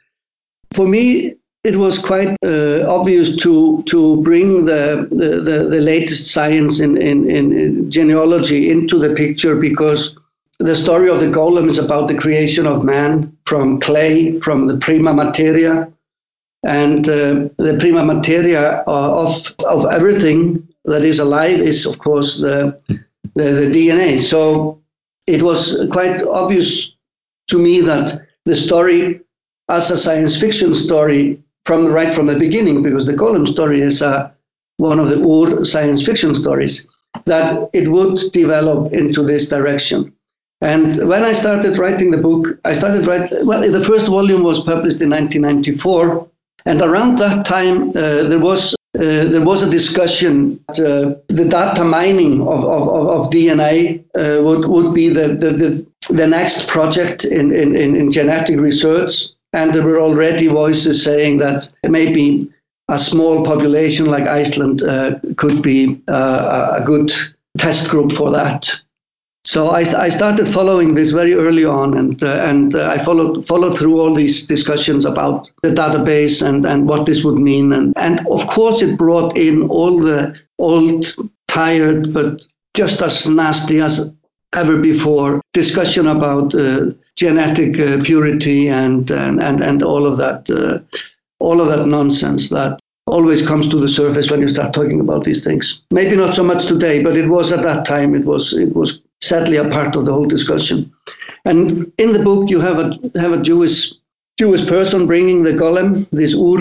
For 0.72 0.86
me, 0.86 1.34
it 1.64 1.76
was 1.76 1.98
quite 1.98 2.36
uh, 2.44 2.86
obvious 2.88 3.36
to 3.38 3.82
to 3.88 4.22
bring 4.22 4.64
the, 4.64 5.08
the, 5.10 5.40
the, 5.40 5.68
the 5.68 5.80
latest 5.80 6.32
science 6.32 6.80
in, 6.80 6.96
in, 6.96 7.28
in 7.28 7.90
genealogy 7.90 8.70
into 8.70 8.98
the 8.98 9.14
picture 9.14 9.56
because 9.56 10.16
the 10.58 10.76
story 10.76 11.10
of 11.10 11.20
the 11.20 11.26
golem 11.26 11.68
is 11.68 11.78
about 11.78 12.08
the 12.08 12.16
creation 12.16 12.66
of 12.66 12.84
man 12.84 13.36
from 13.44 13.80
clay, 13.80 14.40
from 14.40 14.66
the 14.66 14.76
prima 14.78 15.12
materia. 15.12 15.92
And 16.62 17.08
uh, 17.08 17.48
the 17.58 17.76
prima 17.78 18.04
materia 18.04 18.82
of, 18.86 19.54
of 19.64 19.86
everything 19.92 20.66
that 20.84 21.04
is 21.04 21.20
alive 21.20 21.60
is, 21.60 21.86
of 21.86 21.98
course, 21.98 22.38
the, 22.38 22.80
the, 23.34 23.44
the 23.44 23.70
DNA. 23.70 24.20
So 24.20 24.82
it 25.26 25.42
was 25.42 25.86
quite 25.92 26.22
obvious 26.22 26.96
to 27.48 27.58
me 27.58 27.80
that 27.82 28.26
the 28.44 28.56
story, 28.56 29.20
as 29.68 29.90
a 29.90 29.96
science 29.96 30.40
fiction 30.40 30.74
story, 30.74 31.42
from 31.66 31.86
right 31.86 32.14
from 32.14 32.26
the 32.26 32.38
beginning, 32.38 32.82
because 32.82 33.06
the 33.06 33.12
golem 33.12 33.46
story 33.46 33.82
is 33.82 34.02
uh, 34.02 34.30
one 34.78 34.98
of 34.98 35.08
the 35.08 35.22
old 35.22 35.66
science 35.66 36.04
fiction 36.04 36.34
stories, 36.34 36.88
that 37.26 37.68
it 37.72 37.88
would 37.88 38.20
develop 38.32 38.92
into 38.92 39.22
this 39.22 39.48
direction. 39.48 40.15
And 40.60 41.08
when 41.08 41.22
I 41.22 41.32
started 41.32 41.78
writing 41.78 42.10
the 42.10 42.22
book, 42.22 42.58
I 42.64 42.72
started 42.72 43.06
writing, 43.06 43.46
well, 43.46 43.60
the 43.60 43.84
first 43.84 44.06
volume 44.06 44.42
was 44.42 44.60
published 44.60 45.02
in 45.02 45.10
1994. 45.10 46.28
And 46.64 46.80
around 46.80 47.18
that 47.18 47.46
time, 47.46 47.90
uh, 47.90 48.24
there 48.24 48.40
was 48.40 48.74
uh, 48.96 49.24
there 49.24 49.44
was 49.44 49.62
a 49.62 49.70
discussion 49.70 50.58
that 50.68 50.80
uh, 50.80 51.20
the 51.28 51.44
data 51.44 51.84
mining 51.84 52.40
of, 52.40 52.64
of, 52.64 53.08
of 53.08 53.30
DNA 53.30 54.02
uh, 54.14 54.42
would, 54.42 54.66
would 54.66 54.94
be 54.94 55.10
the, 55.10 55.28
the, 55.28 55.50
the, 55.50 55.86
the 56.14 56.26
next 56.26 56.66
project 56.66 57.26
in, 57.26 57.52
in, 57.52 57.76
in 57.76 58.10
genetic 58.10 58.58
research. 58.58 59.26
And 59.52 59.74
there 59.74 59.84
were 59.84 60.00
already 60.00 60.46
voices 60.46 61.04
saying 61.04 61.38
that 61.38 61.68
maybe 61.82 62.50
a 62.88 62.98
small 62.98 63.44
population 63.44 64.06
like 64.06 64.26
Iceland 64.26 64.82
uh, 64.82 65.18
could 65.36 65.60
be 65.62 66.00
uh, 66.08 66.78
a 66.80 66.84
good 66.86 67.12
test 67.58 67.90
group 67.90 68.12
for 68.12 68.30
that. 68.30 68.80
So 69.46 69.68
I, 69.68 69.82
I, 70.06 70.08
started 70.08 70.48
following 70.48 70.94
this 70.94 71.12
very 71.12 71.34
early 71.34 71.64
on, 71.64 71.96
and 71.96 72.20
uh, 72.20 72.48
and 72.50 72.74
uh, 72.74 72.88
I 72.88 72.98
followed 72.98 73.46
followed 73.46 73.78
through 73.78 74.00
all 74.00 74.12
these 74.12 74.44
discussions 74.44 75.04
about 75.04 75.48
the 75.62 75.68
database 75.68 76.44
and, 76.44 76.66
and 76.66 76.88
what 76.88 77.06
this 77.06 77.22
would 77.22 77.36
mean, 77.36 77.72
and 77.72 77.92
and 77.96 78.26
of 78.26 78.44
course 78.48 78.82
it 78.82 78.98
brought 78.98 79.36
in 79.36 79.68
all 79.68 80.00
the 80.00 80.34
old, 80.58 81.14
tired, 81.46 82.12
but 82.12 82.44
just 82.74 83.00
as 83.00 83.28
nasty 83.28 83.80
as 83.80 84.12
ever 84.56 84.78
before 84.78 85.40
discussion 85.52 86.08
about 86.08 86.52
uh, 86.56 86.86
genetic 87.14 87.78
uh, 87.78 88.02
purity 88.02 88.68
and, 88.68 89.12
and 89.12 89.40
and 89.40 89.62
and 89.62 89.80
all 89.80 90.08
of 90.08 90.16
that 90.16 90.50
uh, 90.50 90.80
all 91.38 91.60
of 91.60 91.68
that 91.68 91.86
nonsense 91.86 92.48
that 92.48 92.80
always 93.06 93.46
comes 93.46 93.68
to 93.68 93.78
the 93.78 93.86
surface 93.86 94.28
when 94.28 94.40
you 94.40 94.48
start 94.48 94.74
talking 94.74 94.98
about 94.98 95.22
these 95.22 95.44
things. 95.44 95.82
Maybe 95.92 96.16
not 96.16 96.34
so 96.34 96.42
much 96.42 96.66
today, 96.66 97.00
but 97.00 97.16
it 97.16 97.28
was 97.28 97.52
at 97.52 97.62
that 97.62 97.84
time. 97.84 98.16
It 98.16 98.24
was 98.24 98.52
it 98.52 98.74
was 98.74 99.02
sadly 99.28 99.56
a 99.56 99.68
part 99.68 99.96
of 99.96 100.04
the 100.04 100.12
whole 100.12 100.26
discussion. 100.26 100.92
And 101.44 101.92
in 101.98 102.12
the 102.12 102.18
book, 102.18 102.50
you 102.50 102.60
have 102.60 102.78
a 102.78 103.18
have 103.18 103.32
a 103.32 103.42
Jewish 103.42 103.94
Jewish 104.38 104.66
person 104.66 105.06
bringing 105.06 105.42
the 105.42 105.52
golem, 105.52 106.06
this 106.10 106.34
Ur 106.34 106.58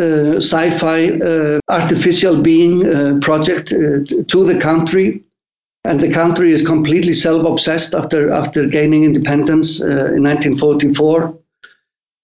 uh, 0.00 0.36
sci-fi 0.36 1.10
uh, 1.10 1.60
artificial 1.68 2.42
being 2.42 2.86
uh, 2.86 3.18
project 3.20 3.72
uh, 3.72 4.04
to 4.32 4.44
the 4.44 4.58
country, 4.60 5.22
and 5.84 6.00
the 6.00 6.12
country 6.12 6.52
is 6.52 6.66
completely 6.66 7.12
self-obsessed 7.12 7.94
after 7.94 8.30
after 8.32 8.66
gaining 8.66 9.04
independence 9.04 9.80
uh, 9.80 10.16
in 10.16 10.22
1944 10.22 11.37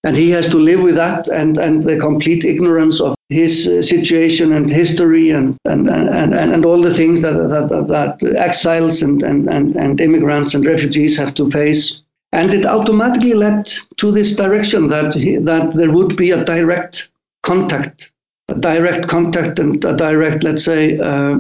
and 0.04 0.14
he 0.14 0.30
has 0.30 0.46
to 0.48 0.58
live 0.58 0.82
with 0.82 0.94
that 0.94 1.26
and, 1.28 1.56
and 1.56 1.82
the 1.82 1.98
complete 1.98 2.44
ignorance 2.44 3.00
of 3.00 3.16
his 3.30 3.66
uh, 3.66 3.80
situation 3.80 4.52
and 4.52 4.70
history 4.70 5.30
and, 5.30 5.56
and, 5.64 5.88
and, 5.88 6.10
and, 6.10 6.34
and 6.34 6.64
all 6.64 6.80
the 6.80 6.92
things 6.92 7.22
that, 7.22 7.32
that, 7.32 7.68
that 7.88 8.36
exiles 8.36 9.02
and, 9.02 9.22
and, 9.22 9.48
and, 9.48 9.76
and 9.76 10.00
immigrants 10.00 10.54
and 10.54 10.66
refugees 10.66 11.16
have 11.16 11.32
to 11.34 11.50
face. 11.50 12.02
And 12.32 12.52
it 12.52 12.66
automatically 12.66 13.32
led 13.32 13.72
to 13.96 14.12
this 14.12 14.36
direction 14.36 14.88
that, 14.88 15.14
he, 15.14 15.36
that 15.38 15.72
there 15.72 15.90
would 15.90 16.16
be 16.16 16.32
a 16.32 16.44
direct 16.44 17.08
contact, 17.42 18.10
a 18.48 18.54
direct 18.54 19.08
contact 19.08 19.58
and 19.58 19.82
a 19.84 19.96
direct, 19.96 20.44
let's 20.44 20.64
say, 20.64 20.98
uh, 20.98 21.38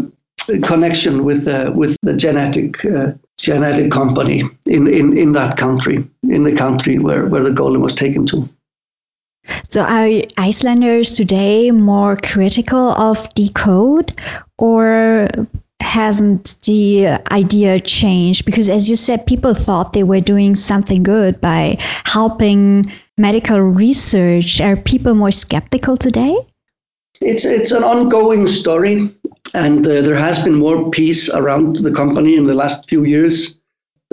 connection 0.62 1.24
with, 1.24 1.46
uh, 1.48 1.70
with 1.74 1.96
the 2.02 2.14
genetic 2.14 2.82
uh, 2.84 3.12
genetic 3.38 3.90
company 3.90 4.42
in, 4.66 4.86
in, 4.86 5.16
in 5.16 5.32
that 5.32 5.56
country, 5.56 6.08
in 6.34 6.44
the 6.44 6.54
country 6.54 6.98
where, 6.98 7.26
where 7.26 7.42
the 7.42 7.50
golem 7.50 7.80
was 7.80 7.94
taken 7.94 8.26
to. 8.26 8.48
So 9.70 9.82
are 9.82 10.08
Icelanders 10.36 11.16
today 11.16 11.70
more 11.70 12.16
critical 12.16 12.90
of 12.90 13.32
decode 13.34 14.12
or 14.56 15.28
hasn't 15.80 16.56
the 16.62 17.06
idea 17.30 17.78
changed? 17.80 18.46
Because 18.46 18.70
as 18.70 18.88
you 18.88 18.96
said, 18.96 19.26
people 19.26 19.54
thought 19.54 19.92
they 19.92 20.02
were 20.02 20.20
doing 20.20 20.54
something 20.54 21.02
good 21.02 21.40
by 21.40 21.76
helping 22.04 22.86
medical 23.18 23.58
research. 23.58 24.60
Are 24.60 24.76
people 24.76 25.14
more 25.14 25.30
skeptical 25.30 25.96
today? 25.96 26.36
It's 27.20 27.44
it's 27.44 27.72
an 27.72 27.84
ongoing 27.84 28.48
story, 28.48 29.14
and 29.54 29.86
uh, 29.86 30.02
there 30.02 30.16
has 30.16 30.42
been 30.42 30.54
more 30.54 30.90
peace 30.90 31.30
around 31.30 31.76
the 31.76 31.92
company 31.92 32.36
in 32.36 32.46
the 32.46 32.54
last 32.54 32.88
few 32.88 33.04
years. 33.04 33.60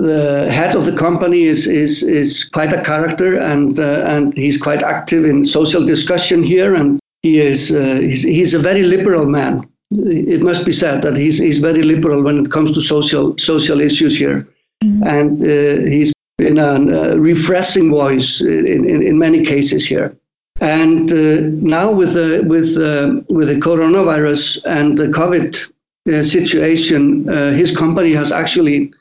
The 0.02 0.50
head 0.50 0.76
of 0.76 0.86
the 0.86 0.98
company 0.98 1.44
is 1.44 1.68
is 1.68 2.02
is 2.02 2.44
quite 2.44 2.74
a 2.74 2.82
character, 2.82 3.38
and 3.38 3.80
uh, 3.80 4.04
and 4.14 4.34
he's 4.34 4.60
quite 4.60 4.82
active 4.82 5.26
in 5.26 5.46
social 5.46 5.86
discussion 5.86 6.42
here, 6.42 6.74
and 6.74 7.00
he 7.22 7.40
is 7.40 7.72
uh, 7.72 8.00
he's, 8.02 8.24
he's 8.24 8.54
a 8.56 8.60
very 8.60 8.84
liberal 8.84 9.26
man. 9.26 9.70
It 9.92 10.42
must 10.42 10.66
be 10.66 10.74
said 10.74 11.04
that 11.04 11.18
he's 11.18 11.38
he's 11.38 11.60
very 11.60 11.84
liberal 11.84 12.24
when 12.24 12.40
it 12.44 12.50
comes 12.50 12.72
to 12.74 12.82
social 12.82 13.38
social 13.38 13.80
issues 13.80 14.18
here, 14.18 14.40
mm-hmm. 14.84 15.04
and 15.04 15.32
uh, 15.44 15.90
he's 15.92 16.14
been 16.40 16.58
a 16.58 17.20
refreshing 17.20 17.92
voice 17.92 18.42
in, 18.42 18.66
in, 18.66 19.04
in 19.04 19.20
many 19.20 19.46
cases 19.46 19.86
here. 19.86 20.18
And 20.60 21.12
uh, 21.12 21.42
now 21.76 21.92
with 21.92 22.14
the 22.14 22.44
with 22.48 22.76
uh, 22.78 23.22
with 23.30 23.50
the 23.50 23.60
coronavirus 23.60 24.66
and 24.66 24.98
the 24.98 25.10
COVID 25.10 25.72
uh, 26.08 26.24
situation, 26.24 27.30
uh, 27.30 27.52
his 27.52 27.76
company 27.76 28.14
has 28.14 28.32
actually 28.32 28.94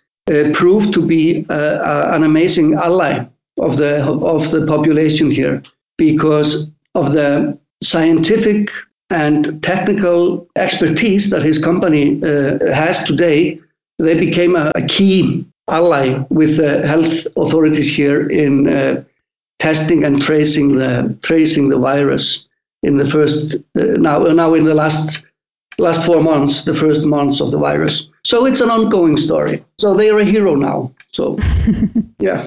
proved 0.55 0.93
to 0.95 1.07
be 1.07 1.47
uh, 1.49 2.15
an 2.15 2.23
amazing 2.23 2.75
ally 2.75 3.25
of 3.59 3.77
the 3.77 4.05
of 4.05 4.51
the 4.51 4.67
population 4.67 5.31
here 5.31 5.63
because 5.99 6.69
of 6.95 7.13
the 7.13 7.59
scientific 7.83 8.71
and 9.11 9.63
technical 9.63 10.49
expertise 10.57 11.31
that 11.31 11.43
his 11.43 11.59
company 11.59 12.21
has 12.21 13.05
today. 13.05 13.61
They 13.99 14.19
became 14.19 14.57
a, 14.57 14.73
a, 14.75 14.83
key 14.87 15.45
ally 15.69 16.25
with 16.31 16.57
the 16.57 16.87
health 16.87 17.27
authorities 17.37 17.95
here 17.95 18.31
in 18.31 18.67
testing 19.61 20.05
and 20.05 20.21
tracing 20.21 20.77
the 20.77 21.17
tracing 21.23 21.69
the 21.69 21.79
virus 21.79 22.47
in 22.83 22.97
the 22.97 23.07
first 23.07 23.57
uh, 23.79 23.85
now 24.09 24.19
now 24.25 24.55
in 24.55 24.65
the 24.65 24.75
last 24.75 25.23
last 25.79 26.05
four 26.05 26.23
months, 26.23 26.65
the 26.65 26.75
first 26.75 27.05
months 27.05 27.41
of 27.41 27.51
the 27.51 27.59
virus. 27.59 28.09
So 28.25 28.47
it's 28.47 28.61
an 28.61 28.71
ongoing 28.71 29.17
story. 29.17 29.65
So 29.79 29.95
they 29.97 30.11
are 30.11 30.19
a 30.19 30.25
hero 30.25 30.55
now. 30.55 30.93
So 31.11 31.39
yeah. 32.19 32.47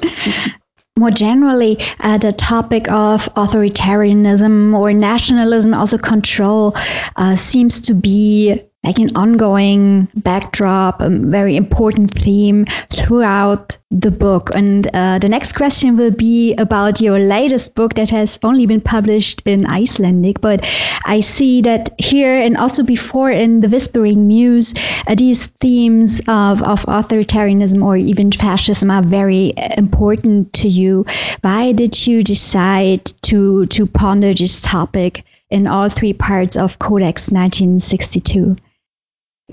More 0.95 1.09
generally, 1.09 1.79
uh, 1.99 2.19
the 2.19 2.31
topic 2.31 2.89
of 2.89 3.27
authoritarianism 3.33 4.77
or 4.77 4.93
nationalism, 4.93 5.73
also 5.73 5.97
control, 5.97 6.75
uh, 7.15 7.35
seems 7.35 7.81
to 7.81 7.95
be 7.95 8.61
like 8.83 8.99
an 8.99 9.15
ongoing 9.15 10.09
backdrop, 10.13 11.01
a 11.01 11.09
very 11.09 11.55
important 11.55 12.11
theme 12.11 12.65
throughout 12.89 13.77
the 13.89 14.11
book. 14.11 14.49
And 14.53 14.85
uh, 14.93 15.19
the 15.19 15.29
next 15.29 15.53
question 15.53 15.95
will 15.95 16.11
be 16.11 16.53
about 16.55 16.99
your 16.99 17.17
latest 17.17 17.75
book 17.75 17.93
that 17.93 18.09
has 18.09 18.39
only 18.43 18.65
been 18.65 18.81
published 18.81 19.43
in 19.45 19.65
Icelandic. 19.65 20.41
But 20.41 20.65
I 21.05 21.21
see 21.21 21.61
that 21.61 21.91
here 21.97 22.35
and 22.35 22.57
also 22.57 22.83
before 22.83 23.31
in 23.31 23.61
The 23.61 23.69
Whispering 23.69 24.27
Muse, 24.27 24.73
uh, 25.07 25.15
these 25.15 25.45
themes 25.45 26.19
of, 26.27 26.61
of 26.61 26.85
authoritarianism 26.85 27.83
or 27.83 27.95
even 27.95 28.33
fascism 28.33 28.91
are 28.91 29.03
very 29.03 29.53
important 29.77 30.53
to 30.53 30.67
you. 30.67 31.05
Why 31.39 31.71
did 31.71 32.05
you 32.05 32.21
decide 32.21 33.05
to, 33.23 33.65
to 33.67 33.85
ponder 33.85 34.33
this 34.33 34.59
topic 34.59 35.23
in 35.49 35.67
all 35.67 35.87
three 35.87 36.13
parts 36.13 36.57
of 36.57 36.79
Codex 36.79 37.29
1962? 37.29 38.57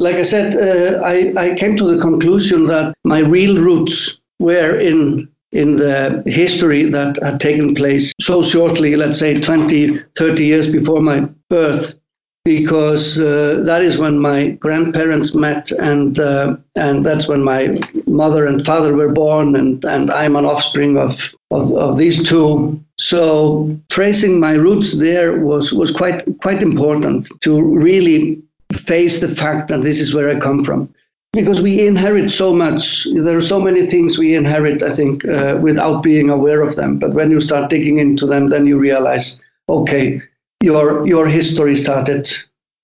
Like 0.00 0.16
I 0.16 0.22
said, 0.22 0.56
uh, 0.56 1.02
I, 1.04 1.32
I 1.36 1.54
came 1.54 1.76
to 1.76 1.94
the 1.94 2.00
conclusion 2.00 2.66
that 2.66 2.94
my 3.04 3.18
real 3.18 3.56
roots 3.60 4.18
were 4.38 4.80
in 4.80 5.28
in 5.52 5.76
the 5.76 6.22
history 6.26 6.84
that 6.84 7.18
had 7.22 7.40
taken 7.40 7.74
place 7.74 8.12
so 8.20 8.40
shortly, 8.40 8.94
let's 8.94 9.18
say 9.18 9.40
20, 9.40 10.00
30 10.16 10.44
years 10.44 10.70
before 10.70 11.02
my 11.02 11.28
birth, 11.48 11.98
because 12.44 13.18
uh, 13.18 13.60
that 13.64 13.82
is 13.82 13.98
when 13.98 14.16
my 14.16 14.50
grandparents 14.50 15.34
met, 15.34 15.72
and 15.72 16.18
uh, 16.18 16.56
and 16.76 17.04
that's 17.04 17.28
when 17.28 17.42
my 17.42 17.78
mother 18.06 18.46
and 18.46 18.64
father 18.64 18.94
were 18.94 19.12
born, 19.12 19.56
and, 19.56 19.84
and 19.84 20.10
I'm 20.10 20.36
an 20.36 20.46
offspring 20.46 20.96
of, 20.96 21.34
of, 21.50 21.72
of 21.72 21.98
these 21.98 22.26
two. 22.26 22.82
So 22.96 23.78
tracing 23.90 24.40
my 24.40 24.52
roots 24.52 24.96
there 24.96 25.40
was 25.40 25.72
was 25.72 25.90
quite 25.90 26.22
quite 26.40 26.62
important 26.62 27.28
to 27.42 27.60
really 27.60 28.42
face 28.72 29.20
the 29.20 29.28
fact 29.28 29.68
that 29.68 29.82
this 29.82 30.00
is 30.00 30.14
where 30.14 30.28
I 30.28 30.38
come 30.38 30.64
from. 30.64 30.92
Because 31.32 31.62
we 31.62 31.86
inherit 31.86 32.30
so 32.30 32.52
much. 32.52 33.06
There 33.14 33.36
are 33.36 33.40
so 33.40 33.60
many 33.60 33.86
things 33.86 34.18
we 34.18 34.34
inherit, 34.34 34.82
I 34.82 34.90
think, 34.90 35.24
uh, 35.24 35.58
without 35.60 36.02
being 36.02 36.28
aware 36.28 36.60
of 36.62 36.74
them. 36.74 36.98
But 36.98 37.14
when 37.14 37.30
you 37.30 37.40
start 37.40 37.70
digging 37.70 37.98
into 37.98 38.26
them, 38.26 38.48
then 38.48 38.66
you 38.66 38.78
realize, 38.78 39.40
okay, 39.68 40.20
your 40.60 41.06
your 41.06 41.28
history 41.28 41.76
started 41.76 42.28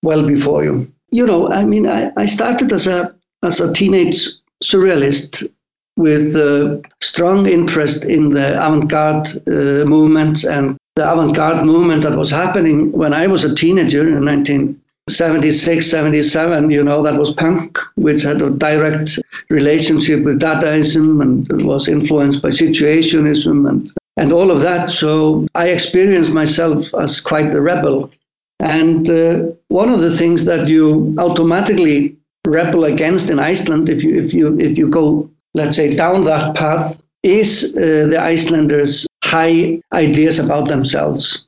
well 0.03 0.27
before 0.27 0.62
you. 0.62 0.92
You 1.11 1.27
know, 1.27 1.51
I 1.51 1.64
mean, 1.64 1.88
I, 1.88 2.12
I 2.16 2.27
started 2.27 2.72
as 2.72 2.87
a 2.87 3.16
as 3.42 3.61
a 3.61 3.72
teenage 3.72 4.29
surrealist 4.62 5.42
with 5.96 6.37
a 6.37 6.83
strong 7.01 7.46
interest 7.46 8.05
in 8.05 8.31
the 8.31 8.55
avant-garde 8.55 9.29
uh, 9.49 9.85
movement 9.85 10.44
and 10.44 10.77
the 10.94 11.11
avant-garde 11.11 11.64
movement 11.64 12.03
that 12.03 12.16
was 12.16 12.31
happening 12.31 12.92
when 12.92 13.12
I 13.12 13.27
was 13.27 13.44
a 13.44 13.55
teenager 13.55 14.07
in 14.09 14.25
19 14.25 14.81
76, 15.08 15.88
77, 15.88 16.70
you 16.70 16.82
know, 16.82 17.02
that 17.02 17.18
was 17.18 17.34
punk, 17.34 17.78
which 17.94 18.22
had 18.22 18.42
a 18.42 18.50
direct 18.50 19.18
relationship 19.50 20.24
with 20.24 20.40
Dadaism 20.40 21.22
and 21.22 21.66
was 21.66 21.88
influenced 21.88 22.42
by 22.42 22.48
situationism 22.48 23.68
and, 23.68 23.92
and 24.16 24.32
all 24.32 24.50
of 24.50 24.62
that. 24.62 24.90
So 24.90 25.46
I 25.54 25.68
experienced 25.68 26.32
myself 26.32 26.92
as 26.94 27.20
quite 27.20 27.54
a 27.54 27.60
rebel. 27.60 28.10
And 28.58 29.08
uh, 29.08 29.52
one 29.68 29.90
of 29.90 30.00
the 30.00 30.16
things 30.16 30.44
that 30.46 30.66
you 30.66 31.14
automatically 31.18 32.16
rebel 32.44 32.84
against 32.84 33.30
in 33.30 33.38
Iceland, 33.38 33.88
if 33.88 34.02
you 34.02 34.16
if 34.18 34.32
you 34.32 34.58
if 34.58 34.78
you 34.78 34.88
go, 34.88 35.30
let's 35.54 35.76
say, 35.76 35.94
down 35.94 36.24
that 36.24 36.56
path, 36.56 37.00
is 37.22 37.76
uh, 37.76 38.06
the 38.08 38.18
Icelanders' 38.18 39.06
high 39.22 39.80
ideas 39.92 40.38
about 40.38 40.68
themselves. 40.68 41.45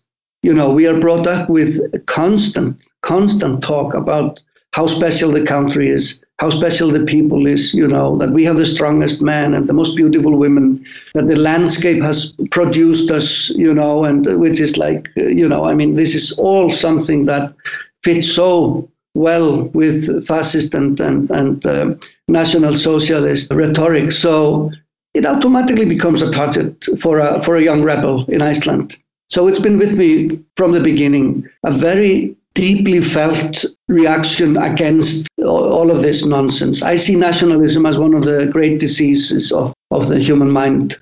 You 0.48 0.54
know, 0.54 0.70
we 0.70 0.87
are 0.87 0.98
brought 0.98 1.26
up 1.26 1.50
with 1.50 2.06
constant, 2.06 2.82
constant 3.02 3.62
talk 3.62 3.92
about 3.92 4.42
how 4.72 4.87
special 4.87 5.30
the 5.30 5.44
country 5.44 5.90
is, 5.90 6.24
how 6.38 6.48
special 6.48 6.88
the 6.88 7.04
people 7.04 7.46
is, 7.46 7.74
you 7.74 7.87
know, 7.87 8.16
that 8.16 8.30
we 8.30 8.44
have 8.44 8.56
the 8.56 8.64
strongest 8.64 9.20
men 9.20 9.52
and 9.52 9.66
the 9.66 9.74
most 9.74 9.94
beautiful 9.94 10.34
women, 10.38 10.87
that 11.12 11.28
the 11.28 11.37
landscape 11.37 12.02
has 12.02 12.32
produced 12.50 13.11
us, 13.11 13.50
you 13.50 13.74
know, 13.74 14.04
and 14.04 14.24
which 14.40 14.58
is 14.58 14.78
like, 14.78 15.11
you 15.16 15.46
know, 15.46 15.66
I 15.66 15.74
mean, 15.74 15.92
this 15.92 16.14
is 16.14 16.32
all 16.38 16.72
something 16.72 17.26
that 17.26 17.54
fits 18.02 18.32
so 18.32 18.88
well 19.14 19.64
with 19.74 20.26
fascist 20.26 20.74
and, 20.74 20.98
and, 20.98 21.30
and 21.30 21.66
uh, 21.66 21.94
national 22.26 22.74
socialist 22.74 23.52
rhetoric. 23.52 24.12
So 24.12 24.72
it 25.12 25.26
automatically 25.26 25.84
becomes 25.84 26.22
a 26.22 26.32
target 26.32 26.87
for 26.98 27.18
a, 27.18 27.42
for 27.42 27.56
a 27.56 27.62
young 27.62 27.82
rebel 27.82 28.24
in 28.30 28.40
Iceland. 28.40 28.96
So 29.28 29.46
it's 29.46 29.58
been 29.58 29.78
with 29.78 29.98
me 29.98 30.40
from 30.56 30.72
the 30.72 30.80
beginning, 30.80 31.48
a 31.62 31.70
very 31.72 32.36
deeply 32.54 33.00
felt 33.00 33.64
reaction 33.86 34.56
against 34.56 35.28
all 35.38 35.90
of 35.90 36.02
this 36.02 36.26
nonsense. 36.26 36.82
I 36.82 36.96
see 36.96 37.14
nationalism 37.14 37.86
as 37.86 37.98
one 37.98 38.14
of 38.14 38.24
the 38.24 38.46
great 38.46 38.80
diseases 38.80 39.52
of, 39.52 39.74
of 39.90 40.08
the 40.08 40.18
human 40.18 40.50
mind. 40.50 40.98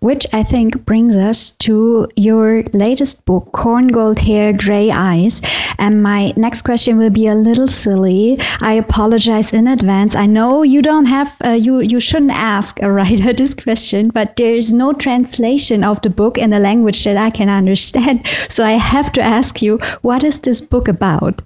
Which 0.00 0.26
I 0.32 0.44
think 0.44 0.86
brings 0.86 1.16
us 1.16 1.50
to 1.66 2.08
your 2.16 2.62
latest 2.72 3.26
book, 3.26 3.52
Corn 3.52 3.88
Gold 3.88 4.18
Hair, 4.18 4.54
Grey 4.54 4.90
Eyes. 4.90 5.42
And 5.80 6.02
my 6.02 6.34
next 6.36 6.62
question 6.62 6.98
will 6.98 7.08
be 7.08 7.26
a 7.26 7.34
little 7.34 7.66
silly. 7.66 8.38
I 8.60 8.74
apologize 8.74 9.54
in 9.54 9.66
advance. 9.66 10.14
I 10.14 10.26
know 10.26 10.62
you 10.62 10.82
don't 10.82 11.06
have, 11.06 11.34
uh, 11.42 11.48
you, 11.48 11.80
you 11.80 12.00
shouldn't 12.00 12.32
ask 12.32 12.82
a 12.82 12.92
writer 12.96 13.32
this 13.32 13.54
question, 13.54 14.10
but 14.10 14.36
there 14.36 14.52
is 14.52 14.74
no 14.74 14.92
translation 14.92 15.82
of 15.82 16.02
the 16.02 16.10
book 16.10 16.36
in 16.36 16.52
a 16.52 16.58
language 16.58 17.04
that 17.04 17.16
I 17.16 17.30
can 17.30 17.48
understand. 17.48 18.26
So 18.50 18.64
I 18.64 18.72
have 18.72 19.12
to 19.12 19.22
ask 19.22 19.62
you, 19.62 19.78
what 20.02 20.22
is 20.22 20.40
this 20.40 20.60
book 20.60 20.88
about? 20.88 21.40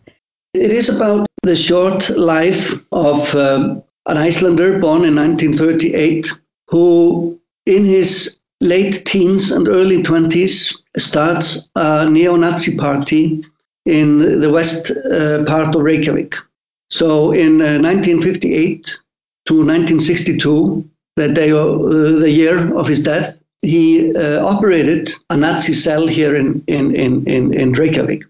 It 0.53 0.71
is 0.71 0.89
about 0.89 1.27
the 1.43 1.55
short 1.55 2.11
life 2.11 2.73
of 2.91 3.35
uh, 3.37 3.81
an 4.07 4.17
Icelander 4.17 4.81
born 4.81 5.05
in 5.05 5.15
1938 5.15 6.33
who, 6.69 7.41
in 7.67 7.85
his 7.85 8.41
late 8.61 9.05
teens 9.05 9.53
and 9.53 9.69
early 9.69 10.03
20s, 10.03 10.75
starts 10.97 11.71
a 11.77 12.11
neo 12.11 12.37
Nazi 12.37 12.77
party 12.77 13.45
in 13.85 14.41
the 14.41 14.51
west 14.51 14.91
uh, 14.91 15.45
part 15.45 15.75
of 15.75 15.83
Reykjavik. 15.83 16.35
So 16.91 17.33
in 17.33 17.61
uh, 17.61 17.79
1958 17.81 18.99
to 19.47 19.55
1962, 19.55 20.89
the, 21.17 21.29
day 21.29 21.51
uh, 21.51 21.65
the 22.19 22.31
year 22.31 22.77
of 22.77 22.87
his 22.87 23.03
death, 23.03 23.39
he 23.63 24.15
uh, 24.15 24.47
operated 24.47 25.13
a 25.31 25.37
Nazi 25.37 25.73
cell 25.73 26.07
here 26.07 26.37
in, 26.37 26.63
in, 26.67 26.95
in, 26.95 27.27
in, 27.27 27.55
in 27.55 27.73
Reykjavik. 27.73 28.25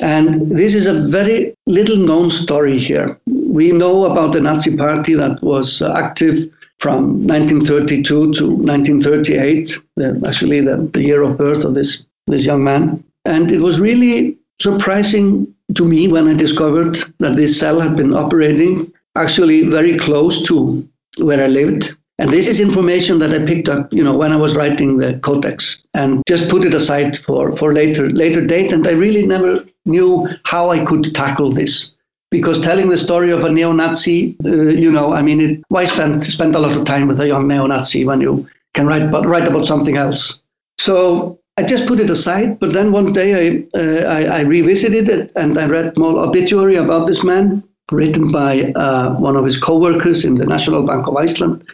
And 0.00 0.50
this 0.50 0.74
is 0.74 0.86
a 0.86 0.94
very 1.08 1.54
little 1.66 1.96
known 1.96 2.30
story 2.30 2.78
here. 2.78 3.18
We 3.26 3.72
know 3.72 4.04
about 4.04 4.32
the 4.32 4.40
Nazi 4.40 4.76
party 4.76 5.14
that 5.14 5.42
was 5.42 5.82
uh, 5.82 5.92
active 5.96 6.50
from 6.78 7.26
1932 7.26 8.04
to 8.04 8.50
1938, 8.50 9.78
the, 9.96 10.22
actually 10.26 10.60
the, 10.60 10.76
the 10.92 11.02
year 11.02 11.22
of 11.22 11.36
birth 11.36 11.64
of 11.64 11.74
this, 11.74 12.06
this 12.28 12.46
young 12.46 12.62
man. 12.62 13.02
And 13.24 13.50
it 13.50 13.60
was 13.60 13.80
really 13.80 14.37
surprising 14.60 15.54
to 15.74 15.84
me 15.84 16.08
when 16.08 16.28
I 16.28 16.34
discovered 16.34 16.98
that 17.18 17.36
this 17.36 17.58
cell 17.58 17.80
had 17.80 17.96
been 17.96 18.14
operating 18.14 18.92
actually 19.16 19.66
very 19.66 19.98
close 19.98 20.42
to 20.44 20.88
where 21.18 21.42
I 21.42 21.48
lived. 21.48 21.94
And 22.20 22.30
this 22.30 22.48
is 22.48 22.60
information 22.60 23.20
that 23.20 23.32
I 23.32 23.46
picked 23.46 23.68
up, 23.68 23.92
you 23.92 24.02
know, 24.02 24.16
when 24.16 24.32
I 24.32 24.36
was 24.36 24.56
writing 24.56 24.98
the 24.98 25.18
codex 25.20 25.84
and 25.94 26.22
just 26.26 26.50
put 26.50 26.64
it 26.64 26.74
aside 26.74 27.16
for, 27.16 27.56
for 27.56 27.72
later 27.72 28.10
later 28.10 28.44
date. 28.44 28.72
And 28.72 28.86
I 28.88 28.90
really 28.90 29.24
never 29.24 29.64
knew 29.84 30.28
how 30.44 30.70
I 30.70 30.84
could 30.84 31.14
tackle 31.14 31.52
this. 31.52 31.94
Because 32.30 32.60
telling 32.60 32.90
the 32.90 32.98
story 32.98 33.30
of 33.30 33.44
a 33.44 33.50
neo-Nazi, 33.50 34.36
uh, 34.44 34.48
you 34.50 34.90
know, 34.90 35.12
I 35.14 35.22
mean, 35.22 35.40
it, 35.40 35.64
why 35.68 35.86
spend 35.86 36.22
spend 36.24 36.54
a 36.56 36.58
lot 36.58 36.76
of 36.76 36.84
time 36.84 37.08
with 37.08 37.20
a 37.20 37.26
young 37.26 37.48
neo-Nazi 37.48 38.04
when 38.04 38.20
you 38.20 38.48
can 38.74 38.86
write 38.86 39.02
about, 39.02 39.24
write 39.24 39.48
about 39.48 39.66
something 39.66 39.96
else? 39.96 40.42
So 40.78 41.37
I 41.58 41.62
just 41.64 41.88
put 41.88 41.98
it 41.98 42.08
aside. 42.08 42.60
But 42.60 42.72
then 42.72 42.92
one 42.92 43.12
day 43.12 43.30
I, 43.42 43.78
uh, 43.78 44.04
I, 44.16 44.20
I, 44.38 44.40
revisited 44.42 45.08
it 45.08 45.32
and 45.34 45.58
I 45.58 45.66
read 45.66 45.98
more 45.98 46.16
obituary 46.26 46.76
about 46.76 47.08
this 47.08 47.24
man 47.24 47.64
written 47.90 48.30
by 48.30 48.72
uh, 48.84 49.14
one 49.18 49.34
of 49.34 49.44
his 49.44 49.56
co-workers 49.56 50.24
in 50.24 50.36
the 50.36 50.46
National 50.46 50.86
Bank 50.86 51.08
of 51.08 51.16
Iceland. 51.16 51.64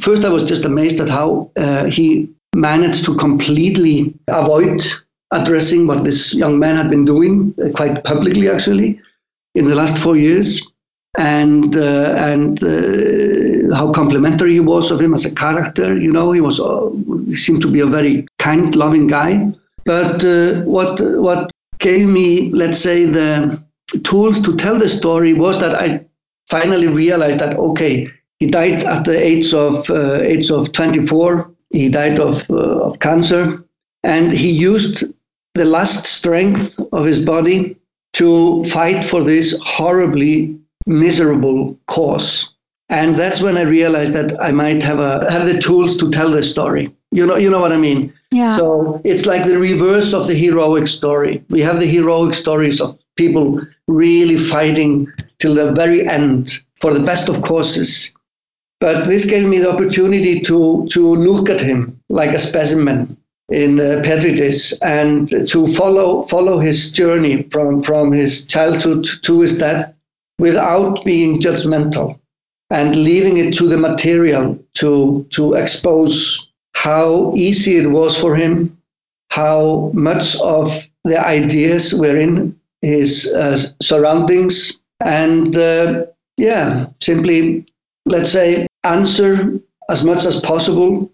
First, 0.00 0.24
I 0.24 0.30
was 0.30 0.44
just 0.44 0.64
amazed 0.64 1.00
at 1.00 1.10
how 1.10 1.50
uh, 1.56 1.84
he 1.84 2.30
managed 2.54 3.04
to 3.04 3.16
completely 3.16 4.14
avoid 4.28 4.80
addressing 5.30 5.86
what 5.86 6.04
this 6.04 6.32
young 6.32 6.58
man 6.58 6.76
had 6.76 6.88
been 6.88 7.04
doing 7.04 7.54
uh, 7.62 7.68
quite 7.72 8.04
publicly, 8.04 8.48
actually, 8.48 9.00
in 9.54 9.68
the 9.68 9.74
last 9.74 9.98
four 10.02 10.16
years, 10.16 10.66
and 11.18 11.76
uh, 11.76 12.14
and 12.30 12.62
uh, 12.64 13.76
how 13.76 13.92
complimentary 13.92 14.52
he 14.52 14.60
was 14.60 14.90
of 14.90 15.00
him 15.00 15.12
as 15.12 15.26
a 15.26 15.34
character. 15.34 15.94
You 15.96 16.12
know, 16.12 16.32
he 16.32 16.40
was 16.40 16.56
he 17.28 17.36
seemed 17.36 17.62
to 17.62 17.70
be 17.70 17.80
a 17.80 17.86
very 17.86 18.26
kind, 18.46 18.76
loving 18.76 19.06
guy. 19.06 19.52
But 19.84 20.24
uh, 20.24 20.62
what 20.62 21.00
what 21.26 21.50
gave 21.78 22.06
me, 22.08 22.50
let's 22.52 22.80
say, 22.80 22.98
the 23.06 23.62
tools 24.04 24.42
to 24.42 24.56
tell 24.56 24.78
the 24.78 24.88
story 24.88 25.32
was 25.32 25.60
that 25.60 25.74
I 25.74 26.06
finally 26.48 26.88
realized 26.88 27.40
that 27.40 27.54
okay, 27.56 28.08
he 28.40 28.46
died 28.46 28.84
at 28.84 29.04
the 29.04 29.18
age 29.32 29.54
of 29.54 29.90
uh, 29.90 30.20
age 30.22 30.50
of 30.50 30.72
24. 30.72 31.50
He 31.70 31.88
died 31.88 32.18
of 32.20 32.50
of 32.50 32.98
cancer, 32.98 33.64
and 34.02 34.32
he 34.32 34.50
used 34.50 35.04
the 35.54 35.64
last 35.64 36.06
strength 36.06 36.78
of 36.92 37.06
his 37.06 37.24
body 37.24 37.76
to 38.12 38.64
fight 38.64 39.04
for 39.04 39.22
this 39.24 39.58
horribly 39.62 40.58
miserable 40.86 41.78
cause. 41.86 42.52
And 42.88 43.16
that's 43.16 43.40
when 43.40 43.56
I 43.58 43.62
realized 43.62 44.12
that 44.12 44.40
I 44.40 44.52
might 44.52 44.82
have 44.82 45.00
a 45.00 45.30
have 45.30 45.46
the 45.46 45.60
tools 45.60 45.96
to 45.98 46.10
tell 46.10 46.30
the 46.30 46.42
story. 46.42 46.95
You 47.16 47.26
know, 47.26 47.36
you 47.36 47.48
know 47.48 47.60
what 47.60 47.72
I 47.72 47.78
mean. 47.78 48.12
Yeah. 48.30 48.56
So 48.58 49.00
it's 49.02 49.24
like 49.24 49.44
the 49.44 49.56
reverse 49.56 50.12
of 50.12 50.26
the 50.26 50.34
heroic 50.34 50.86
story. 50.86 51.42
We 51.48 51.62
have 51.62 51.80
the 51.80 51.86
heroic 51.86 52.34
stories 52.34 52.78
of 52.78 52.98
people 53.16 53.62
really 53.88 54.36
fighting 54.36 55.10
till 55.38 55.54
the 55.54 55.72
very 55.72 56.06
end 56.06 56.52
for 56.80 56.92
the 56.92 57.00
best 57.00 57.30
of 57.30 57.40
causes. 57.40 58.14
But 58.80 59.06
this 59.06 59.24
gave 59.24 59.48
me 59.48 59.58
the 59.58 59.70
opportunity 59.70 60.40
to 60.40 60.86
to 60.90 61.14
look 61.14 61.48
at 61.48 61.60
him 61.60 61.98
like 62.10 62.32
a 62.34 62.38
specimen 62.38 63.16
in 63.48 63.80
uh, 63.80 64.02
and 64.82 65.48
to 65.48 65.66
follow 65.68 66.22
follow 66.22 66.58
his 66.58 66.92
journey 66.92 67.44
from 67.44 67.82
from 67.82 68.12
his 68.12 68.44
childhood 68.44 69.06
to 69.22 69.40
his 69.40 69.58
death 69.58 69.94
without 70.38 71.02
being 71.04 71.40
judgmental 71.40 72.18
and 72.68 72.96
leaving 72.96 73.36
it 73.38 73.54
to 73.54 73.68
the 73.68 73.78
material 73.78 74.58
to 74.74 75.26
to 75.30 75.54
expose 75.54 76.45
how 76.84 77.32
easy 77.34 77.76
it 77.76 77.88
was 77.98 78.18
for 78.18 78.36
him 78.36 78.76
how 79.30 79.90
much 79.94 80.36
of 80.40 80.66
the 81.04 81.18
ideas 81.38 81.94
were 81.94 82.18
in 82.26 82.58
his 82.82 83.32
uh, 83.34 83.56
surroundings 83.80 84.78
and 85.00 85.56
uh, 85.56 86.04
yeah 86.36 86.86
simply 87.00 87.64
let's 88.04 88.30
say 88.30 88.66
answer 88.84 89.58
as 89.88 90.04
much 90.04 90.24
as 90.24 90.40
possible 90.40 91.10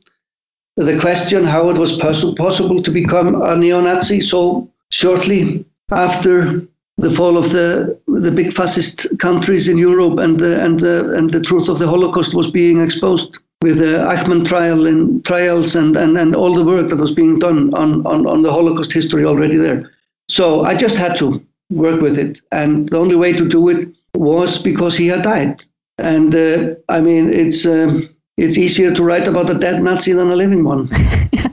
the 0.77 0.99
question 0.99 1.45
how 1.45 1.71
it 1.71 1.77
was 1.77 1.99
poss- 1.99 2.35
possible 2.35 2.83
to 2.83 2.91
become 2.91 3.43
a 3.43 3.55
neo-Nazi. 3.57 4.21
So 4.21 4.71
shortly 4.91 5.65
after 5.91 6.63
the 6.97 7.11
fall 7.11 7.37
of 7.37 7.53
the 7.53 7.99
the 8.07 8.31
big 8.31 8.53
fascist 8.53 9.07
countries 9.19 9.69
in 9.69 9.79
Europe 9.79 10.19
and 10.19 10.39
the, 10.39 10.63
and 10.63 10.81
the, 10.81 11.13
and 11.17 11.31
the 11.31 11.41
truth 11.41 11.69
of 11.69 11.79
the 11.79 11.89
Holocaust 11.89 12.35
was 12.35 12.51
being 12.51 12.81
exposed 12.81 13.39
with 13.63 13.79
the 13.79 13.99
Eichmann 13.99 14.47
trial 14.47 14.87
and 14.87 15.25
trials 15.25 15.77
and, 15.77 15.97
and, 15.97 16.19
and 16.19 16.35
all 16.35 16.55
the 16.55 16.65
work 16.65 16.89
that 16.89 17.01
was 17.01 17.13
being 17.13 17.39
done 17.39 17.73
on, 17.75 18.05
on, 18.07 18.27
on 18.27 18.43
the 18.43 18.53
Holocaust 18.53 18.93
history 18.93 19.25
already 19.25 19.57
there. 19.57 19.93
So 20.29 20.65
I 20.65 20.77
just 20.77 20.97
had 20.97 21.17
to 21.19 21.45
work 21.71 22.01
with 22.01 22.19
it. 22.19 22.41
And 22.51 22.89
the 22.89 22.99
only 22.99 23.17
way 23.17 23.33
to 23.33 23.49
do 23.49 23.69
it 23.69 23.89
was 24.15 24.59
because 24.59 24.97
he 24.97 25.07
had 25.07 25.23
died. 25.23 25.65
And 25.99 26.35
uh, 26.35 26.75
I 26.89 27.01
mean, 27.01 27.33
it's, 27.33 27.65
um, 27.65 28.09
it's 28.37 28.59
easier 28.59 28.93
to 28.95 29.05
write 29.05 29.29
about 29.29 29.51
a 29.51 29.55
dead 29.55 29.83
Nazi 29.83 30.13
than 30.13 30.31
a 30.31 30.37
living 30.37 30.65
one. 30.65 30.91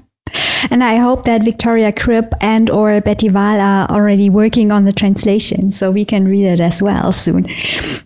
and 0.70 0.84
I 0.84 0.96
hope 0.98 1.26
that 1.26 1.44
Victoria 1.44 1.92
Cribb 1.92 2.34
and 2.42 2.70
or 2.70 3.02
Betty 3.02 3.30
Wahl 3.30 3.60
are 3.60 3.90
already 3.90 4.30
working 4.30 4.72
on 4.72 4.86
the 4.86 4.94
translation, 4.94 5.72
so 5.72 5.92
we 5.92 6.06
can 6.06 6.28
read 6.28 6.46
it 6.46 6.60
as 6.60 6.82
well 6.82 7.12
soon. 7.12 7.48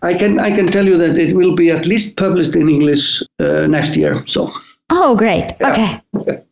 I 0.02 0.14
can 0.14 0.40
I 0.40 0.56
can 0.56 0.68
tell 0.68 0.86
you 0.86 0.98
that 0.98 1.18
it 1.18 1.36
will 1.36 1.56
be 1.56 1.72
at 1.72 1.86
least 1.86 2.18
published 2.18 2.56
in 2.56 2.70
English 2.70 3.24
uh, 3.40 3.68
next 3.68 3.96
year. 3.96 4.26
So. 4.28 4.52
Oh, 4.90 5.16
great. 5.16 5.56
Yeah. 5.60 6.00
Okay. 6.16 6.44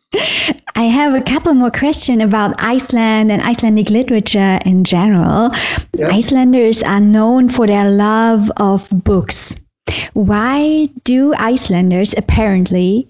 I 0.76 0.84
have 0.84 1.14
a 1.14 1.22
couple 1.22 1.54
more 1.54 1.72
questions 1.72 2.22
about 2.22 2.56
Iceland 2.62 3.32
and 3.32 3.42
Icelandic 3.42 3.90
literature 3.90 4.60
in 4.66 4.84
general. 4.84 5.52
Yeah. 5.98 6.08
Icelanders 6.08 6.84
are 6.84 7.00
known 7.00 7.50
for 7.50 7.68
their 7.68 7.90
love 7.90 8.52
of 8.58 8.90
books. 8.92 9.56
Why 10.14 10.88
do 11.04 11.34
Icelanders 11.34 12.14
apparently 12.18 13.10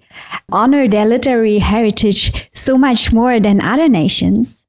honor 0.51 0.87
their 0.87 1.05
literary 1.05 1.59
heritage 1.59 2.49
so 2.53 2.77
much 2.77 3.11
more 3.13 3.39
than 3.39 3.61
other 3.61 3.89
nations? 3.89 4.65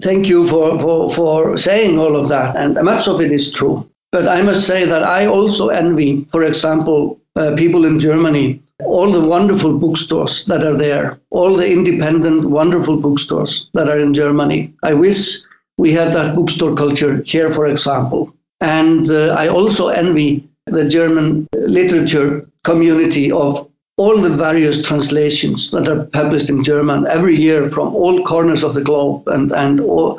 Thank 0.00 0.28
you 0.28 0.46
for, 0.46 0.80
for, 0.80 1.10
for 1.10 1.58
saying 1.58 1.98
all 1.98 2.16
of 2.16 2.28
that, 2.30 2.56
and 2.56 2.74
much 2.82 3.06
of 3.06 3.20
it 3.20 3.32
is 3.32 3.52
true. 3.52 3.90
But 4.12 4.26
I 4.26 4.42
must 4.42 4.66
say 4.66 4.86
that 4.86 5.04
I 5.04 5.26
also 5.26 5.68
envy, 5.68 6.26
for 6.32 6.42
example, 6.44 7.20
uh, 7.36 7.54
people 7.54 7.84
in 7.84 8.00
Germany, 8.00 8.62
all 8.82 9.12
the 9.12 9.20
wonderful 9.20 9.78
bookstores 9.78 10.46
that 10.46 10.64
are 10.64 10.76
there, 10.76 11.20
all 11.30 11.56
the 11.56 11.70
independent, 11.70 12.48
wonderful 12.48 12.96
bookstores 12.96 13.70
that 13.74 13.88
are 13.88 14.00
in 14.00 14.14
Germany. 14.14 14.74
I 14.82 14.94
wish 14.94 15.42
we 15.78 15.92
had 15.92 16.12
that 16.14 16.34
bookstore 16.34 16.74
culture 16.74 17.22
here, 17.24 17.50
for 17.50 17.66
example. 17.66 18.34
And 18.60 19.08
uh, 19.10 19.34
I 19.38 19.48
also 19.48 19.88
envy 19.88 20.49
the 20.70 20.88
German 20.88 21.48
literature 21.52 22.48
community 22.64 23.32
of 23.32 23.70
all 23.96 24.16
the 24.16 24.30
various 24.30 24.82
translations 24.82 25.70
that 25.72 25.86
are 25.86 26.06
published 26.06 26.48
in 26.48 26.64
German 26.64 27.06
every 27.06 27.36
year 27.36 27.68
from 27.68 27.94
all 27.94 28.24
corners 28.24 28.62
of 28.64 28.74
the 28.74 28.82
globe 28.82 29.28
and 29.28 29.52
and 29.52 29.80
all, 29.80 30.18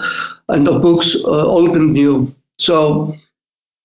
and 0.50 0.68
of 0.68 0.82
books 0.82 1.16
uh, 1.16 1.46
old 1.56 1.76
and 1.76 1.94
new. 1.94 2.34
So 2.60 3.16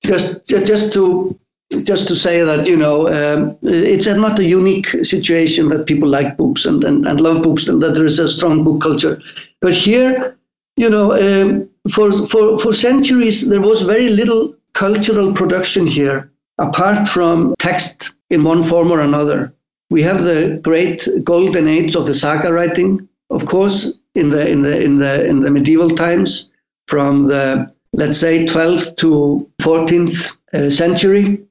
just 0.04 0.46
just 0.48 0.92
to 0.92 1.38
just 1.82 2.08
to 2.08 2.14
say 2.14 2.42
that 2.44 2.66
you 2.66 2.76
know 2.76 3.08
um, 3.08 3.56
it's 3.62 4.06
not 4.06 4.38
a 4.38 4.44
unique 4.44 4.88
situation 5.02 5.70
that 5.70 5.86
people 5.86 6.08
like 6.08 6.36
books 6.36 6.66
and, 6.66 6.84
and, 6.84 7.06
and 7.06 7.20
love 7.20 7.42
books 7.42 7.66
and 7.68 7.82
that 7.82 7.94
there 7.94 8.04
is 8.04 8.18
a 8.18 8.28
strong 8.28 8.64
book 8.64 8.82
culture, 8.82 9.20
but 9.60 9.72
here 9.72 10.36
you 10.76 10.90
know 10.90 11.06
um, 11.12 11.68
for 11.90 12.12
for 12.12 12.58
for 12.58 12.72
centuries 12.72 13.48
there 13.48 13.62
was 13.62 13.82
very 13.82 14.10
little 14.10 14.54
cultural 14.74 15.32
production 15.32 15.86
here 15.86 16.30
apart 16.58 17.08
from 17.08 17.54
text 17.58 18.12
in 18.30 18.44
one 18.44 18.62
form 18.62 18.90
or 18.90 19.00
another. 19.00 19.52
We 19.90 20.02
have 20.02 20.24
the 20.24 20.58
great 20.62 21.06
golden 21.22 21.68
age 21.68 21.94
of 21.94 22.06
the 22.06 22.14
saga 22.14 22.52
writing, 22.52 23.08
of 23.30 23.46
course, 23.46 23.92
in 24.14 24.30
the 24.30 24.48
in 24.48 24.62
the 24.62 24.82
in 24.82 24.98
the 24.98 25.26
in 25.26 25.40
the 25.40 25.50
medieval 25.50 25.90
times, 25.90 26.50
from 26.88 27.28
the 27.28 27.72
let's 27.92 28.18
say 28.18 28.44
12th 28.46 28.96
to 28.96 29.50
14th 29.62 30.36
uh, 30.52 30.70
century, 30.70 31.44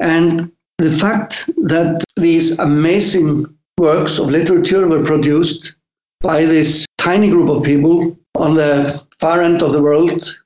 and 0.00 0.52
the 0.78 0.92
fact 0.92 1.46
that 1.64 2.04
these 2.16 2.58
amazing 2.58 3.46
works 3.78 4.18
of 4.18 4.30
literature 4.30 4.86
were 4.86 5.04
produced 5.04 5.76
by 6.20 6.44
this 6.44 6.86
tiny 6.98 7.28
group 7.28 7.48
of 7.50 7.64
people 7.64 8.16
on 8.36 8.54
the 8.54 9.02
far 9.18 9.42
end 9.42 9.62
of 9.62 9.72
the 9.72 9.82
world 9.82 10.38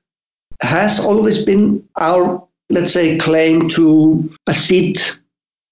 has 0.61 0.99
always 0.99 1.43
been 1.43 1.87
our 1.99 2.46
let's 2.69 2.93
say, 2.93 3.17
claim 3.17 3.69
to 3.69 4.29
a 4.47 4.53
seat 4.53 5.19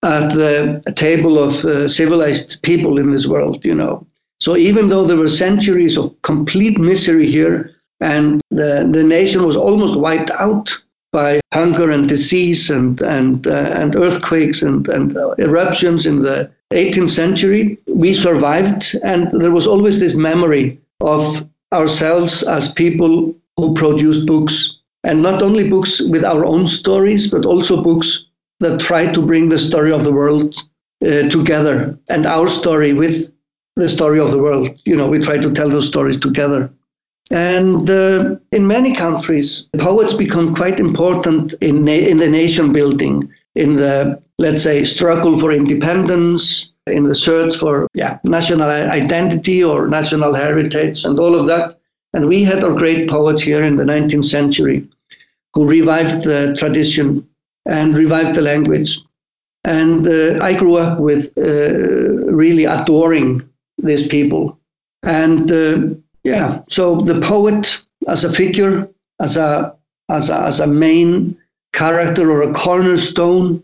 at 0.04 0.30
the 0.30 0.82
table 0.96 1.40
of 1.40 1.66
uh, 1.66 1.88
civilized 1.88 2.62
people 2.62 2.98
in 2.98 3.12
this 3.12 3.26
world, 3.26 3.64
you 3.66 3.74
know. 3.74 4.06
So 4.40 4.56
even 4.56 4.90
though 4.90 5.06
there 5.06 5.18
were 5.18 5.28
centuries 5.28 5.98
of 5.98 6.16
complete 6.22 6.78
misery 6.78 7.30
here, 7.30 7.72
and 8.02 8.42
the, 8.52 8.88
the 8.92 9.04
nation 9.04 9.46
was 9.46 9.56
almost 9.56 9.98
wiped 9.98 10.30
out 10.32 10.78
by 11.12 11.40
hunger 11.54 11.92
and 11.92 12.10
disease 12.10 12.70
and 12.70 13.02
and 13.02 13.48
uh, 13.48 13.72
and 13.82 13.96
earthquakes 13.96 14.62
and 14.62 14.90
and 14.90 15.16
eruptions 15.40 16.06
in 16.06 16.20
the 16.22 16.52
18th 16.74 17.12
century, 17.12 17.78
we 17.88 18.14
survived, 18.14 18.96
and 19.04 19.30
there 19.42 19.52
was 19.52 19.68
always 19.68 20.00
this 20.00 20.16
memory 20.16 20.80
of 21.00 21.48
ourselves 21.72 22.44
as 22.44 22.72
people 22.74 23.36
who 23.58 23.74
produced 23.74 24.26
books, 24.26 24.80
and 25.06 25.22
not 25.22 25.42
only 25.42 25.70
books 25.70 26.02
with 26.02 26.26
our 26.26 26.44
own 26.46 26.68
stories, 26.68 27.30
but 27.30 27.46
also 27.46 27.84
books 27.84 28.26
that 28.60 28.80
try 28.80 29.12
to 29.12 29.22
bring 29.22 29.50
the 29.50 29.60
story 29.60 29.92
of 29.92 30.04
the 30.04 30.12
world 30.12 30.56
uh, 31.06 31.30
together 31.30 31.98
and 32.10 32.26
our 32.26 32.48
story 32.48 32.94
with 32.94 33.32
the 33.76 33.88
story 33.88 34.20
of 34.20 34.32
the 34.32 34.40
world. 34.40 34.70
You 34.86 34.96
know, 34.96 35.08
we 35.08 35.20
try 35.20 35.38
to 35.38 35.52
tell 35.52 35.70
those 35.70 35.88
stories 35.88 36.20
together. 36.20 36.72
And 37.32 37.90
uh, 37.90 38.36
in 38.52 38.68
many 38.68 38.96
countries, 38.96 39.68
poets 39.78 40.14
become 40.14 40.56
quite 40.56 40.80
important 40.80 41.54
in, 41.62 41.86
na- 41.86 41.92
in 42.12 42.18
the 42.18 42.30
nation 42.30 42.74
building, 42.74 43.30
in 43.56 43.76
the, 43.76 44.22
let's 44.38 44.64
say, 44.64 44.84
struggle 44.84 45.40
for 45.40 45.52
independence, 45.52 46.72
in 46.88 47.04
the 47.04 47.16
search 47.16 47.56
for 47.56 47.88
yeah, 47.94 48.20
national 48.24 48.70
identity 48.70 49.64
or 49.64 49.88
national 49.88 50.34
heritage 50.34 51.04
and 51.04 51.20
all 51.20 51.36
of 51.36 51.48
that. 51.48 51.76
And 52.14 52.28
we 52.28 52.44
had 52.44 52.64
our 52.64 52.74
great 52.74 53.10
poets 53.10 53.42
here 53.42 53.64
in 53.64 53.76
the 53.76 53.84
19th 53.84 54.26
century 54.26 54.88
who 55.56 55.66
revived 55.66 56.26
the 56.26 56.56
tradition 56.60 57.28
and 57.66 57.98
revived 57.98 58.36
the 58.36 58.42
language. 58.42 59.00
And 59.64 60.08
uh, 60.08 60.44
I 60.44 60.54
grew 60.54 60.76
up 60.76 61.00
with 61.00 61.36
uh, 61.38 62.32
really 62.32 62.66
adoring 62.66 63.42
these 63.80 64.08
people. 64.08 64.60
And 65.02 65.52
uh, 65.52 65.96
yeah, 66.24 66.62
so 66.70 67.02
the 67.02 67.20
poet 67.22 67.82
as 68.08 68.24
a 68.24 68.32
figure, 68.32 68.88
as 69.20 69.38
a 69.38 69.76
as 70.10 70.30
a, 70.30 70.40
as 70.42 70.60
a 70.60 70.68
main 70.68 71.36
character 71.74 72.30
or 72.30 72.44
a 72.44 72.54
cornerstone 72.54 73.64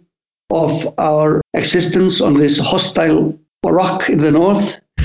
of 0.50 0.94
our 0.98 1.42
existence 1.54 2.20
on 2.20 2.34
this 2.34 2.58
hostile 2.60 3.38
rock 3.64 4.10
in 4.10 4.18
the 4.18 4.32
north, 4.32 4.82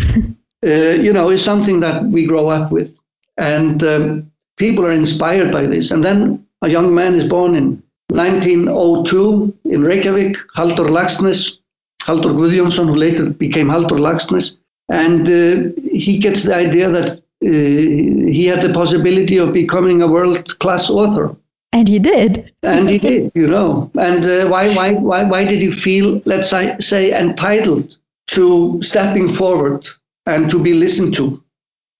uh, 0.64 0.66
you 0.66 1.12
know, 1.12 1.28
is 1.30 1.44
something 1.44 1.80
that 1.80 2.04
we 2.04 2.26
grow 2.26 2.48
up 2.48 2.72
with, 2.72 2.98
and 3.36 3.82
um, 3.84 4.32
people 4.56 4.86
are 4.86 4.92
inspired 4.92 5.52
by 5.52 5.66
this. 5.66 5.90
And 5.90 6.02
then 6.02 6.45
a 6.62 6.68
young 6.68 6.94
man 6.94 7.14
is 7.14 7.28
born 7.28 7.54
in 7.54 7.82
1902 8.08 9.54
in 9.64 9.82
Reykjavik, 9.82 10.36
Halldór 10.56 10.88
Laxness, 10.88 11.58
Halldór 12.02 12.36
Guðjónsson, 12.36 12.86
who 12.86 12.94
later 12.94 13.30
became 13.30 13.68
Halldór 13.68 14.00
Laxness, 14.00 14.56
and 14.88 15.28
uh, 15.28 15.80
he 15.90 16.18
gets 16.18 16.44
the 16.44 16.54
idea 16.54 16.88
that 16.90 17.18
uh, 17.44 18.30
he 18.30 18.46
had 18.46 18.62
the 18.62 18.72
possibility 18.72 19.36
of 19.38 19.52
becoming 19.52 20.02
a 20.02 20.08
world 20.08 20.58
class 20.58 20.88
author. 20.88 21.36
And 21.72 21.88
he 21.88 21.98
did. 21.98 22.52
and 22.62 22.88
he 22.88 22.98
did, 23.10 23.32
you 23.34 23.48
know. 23.48 23.90
And 23.98 24.24
uh, 24.24 24.48
why, 24.48 24.74
why, 24.74 24.94
why, 24.94 25.24
why 25.24 25.44
did 25.44 25.60
he 25.60 25.70
feel, 25.70 26.22
let's 26.24 26.50
say, 26.50 26.76
say, 26.80 27.12
entitled 27.12 27.96
to 28.28 28.80
stepping 28.82 29.28
forward 29.28 29.86
and 30.24 30.48
to 30.50 30.62
be 30.62 30.74
listened 30.74 31.14
to? 31.14 31.42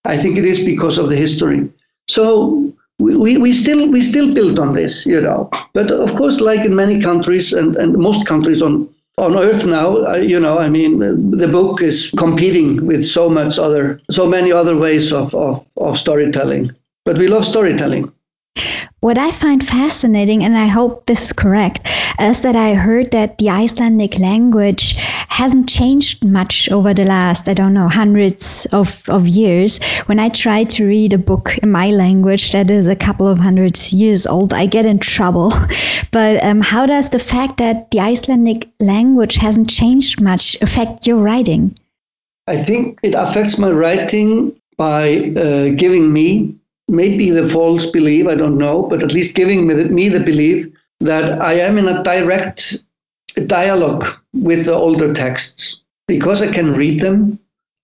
I 0.05 0.17
think 0.17 0.39
it 0.39 0.45
is 0.45 0.65
because 0.65 0.99
of 0.99 1.09
the 1.09 1.17
history. 1.17 1.69
So 2.09 2.66
we, 2.99 3.37
we, 3.37 3.53
still 3.53 3.89
we 3.89 4.03
still 4.03 4.33
build 4.33 4.59
on 4.59 4.73
this, 4.73 5.05
you 5.07 5.21
know. 5.21 5.51
But 5.75 5.91
of 5.91 6.15
course, 6.17 6.41
like 6.41 6.61
in 6.65 6.75
many 6.75 7.01
countries 7.01 7.53
and, 7.53 7.77
and 7.77 7.97
most 7.97 8.27
countries 8.27 8.63
on 8.63 8.89
on 9.19 9.35
earth 9.39 9.65
now 9.65 9.97
uh, 10.07 10.17
you 10.17 10.39
know 10.39 10.59
i 10.59 10.69
mean 10.69 10.99
the 11.31 11.49
book 11.49 11.81
is 11.81 12.11
competing 12.19 12.85
with 12.85 13.03
so 13.03 13.31
much 13.31 13.59
other 13.59 13.99
so 14.11 14.27
many 14.27 14.53
other 14.53 14.77
ways 14.77 15.11
of, 15.11 15.35
of, 15.35 15.67
of 15.79 15.99
storytelling 15.99 16.71
but 17.07 17.17
we 17.17 17.27
love 17.27 17.43
storytelling 17.47 18.13
what 19.01 19.19
I 19.19 19.31
find 19.31 19.67
fascinating, 19.67 20.45
and 20.45 20.57
I 20.57 20.67
hope 20.67 21.07
this 21.07 21.25
is 21.25 21.33
correct, 21.33 21.87
is 22.21 22.43
that 22.43 22.57
I 22.57 22.75
heard 22.75 23.13
that 23.13 23.39
the 23.39 23.51
Icelandic 23.51 24.19
language 24.19 24.97
hasn't 24.97 25.69
changed 25.69 26.25
much 26.25 26.71
over 26.71 26.95
the 26.95 27.05
last, 27.05 27.49
I 27.49 27.55
don't 27.55 27.75
know, 27.75 27.89
hundreds 27.89 28.67
of, 28.67 29.09
of 29.09 29.29
years. 29.29 29.79
When 30.07 30.19
I 30.19 30.31
try 30.31 30.65
to 30.65 30.87
read 30.87 31.13
a 31.13 31.19
book 31.19 31.59
in 31.59 31.71
my 31.71 31.91
language 31.91 32.53
that 32.53 32.71
is 32.71 32.87
a 32.87 32.97
couple 32.97 33.29
of 33.29 33.39
hundreds 33.39 33.93
years 33.93 34.27
old, 34.27 34.53
I 34.53 34.67
get 34.67 34.87
in 34.87 34.99
trouble. 34.99 35.53
but 36.11 36.43
um, 36.43 36.61
how 36.61 36.87
does 36.87 37.11
the 37.11 37.19
fact 37.19 37.59
that 37.59 37.91
the 37.91 38.01
Icelandic 38.01 38.69
language 38.81 39.37
hasn't 39.37 39.69
changed 39.71 40.21
much 40.21 40.57
affect 40.63 41.07
your 41.07 41.19
writing? 41.19 41.79
I 42.47 42.57
think 42.57 43.01
it 43.03 43.15
affects 43.15 43.59
my 43.59 43.71
writing 43.71 44.61
by 44.77 45.33
uh, 45.37 45.69
giving 45.71 46.13
me 46.13 46.57
maybe 46.89 47.31
the 47.31 47.49
false 47.49 47.87
belief, 47.87 48.27
I 48.27 48.35
don't 48.35 48.59
know, 48.59 48.83
but 48.83 49.03
at 49.03 49.13
least 49.13 49.35
giving 49.35 49.67
me 49.67 50.09
the 50.09 50.21
belief 50.21 50.67
that 51.01 51.41
I 51.41 51.55
am 51.55 51.79
in 51.79 51.89
a 51.89 52.03
direct 52.03 52.83
dialogue 53.47 54.07
with 54.33 54.67
the 54.67 54.75
older 54.75 55.13
texts. 55.13 55.81
Because 56.09 56.43
I 56.43 56.53
can 56.53 56.75
read 56.75 57.01
them, 57.01 57.39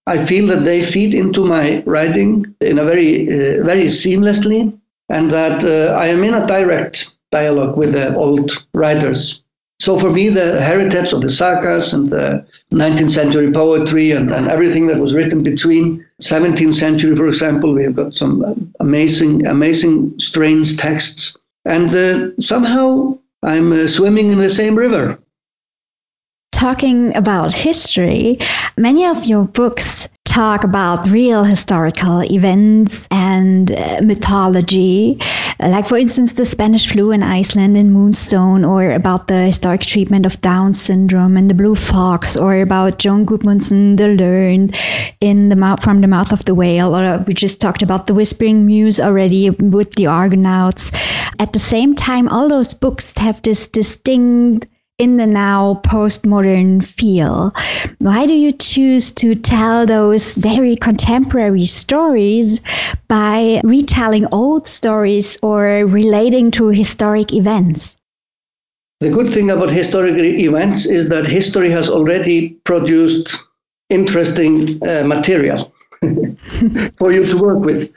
I 0.06 0.24
feel 0.24 0.46
that 0.48 0.64
they 0.64 0.84
feed 0.84 1.14
into 1.14 1.44
my 1.44 1.82
writing 1.86 2.54
in 2.60 2.78
a 2.78 2.84
very, 2.84 3.26
uh, 3.26 3.64
very 3.64 3.84
seamlessly, 3.84 4.78
and 5.08 5.30
that 5.30 5.64
uh, 5.64 5.94
I 5.94 6.06
am 6.06 6.22
in 6.24 6.34
a 6.34 6.46
direct 6.46 7.14
dialogue 7.30 7.76
with 7.76 7.92
the 7.92 8.14
old 8.14 8.50
writers. 8.74 9.42
So 9.80 9.98
for 9.98 10.10
me, 10.10 10.28
the 10.28 10.60
heritage 10.60 11.12
of 11.12 11.22
the 11.22 11.30
sagas 11.30 11.92
and 11.92 12.08
the 12.08 12.46
19th 12.72 13.12
century 13.12 13.50
poetry 13.50 14.12
and, 14.12 14.30
and 14.30 14.48
everything 14.48 14.86
that 14.86 15.00
was 15.00 15.14
written 15.14 15.42
between 15.42 16.06
17th 16.22 16.74
century, 16.74 17.16
for 17.16 17.26
example, 17.26 17.74
we 17.74 17.82
have 17.84 17.96
got 17.96 18.14
some 18.14 18.72
amazing, 18.78 19.46
amazing, 19.46 20.18
strange 20.20 20.76
texts. 20.76 21.36
And 21.64 21.94
uh, 21.94 22.40
somehow 22.40 23.18
I'm 23.42 23.72
uh, 23.72 23.86
swimming 23.86 24.30
in 24.30 24.38
the 24.38 24.50
same 24.50 24.76
river. 24.76 25.18
Talking 26.52 27.16
about 27.16 27.52
history, 27.52 28.38
many 28.76 29.06
of 29.06 29.24
your 29.24 29.44
books 29.44 30.08
talk 30.32 30.64
about 30.64 31.10
real 31.10 31.44
historical 31.44 32.24
events 32.24 33.06
and 33.10 33.70
uh, 33.70 34.00
mythology, 34.02 35.18
like, 35.60 35.86
for 35.86 35.98
instance, 35.98 36.32
the 36.32 36.46
Spanish 36.46 36.90
flu 36.90 37.10
in 37.10 37.22
Iceland 37.22 37.76
in 37.76 37.92
Moonstone, 37.92 38.64
or 38.64 38.92
about 38.92 39.28
the 39.28 39.42
historic 39.42 39.82
treatment 39.82 40.24
of 40.24 40.40
Down 40.40 40.72
syndrome 40.72 41.36
and 41.36 41.50
the 41.50 41.54
Blue 41.54 41.74
Fox, 41.74 42.38
or 42.38 42.56
about 42.56 42.98
Jón 42.98 43.26
Guðmundsson 43.26 43.98
the 43.98 44.08
Learned 44.08 44.74
in 45.20 45.50
the 45.50 45.56
mouth, 45.56 45.82
from 45.82 46.00
the 46.00 46.08
mouth 46.08 46.32
of 46.32 46.44
the 46.46 46.54
whale, 46.54 46.96
or 46.96 47.22
we 47.26 47.34
just 47.34 47.60
talked 47.60 47.82
about 47.82 48.06
the 48.06 48.14
Whispering 48.14 48.64
Muse 48.64 49.00
already 49.00 49.50
with 49.50 49.92
the 49.92 50.06
Argonauts. 50.06 50.92
At 51.38 51.52
the 51.52 51.58
same 51.58 51.94
time, 51.94 52.28
all 52.28 52.48
those 52.48 52.72
books 52.72 53.12
have 53.18 53.42
this 53.42 53.68
distinct 53.68 54.66
in 55.02 55.16
the 55.16 55.26
now 55.26 55.80
postmodern 55.84 56.84
feel. 56.84 57.52
Why 57.98 58.26
do 58.26 58.34
you 58.34 58.52
choose 58.52 59.10
to 59.22 59.34
tell 59.34 59.84
those 59.84 60.36
very 60.36 60.76
contemporary 60.76 61.66
stories 61.66 62.60
by 63.08 63.60
retelling 63.64 64.26
old 64.30 64.68
stories 64.68 65.38
or 65.42 65.64
relating 65.84 66.52
to 66.52 66.68
historic 66.68 67.32
events? 67.32 67.96
The 69.00 69.10
good 69.10 69.34
thing 69.34 69.50
about 69.50 69.70
historic 69.70 70.14
events 70.16 70.86
is 70.86 71.08
that 71.08 71.26
history 71.26 71.70
has 71.72 71.90
already 71.90 72.50
produced 72.62 73.36
interesting 73.90 74.80
uh, 74.86 75.02
material 75.04 75.72
for 76.96 77.10
you 77.10 77.26
to 77.26 77.36
work 77.36 77.58
with. 77.58 77.92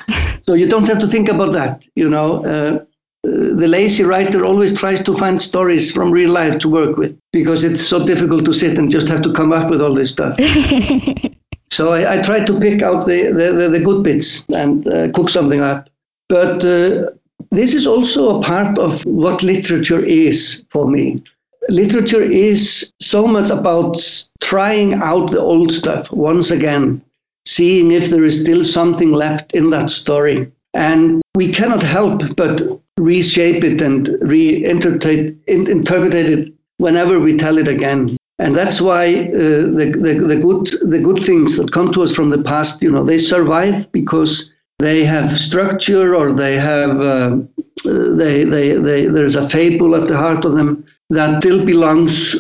So 0.47 0.55
you 0.55 0.67
don't 0.67 0.87
have 0.87 0.99
to 1.01 1.07
think 1.07 1.29
about 1.29 1.53
that. 1.53 1.83
You 1.93 2.09
know, 2.09 2.43
uh, 2.43 2.85
the 3.26 3.67
lazy 3.67 4.03
writer 4.03 4.45
always 4.45 4.78
tries 4.78 5.03
to 5.03 5.13
find 5.13 5.41
stories 5.41 5.91
from 5.91 6.11
real 6.11 6.32
life 6.32 6.59
to 6.59 6.69
work 6.69 6.97
with 6.97 7.17
because 7.32 7.63
it's 7.63 7.86
so 7.86 8.05
difficult 8.05 8.45
to 8.45 8.53
sit 8.53 8.78
and 8.78 8.91
just 8.91 9.07
have 9.07 9.21
to 9.23 9.34
come 9.34 9.51
up 9.51 9.69
with 9.69 9.82
all 9.82 9.93
this 9.93 10.11
stuff. 10.11 10.38
so 11.71 11.93
I, 11.93 12.19
I, 12.19 12.21
try 12.21 12.43
to 12.43 12.59
pick 12.59 12.82
out 12.82 13.05
the, 13.05 13.32
the, 13.32 13.69
the 13.69 13.80
good 13.80 14.03
bits 14.03 14.45
and 14.49 14.88
uh, 14.88 15.11
cook 15.11 15.30
something 15.30 15.61
up. 15.61 15.89
But 16.30 16.63
uh, 16.65 17.11
this 17.51 17.73
is 17.73 17.88
also 17.88 18.39
a 18.39 18.43
part 18.43 18.78
of 18.78 19.03
what 19.05 19.43
literature 19.43 20.03
is 20.03 20.65
for 20.71 20.89
me. 20.89 21.23
Literature 21.69 22.21
is 22.21 22.93
so 22.99 23.26
much 23.26 23.49
about 23.49 23.97
trying 24.41 24.93
out 24.95 25.32
the 25.32 25.39
old 25.39 25.71
stuff 25.71 26.11
once 26.11 26.51
again, 26.51 27.01
seeing 27.45 27.91
if 27.91 28.09
there 28.09 28.23
is 28.23 28.41
still 28.41 28.63
something 28.63 29.11
left 29.11 29.53
in 29.53 29.71
that 29.71 29.89
story. 29.89 30.51
And 30.73 31.21
we 31.34 31.53
cannot 31.53 31.82
help 31.82 32.36
but 32.36 32.82
reshape 32.97 33.63
it 33.63 33.81
and 33.81 34.07
reinterpret 34.07 36.13
it 36.13 36.53
whenever 36.77 37.19
we 37.19 37.37
tell 37.37 37.57
it 37.57 37.67
again. 37.67 38.17
And 38.37 38.55
that's 38.55 38.81
why 38.81 39.07
uh, 39.07 39.31
the, 39.31 39.97
the, 39.97 40.27
the, 40.27 40.39
good, 40.39 40.89
the 40.89 40.99
good 40.99 41.25
things 41.25 41.57
that 41.57 41.71
come 41.71 41.93
to 41.93 42.03
us 42.03 42.13
from 42.13 42.29
the 42.29 42.41
past, 42.41 42.83
you 42.83 42.91
know, 42.91 43.03
they 43.03 43.17
survive 43.17 43.91
because 43.91 44.53
they 44.79 45.05
have 45.05 45.37
structure 45.37 46.15
or 46.15 46.33
they 46.33 46.57
have, 46.57 46.99
uh, 46.99 47.37
they, 47.85 48.43
they, 48.43 48.73
they, 48.73 49.05
there's 49.05 49.37
a 49.37 49.49
fable 49.49 49.95
at 49.95 50.09
the 50.09 50.17
heart 50.17 50.43
of 50.43 50.53
them 50.53 50.85
that 51.09 51.41
still 51.41 51.65
belongs 51.65 52.35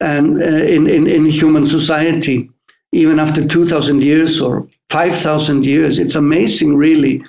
and, 0.00 0.40
uh, 0.40 0.46
in, 0.46 0.88
in, 0.88 1.08
in 1.08 1.26
human 1.26 1.66
society, 1.66 2.48
even 2.92 3.18
after 3.18 3.46
2,000 3.46 4.02
years 4.02 4.40
or 4.40 4.68
5,000 4.90 5.64
years. 5.64 5.98
It's 5.98 6.14
amazing, 6.14 6.76
really, 6.76 7.24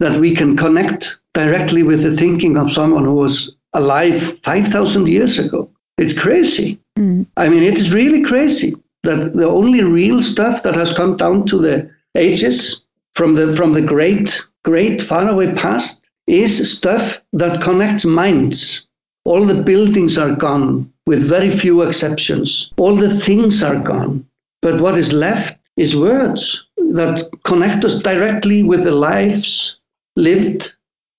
that 0.00 0.18
we 0.18 0.34
can 0.34 0.56
connect 0.56 1.19
directly 1.34 1.82
with 1.82 2.02
the 2.02 2.16
thinking 2.16 2.56
of 2.56 2.72
someone 2.72 3.04
who 3.04 3.14
was 3.14 3.54
alive 3.72 4.38
5,000 4.42 5.06
years 5.08 5.38
ago. 5.38 5.70
It's 5.98 6.18
crazy. 6.18 6.80
Mm. 6.98 7.26
I 7.36 7.48
mean, 7.48 7.62
it 7.62 7.74
is 7.74 7.92
really 7.92 8.22
crazy 8.22 8.74
that 9.02 9.34
the 9.34 9.48
only 9.48 9.82
real 9.82 10.22
stuff 10.22 10.62
that 10.62 10.74
has 10.74 10.92
come 10.92 11.16
down 11.16 11.46
to 11.46 11.58
the 11.58 11.90
ages 12.14 12.84
from 13.14 13.34
the 13.34 13.54
from 13.56 13.72
the 13.72 13.82
great 13.82 14.42
great 14.64 15.00
faraway 15.00 15.52
past 15.54 16.08
is 16.26 16.76
stuff 16.76 17.20
that 17.32 17.62
connects 17.62 18.04
minds. 18.04 18.86
All 19.24 19.44
the 19.44 19.62
buildings 19.62 20.16
are 20.16 20.34
gone, 20.34 20.92
with 21.06 21.28
very 21.28 21.50
few 21.50 21.82
exceptions. 21.82 22.72
All 22.76 22.96
the 22.96 23.18
things 23.18 23.62
are 23.62 23.78
gone. 23.78 24.26
But 24.62 24.80
what 24.80 24.96
is 24.96 25.12
left 25.12 25.58
is 25.76 25.96
words 25.96 26.68
that 26.76 27.28
connect 27.44 27.84
us 27.84 27.98
directly 28.00 28.62
with 28.62 28.84
the 28.84 28.92
lives 28.92 29.76
lived 30.16 30.74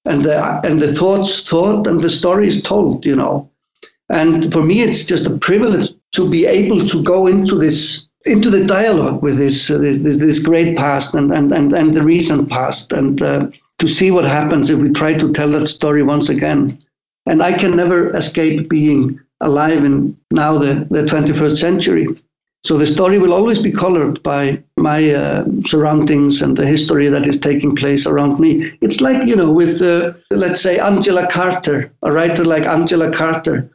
and 0.06 0.24
the 0.24 0.38
and 0.66 0.82
the 0.82 0.94
thoughts 0.94 1.48
thought 1.48 1.88
and 1.88 2.02
the 2.02 2.10
story 2.10 2.48
is 2.48 2.62
told, 2.62 3.06
you 3.06 3.16
know. 3.16 3.50
And 4.10 4.52
for 4.52 4.62
me, 4.62 4.82
it's 4.82 5.06
just 5.06 5.28
a 5.28 5.38
privilege 5.38 5.90
to 6.14 6.30
be 6.30 6.46
able 6.46 6.88
to 6.88 7.04
go 7.04 7.28
into 7.28 7.58
this 7.58 8.08
into 8.26 8.50
the 8.50 8.66
dialogue 8.66 9.24
with 9.24 9.38
this 9.38 9.70
uh, 9.72 9.78
this, 9.78 10.18
this, 10.18 10.40
great 10.40 10.78
past 10.78 11.16
and, 11.16 11.32
and, 11.32 11.52
and, 11.52 11.74
and 11.74 11.94
the 11.94 12.04
recent 12.04 12.50
past 12.50 12.94
and 12.94 13.22
uh, 13.22 13.50
to 13.80 13.88
see 13.88 14.12
what 14.12 14.26
happens 14.26 14.70
if 14.70 14.80
we 14.80 14.92
try 14.92 15.14
to 15.14 15.34
tell 15.34 15.50
that 15.50 15.68
story 15.68 16.04
once 16.04 16.30
again. 16.30 16.78
And 17.26 17.42
I 17.42 17.54
can 17.54 17.76
never 17.76 18.16
escape 18.16 18.70
being 18.70 19.20
alive 19.40 19.84
in 19.84 20.18
now 20.30 20.58
the, 20.58 20.88
the 20.90 21.04
21st 21.04 21.58
century. 21.58 22.08
So 22.64 22.78
the 22.78 22.86
story 22.86 23.18
will 23.18 23.34
always 23.34 23.58
be 23.58 23.72
colored 23.72 24.22
by 24.22 24.64
my 24.82 25.12
uh, 25.12 25.46
surroundings 25.66 26.42
and 26.42 26.58
the 26.58 26.66
history 26.66 27.08
that 27.10 27.28
is 27.28 27.40
taking 27.40 27.76
place 27.76 28.06
around 28.06 28.40
me. 28.40 28.78
It's 28.82 29.02
like, 29.02 29.28
you 29.28 29.36
know, 29.36 29.52
with, 29.52 29.82
uh, 29.82 30.14
let's 30.32 30.62
say, 30.62 30.80
Angela 30.80 31.28
Carter, 31.28 31.92
a 32.02 32.12
writer 32.12 32.44
like 32.44 32.66
Angela 32.66 33.12
Carter, 33.12 33.70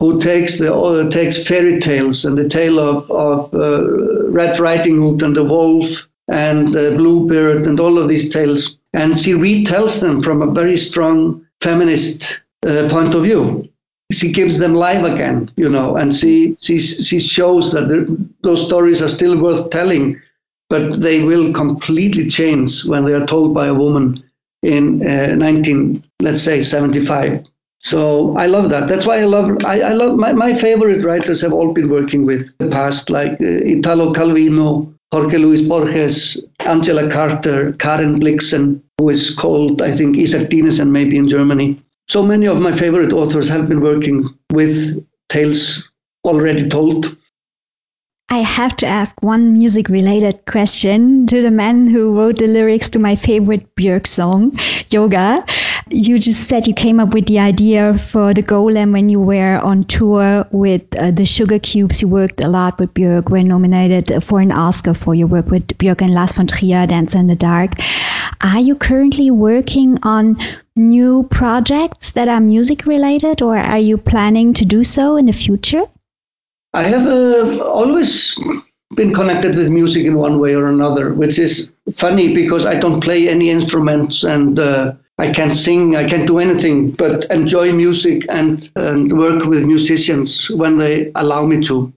who 0.00 0.20
takes 0.20 0.58
the 0.58 0.74
uh, 0.74 1.10
takes 1.10 1.46
fairy 1.46 1.80
tales 1.80 2.24
and 2.24 2.36
the 2.36 2.48
tale 2.48 2.78
of, 2.78 3.10
of 3.10 3.52
uh, 3.54 4.30
Red 4.30 4.60
Riding 4.60 5.00
Hood 5.00 5.22
and 5.22 5.34
the 5.34 5.44
wolf 5.44 6.08
and 6.28 6.72
the 6.72 6.94
Bluebird 6.96 7.66
and 7.66 7.80
all 7.80 7.98
of 7.98 8.08
these 8.08 8.32
tales, 8.32 8.78
and 8.92 9.18
she 9.18 9.32
retells 9.32 10.00
them 10.00 10.22
from 10.22 10.42
a 10.42 10.52
very 10.52 10.76
strong 10.76 11.46
feminist 11.60 12.42
uh, 12.66 12.88
point 12.90 13.14
of 13.14 13.22
view 13.22 13.68
she 14.12 14.32
gives 14.32 14.58
them 14.58 14.74
life 14.74 15.04
again, 15.04 15.50
you 15.56 15.68
know, 15.68 15.96
and 15.96 16.14
she 16.14 16.56
she 16.60 16.78
she 16.78 17.18
shows 17.18 17.72
that 17.72 18.28
those 18.42 18.64
stories 18.64 19.02
are 19.02 19.08
still 19.08 19.40
worth 19.40 19.70
telling, 19.70 20.20
but 20.68 21.00
they 21.00 21.22
will 21.22 21.52
completely 21.52 22.28
change 22.28 22.84
when 22.84 23.04
they 23.04 23.12
are 23.12 23.26
told 23.26 23.54
by 23.54 23.66
a 23.66 23.74
woman 23.74 24.22
in 24.62 25.06
uh, 25.06 25.34
19, 25.34 26.04
let's 26.20 26.42
say 26.42 26.62
75. 26.62 27.46
So 27.80 28.36
I 28.36 28.46
love 28.46 28.70
that. 28.70 28.88
That's 28.88 29.06
why 29.06 29.20
I 29.20 29.24
love 29.24 29.64
I, 29.64 29.80
I 29.80 29.92
love 29.92 30.16
my, 30.16 30.32
my 30.32 30.54
favorite 30.54 31.04
writers 31.04 31.40
have 31.42 31.52
all 31.52 31.72
been 31.72 31.88
working 31.88 32.26
with 32.26 32.56
the 32.58 32.68
past, 32.68 33.10
like 33.10 33.32
uh, 33.40 33.44
Italo 33.44 34.12
Calvino, 34.12 34.92
Jorge 35.12 35.38
Luis 35.38 35.62
Borges, 35.62 36.42
Angela 36.60 37.08
Carter, 37.10 37.72
Karen 37.74 38.18
Blixen, 38.18 38.82
who 38.98 39.10
is 39.10 39.34
called 39.34 39.82
I 39.82 39.94
think 39.94 40.16
Isak 40.16 40.48
Dinesen 40.50 40.90
maybe 40.90 41.16
in 41.16 41.28
Germany. 41.28 41.80
So 42.08 42.22
many 42.22 42.46
of 42.46 42.60
my 42.60 42.72
favorite 42.72 43.12
authors 43.12 43.48
have 43.48 43.68
been 43.68 43.80
working 43.80 44.28
with 44.52 45.04
tales 45.28 45.88
already 46.24 46.68
told. 46.68 47.16
I 48.28 48.38
have 48.38 48.74
to 48.78 48.86
ask 48.86 49.14
one 49.22 49.52
music 49.52 49.88
related 49.88 50.44
question 50.46 51.26
to 51.28 51.42
the 51.42 51.52
man 51.52 51.86
who 51.86 52.18
wrote 52.18 52.38
the 52.38 52.48
lyrics 52.48 52.90
to 52.90 52.98
my 52.98 53.14
favorite 53.14 53.76
Björk 53.76 54.04
song, 54.04 54.58
Yoga. 54.90 55.46
You 55.88 56.18
just 56.18 56.48
said 56.48 56.66
you 56.66 56.74
came 56.74 56.98
up 56.98 57.14
with 57.14 57.26
the 57.26 57.38
idea 57.38 57.96
for 57.96 58.34
the 58.34 58.42
Golem 58.42 58.92
when 58.92 59.08
you 59.08 59.20
were 59.20 59.56
on 59.56 59.84
tour 59.84 60.44
with 60.50 60.96
uh, 60.96 61.12
the 61.12 61.22
Sugarcubes. 61.22 62.02
You 62.02 62.08
worked 62.08 62.40
a 62.40 62.48
lot 62.48 62.80
with 62.80 62.94
Björk, 62.94 63.30
were 63.30 63.44
nominated 63.44 64.24
for 64.24 64.40
an 64.40 64.50
Oscar 64.50 64.92
for 64.92 65.14
your 65.14 65.28
work 65.28 65.46
with 65.46 65.68
Björk 65.68 66.02
and 66.02 66.12
Lars 66.12 66.32
von 66.32 66.48
Trier, 66.48 66.88
Dancer 66.88 67.20
in 67.20 67.28
the 67.28 67.36
Dark. 67.36 67.74
Are 68.40 68.58
you 68.58 68.74
currently 68.74 69.30
working 69.30 70.00
on 70.02 70.38
new 70.74 71.22
projects 71.30 72.12
that 72.12 72.26
are 72.26 72.40
music 72.40 72.86
related, 72.86 73.40
or 73.40 73.56
are 73.56 73.78
you 73.78 73.98
planning 73.98 74.54
to 74.54 74.64
do 74.64 74.82
so 74.82 75.14
in 75.14 75.26
the 75.26 75.32
future? 75.32 75.82
I 76.76 76.82
have 76.82 77.06
uh, 77.06 77.64
always 77.64 78.38
been 78.96 79.14
connected 79.14 79.56
with 79.56 79.70
music 79.70 80.04
in 80.04 80.16
one 80.16 80.38
way 80.38 80.54
or 80.54 80.66
another, 80.66 81.14
which 81.14 81.38
is 81.38 81.72
funny 81.94 82.34
because 82.34 82.66
I 82.66 82.74
don't 82.74 83.00
play 83.00 83.30
any 83.30 83.48
instruments 83.48 84.24
and 84.24 84.58
uh, 84.58 84.92
I 85.16 85.32
can't 85.32 85.56
sing, 85.56 85.96
I 85.96 86.06
can't 86.06 86.26
do 86.26 86.38
anything 86.38 86.90
but 86.90 87.24
enjoy 87.30 87.72
music 87.72 88.26
and, 88.28 88.68
and 88.76 89.10
work 89.18 89.46
with 89.46 89.64
musicians 89.64 90.50
when 90.50 90.76
they 90.76 91.12
allow 91.14 91.46
me 91.46 91.62
to. 91.64 91.94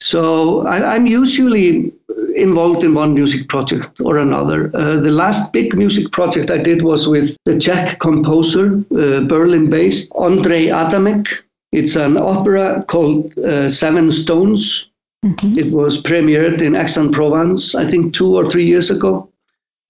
So 0.00 0.66
I, 0.66 0.94
am 0.96 1.06
usually 1.06 1.90
involved 2.36 2.84
in 2.84 2.92
one 2.92 3.14
music 3.14 3.48
project 3.48 3.98
or 3.98 4.18
another. 4.18 4.70
Uh, 4.74 4.96
the 5.00 5.10
last 5.10 5.54
big 5.54 5.74
music 5.74 6.12
project 6.12 6.50
I 6.50 6.58
did 6.58 6.82
was 6.82 7.08
with 7.08 7.34
the 7.46 7.58
Czech 7.58 7.98
composer, 7.98 8.84
uh, 8.92 9.22
Berlin 9.22 9.70
based 9.70 10.12
Ondřej 10.12 10.70
Adámek. 10.70 11.47
It's 11.72 11.96
an 11.96 12.16
opera 12.16 12.84
called 12.86 13.36
uh, 13.38 13.68
Seven 13.68 14.10
Stones. 14.10 14.88
Mm-hmm. 15.24 15.58
It 15.58 15.72
was 15.72 16.02
premiered 16.02 16.62
in 16.62 16.74
Aix-en-Provence, 16.74 17.74
I 17.74 17.90
think 17.90 18.14
two 18.14 18.36
or 18.36 18.50
three 18.50 18.64
years 18.66 18.90
ago. 18.90 19.30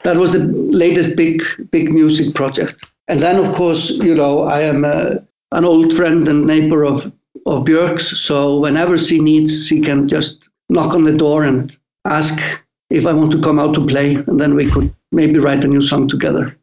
That 0.05 0.16
was 0.16 0.33
the 0.33 0.39
latest 0.39 1.16
big, 1.16 1.43
big 1.70 1.93
music 1.93 2.35
project. 2.35 2.85
And 3.09 3.20
then, 3.20 3.37
of 3.45 3.55
course, 3.55 3.91
you 3.91 4.14
know, 4.14 4.43
I 4.43 4.62
am 4.62 4.85
uh, 4.85 5.16
an 5.53 5.64
old 5.64 5.93
friend 5.95 6.26
and 6.29 6.47
neighbor 6.47 6.85
of, 6.85 7.07
of 7.47 7.64
Björk's. 7.64 8.20
So 8.20 8.59
whenever 8.59 8.99
she 8.99 9.20
needs, 9.20 9.66
she 9.66 9.81
can 9.81 10.09
just 10.09 10.49
knock 10.68 10.95
on 10.95 11.05
the 11.05 11.16
door 11.16 11.45
and 11.45 11.76
ask 12.05 12.39
if 12.91 13.07
I 13.07 13.12
want 13.12 13.33
to 13.33 13.41
come 13.43 13.59
out 13.59 13.74
to 13.74 13.87
play, 13.87 14.14
and 14.14 14.41
then 14.41 14.55
we 14.55 14.70
could 14.70 14.95
maybe 15.12 15.39
write 15.39 15.64
a 15.64 15.68
new 15.68 15.83
song 15.83 16.09
together. 16.09 16.57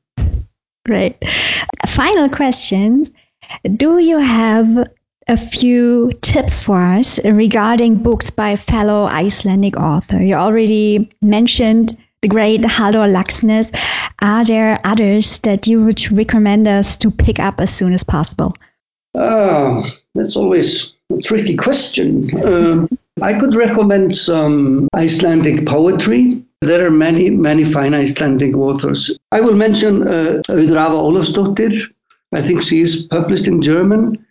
Great. 0.86 1.18
Final 1.88 2.30
questions. 2.30 3.12
Do 3.64 4.00
you 4.00 4.18
have 4.18 4.88
a 5.28 5.38
few 5.38 6.12
tips 6.22 6.62
for 6.62 6.78
us 6.78 7.24
regarding 7.24 7.96
books 8.04 8.30
by 8.30 8.56
fellow 8.56 9.06
Icelandic 9.06 9.78
author? 9.78 10.22
You 10.22 10.36
already 10.36 11.10
mentioned 11.22 11.98
the 12.22 12.28
great 12.28 12.62
Halldór 12.62 13.12
Laxness. 13.12 13.72
Are 14.22 14.46
there 14.46 14.80
others 14.84 15.40
that 15.40 15.68
you 15.68 15.84
would 15.84 16.12
recommend 16.12 16.68
us 16.68 16.98
to 17.00 17.12
pick 17.12 17.40
up 17.40 17.60
as 17.60 17.74
soon 17.74 17.94
as 17.94 18.04
possible? 18.04 18.56
Oh, 19.14 19.90
that's 20.14 20.36
always 20.36 20.94
a 21.12 21.22
tricky 21.22 21.56
question. 21.56 22.30
Um, 22.46 22.90
I 23.22 23.40
could 23.40 23.56
recommend 23.56 24.16
some 24.16 24.90
Icelandic 24.94 25.66
poetry. 25.66 26.44
There 26.62 26.86
are 26.86 26.92
many, 26.92 27.30
many 27.30 27.64
fine 27.64 27.94
Icelandic 27.94 28.58
authors. 28.58 29.18
I 29.32 29.42
will 29.42 29.56
mention 29.56 30.08
uh, 30.08 30.42
Auður 30.50 30.92
Ólafsdóttir. 30.92 31.92
I 32.34 32.42
think 32.42 32.62
she 32.62 32.82
is 32.82 33.06
published 33.06 33.48
in 33.48 33.62
German. 33.62 34.25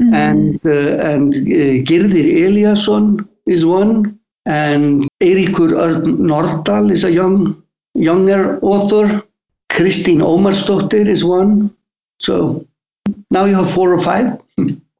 Mm-hmm. 0.00 0.14
And 0.14 0.60
uh, 0.64 1.10
and 1.12 1.34
uh, 1.34 1.84
Gyrðir 1.88 2.26
Elíasson 2.46 3.28
is 3.46 3.66
one. 3.66 4.18
And 4.46 5.06
Eiríkur 5.22 5.72
Örn 5.72 6.18
Norðdahl 6.18 6.90
is 6.90 7.04
a 7.04 7.12
young, 7.12 7.62
younger 7.94 8.58
author. 8.62 9.22
Kristín 9.70 10.22
Ómarsdóttir 10.22 11.06
is 11.06 11.22
one. 11.22 11.70
So 12.18 12.66
now 13.30 13.44
you 13.44 13.54
have 13.54 13.70
four 13.70 13.92
or 13.92 14.00
five. 14.00 14.40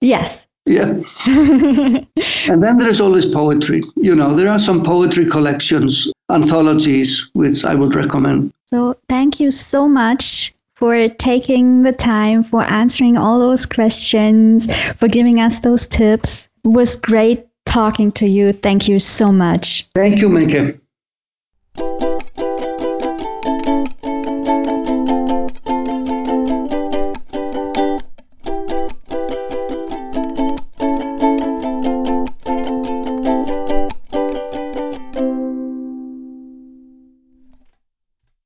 Yes. 0.01 0.47
Yeah. 0.67 1.01
and 1.27 2.63
then 2.63 2.79
there's 2.79 3.01
always 3.01 3.27
poetry. 3.27 3.83
You 3.97 4.15
know, 4.15 4.35
there 4.37 4.49
are 4.49 4.59
some 4.59 4.85
poetry 4.85 5.27
collections, 5.27 6.13
anthologies, 6.31 7.29
which 7.33 7.65
I 7.65 7.75
would 7.75 7.97
recommend. 7.97 8.53
So 8.67 8.97
thank 9.09 9.41
you 9.41 9.51
so 9.51 9.89
much 9.89 10.55
for 10.81 11.09
taking 11.09 11.83
the 11.83 11.93
time, 11.93 12.43
for 12.43 12.63
answering 12.63 13.19
all 13.19 13.39
those 13.39 13.67
questions, 13.67 14.67
for 14.95 15.07
giving 15.07 15.39
us 15.39 15.61
those 15.61 15.87
tips. 15.87 16.49
It 16.65 16.69
was 16.69 16.97
great 16.97 17.47
talking 17.67 18.13
to 18.13 18.27
you. 18.27 18.53
Thank 18.53 18.89
you 18.89 18.99
so 18.99 19.31
much. 19.31 19.87
Thank 19.95 20.21
you, 20.21 20.31
Menke. 20.31 20.81